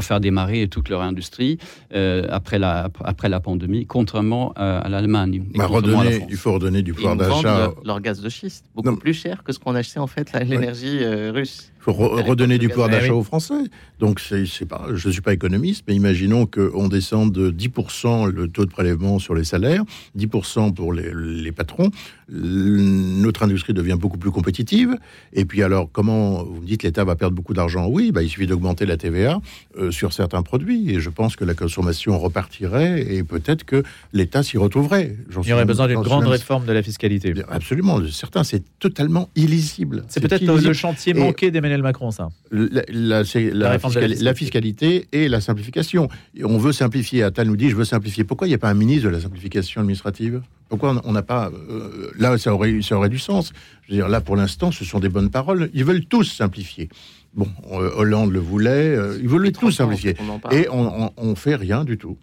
faire 0.00 0.20
démarrer 0.20 0.68
toute 0.68 0.88
leur 0.88 1.02
industrie 1.02 1.58
euh, 1.92 2.24
après, 2.30 2.60
la, 2.60 2.88
après 3.02 3.28
la 3.28 3.40
pandémie, 3.40 3.84
contrairement 3.84 4.52
à, 4.54 4.78
à 4.78 4.88
l'Allemagne. 4.88 5.42
Bah, 5.56 5.64
contrairement 5.68 6.00
à 6.00 6.04
la 6.04 6.10
redonner- 6.10 6.16
France. 6.18 6.28
il 6.30 6.36
faut 6.36 6.52
redonner 6.52 6.82
du 6.82 6.94
pouvoir 6.94 7.16
d'achat. 7.16 7.42
leur, 7.58 7.74
leur 7.84 8.00
gaz 8.00 8.20
de 8.20 8.28
schiste 8.28 8.64
beaucoup 8.76 8.90
Non. 8.90 8.96
plus 8.96 9.12
cher 9.14 9.42
que 9.42 9.52
ce 9.52 9.58
qu'on 9.58 9.74
achetait 9.74 9.98
en 9.98 10.06
fait 10.06 10.32
l'énergie 10.44 10.98
euh, 11.02 11.32
russe. 11.32 11.72
Il 11.88 11.94
pour 11.94 12.18
re- 12.18 12.22
redonner 12.22 12.58
du 12.58 12.68
pouvoir 12.68 12.88
Eh 12.90 12.92
d'achat 12.92 13.12
oui. 13.12 13.18
aux 13.18 13.22
Français. 13.22 13.54
Donc, 13.98 14.20
c'est, 14.20 14.44
c'est 14.46 14.66
pas, 14.66 14.86
je 14.94 15.08
ne 15.08 15.12
suis 15.12 15.22
pas 15.22 15.32
économiste, 15.32 15.84
mais 15.88 15.94
imaginons 15.94 16.46
qu'on 16.46 16.88
descende 16.88 17.32
de 17.32 17.50
10% 17.50 18.30
le 18.30 18.48
taux 18.48 18.64
de 18.66 18.70
prélèvement 18.70 19.18
sur 19.18 19.34
les 19.34 19.44
salaires, 19.44 19.84
10% 20.16 20.74
pour 20.74 20.92
les, 20.92 21.10
les 21.14 21.52
patrons. 21.52 21.90
Notre 22.30 23.42
industrie 23.42 23.72
devient 23.74 23.96
beaucoup 23.98 24.18
plus 24.18 24.30
compétitive. 24.30 24.96
Et 25.32 25.44
puis, 25.44 25.62
alors, 25.62 25.88
comment 25.90 26.42
vous 26.44 26.60
me 26.60 26.66
dites 26.66 26.82
l'État 26.82 27.04
va 27.04 27.16
perdre 27.16 27.34
beaucoup 27.34 27.54
d'argent? 27.54 27.86
Oui, 27.88 28.12
bah, 28.12 28.22
il 28.22 28.28
suffit 28.28 28.46
d'augmenter 28.46 28.86
la 28.86 28.96
TVA 28.96 29.40
euh, 29.78 29.90
sur 29.90 30.12
certains 30.12 30.42
produits. 30.42 30.90
Et 30.90 31.00
je 31.00 31.10
pense 31.10 31.36
que 31.36 31.44
la 31.44 31.54
consommation 31.54 32.18
repartirait 32.18 33.00
et 33.14 33.22
peut-être 33.22 33.64
que 33.64 33.82
l'État 34.12 34.42
s'y 34.42 34.58
retrouverait. 34.58 35.16
Il 35.42 35.48
y 35.48 35.52
aurait 35.52 35.64
besoin 35.64 35.86
d'une 35.88 36.00
grande 36.02 36.24
même- 36.24 36.32
réforme 36.32 36.66
de 36.66 36.72
la 36.72 36.82
fiscalité. 36.82 37.32
Absolument. 37.48 37.98
Certains, 38.10 38.44
c'est 38.44 38.62
totalement 38.78 39.28
illisible. 39.36 40.04
C'est 40.08 40.20
peut-être 40.20 40.44
le 40.44 40.72
chantier 40.72 41.16
Et- 41.16 41.18
manqué 41.18 41.50
d'Emmanuel 41.50 41.77
Macron, 41.82 42.10
ça. 42.10 42.28
la, 42.50 42.82
la- 42.88 43.24
c'est 43.24 43.50
la 43.52 44.34
fiscalité 44.34 45.08
et 45.12 45.28
la 45.28 45.40
simplification. 45.40 46.08
Et 46.36 46.44
on 46.44 46.58
veut 46.58 46.72
simplifier. 46.72 47.22
Attal 47.22 47.46
nous 47.48 47.56
dit 47.56 47.70
je 47.70 47.76
veux 47.76 47.84
simplifier. 47.84 48.24
Pourquoi 48.24 48.46
il 48.46 48.50
n'y 48.50 48.54
a 48.54 48.58
pas 48.58 48.70
un 48.70 48.74
ministre 48.74 49.04
de 49.06 49.12
la 49.12 49.20
simplification 49.20 49.80
administrative? 49.80 50.42
Pourquoi 50.68 51.00
on- 51.04 51.12
n'a 51.12 51.22
pas. 51.22 51.50
euh, 51.70 52.10
là, 52.18 52.36
ça 52.38 52.52
aurait, 52.54 52.80
ça 52.82 52.96
aurait 52.96 53.08
du 53.08 53.18
sens. 53.18 53.52
Je 53.86 53.92
veux 53.92 53.96
dire, 53.98 54.08
là, 54.08 54.20
pour 54.20 54.36
l'instant, 54.36 54.70
ce 54.70 54.84
sont 54.84 55.00
des 55.00 55.08
bonnes 55.08 55.30
paroles. 55.30 55.70
Ils 55.74 55.84
veulent 55.84 56.04
tous 56.04 56.24
simplifier. 56.24 56.88
Bon, 57.34 57.48
euh, 57.72 57.90
Hollande 57.96 58.32
le 58.32 58.38
voulait. 58.40 58.68
euh, 58.96 59.18
ils 59.20 59.28
veulent 59.28 59.50
tous 59.52 59.70
simplifier. 59.72 60.16
on. 60.44 60.50
Et 60.50 60.68
on, 60.70 61.12
on 61.16 61.34
fait 61.34 61.54
rien 61.56 61.84
du 61.84 61.96
tout. 61.98 62.16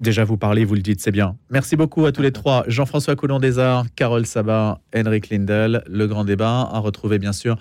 Déjà, 0.00 0.22
vous 0.22 0.36
parlez, 0.36 0.64
vous 0.64 0.74
le 0.76 0.80
dites, 0.80 1.00
c'est 1.00 1.10
bien. 1.10 1.34
Merci 1.50 1.74
beaucoup 1.74 2.06
à 2.06 2.12
tous 2.12 2.22
les 2.22 2.30
trois. 2.30 2.62
Jean-François 2.68 3.16
Coulon 3.16 3.40
des 3.40 3.58
Arts, 3.58 3.84
Carole 3.96 4.26
Sabat, 4.26 4.80
Henrik 4.94 5.28
Lindel. 5.28 5.82
Le 5.90 6.06
grand 6.06 6.24
débat 6.24 6.68
à 6.72 6.78
retrouver, 6.78 7.18
bien 7.18 7.32
sûr, 7.32 7.56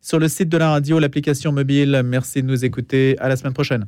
sur 0.00 0.18
le 0.18 0.28
site 0.28 0.48
de 0.48 0.56
la 0.56 0.70
radio, 0.70 0.98
l'application 0.98 1.52
mobile. 1.52 2.02
Merci 2.04 2.42
de 2.42 2.46
nous 2.46 2.64
écouter. 2.64 3.16
À 3.18 3.28
la 3.28 3.36
semaine 3.36 3.54
prochaine. 3.54 3.86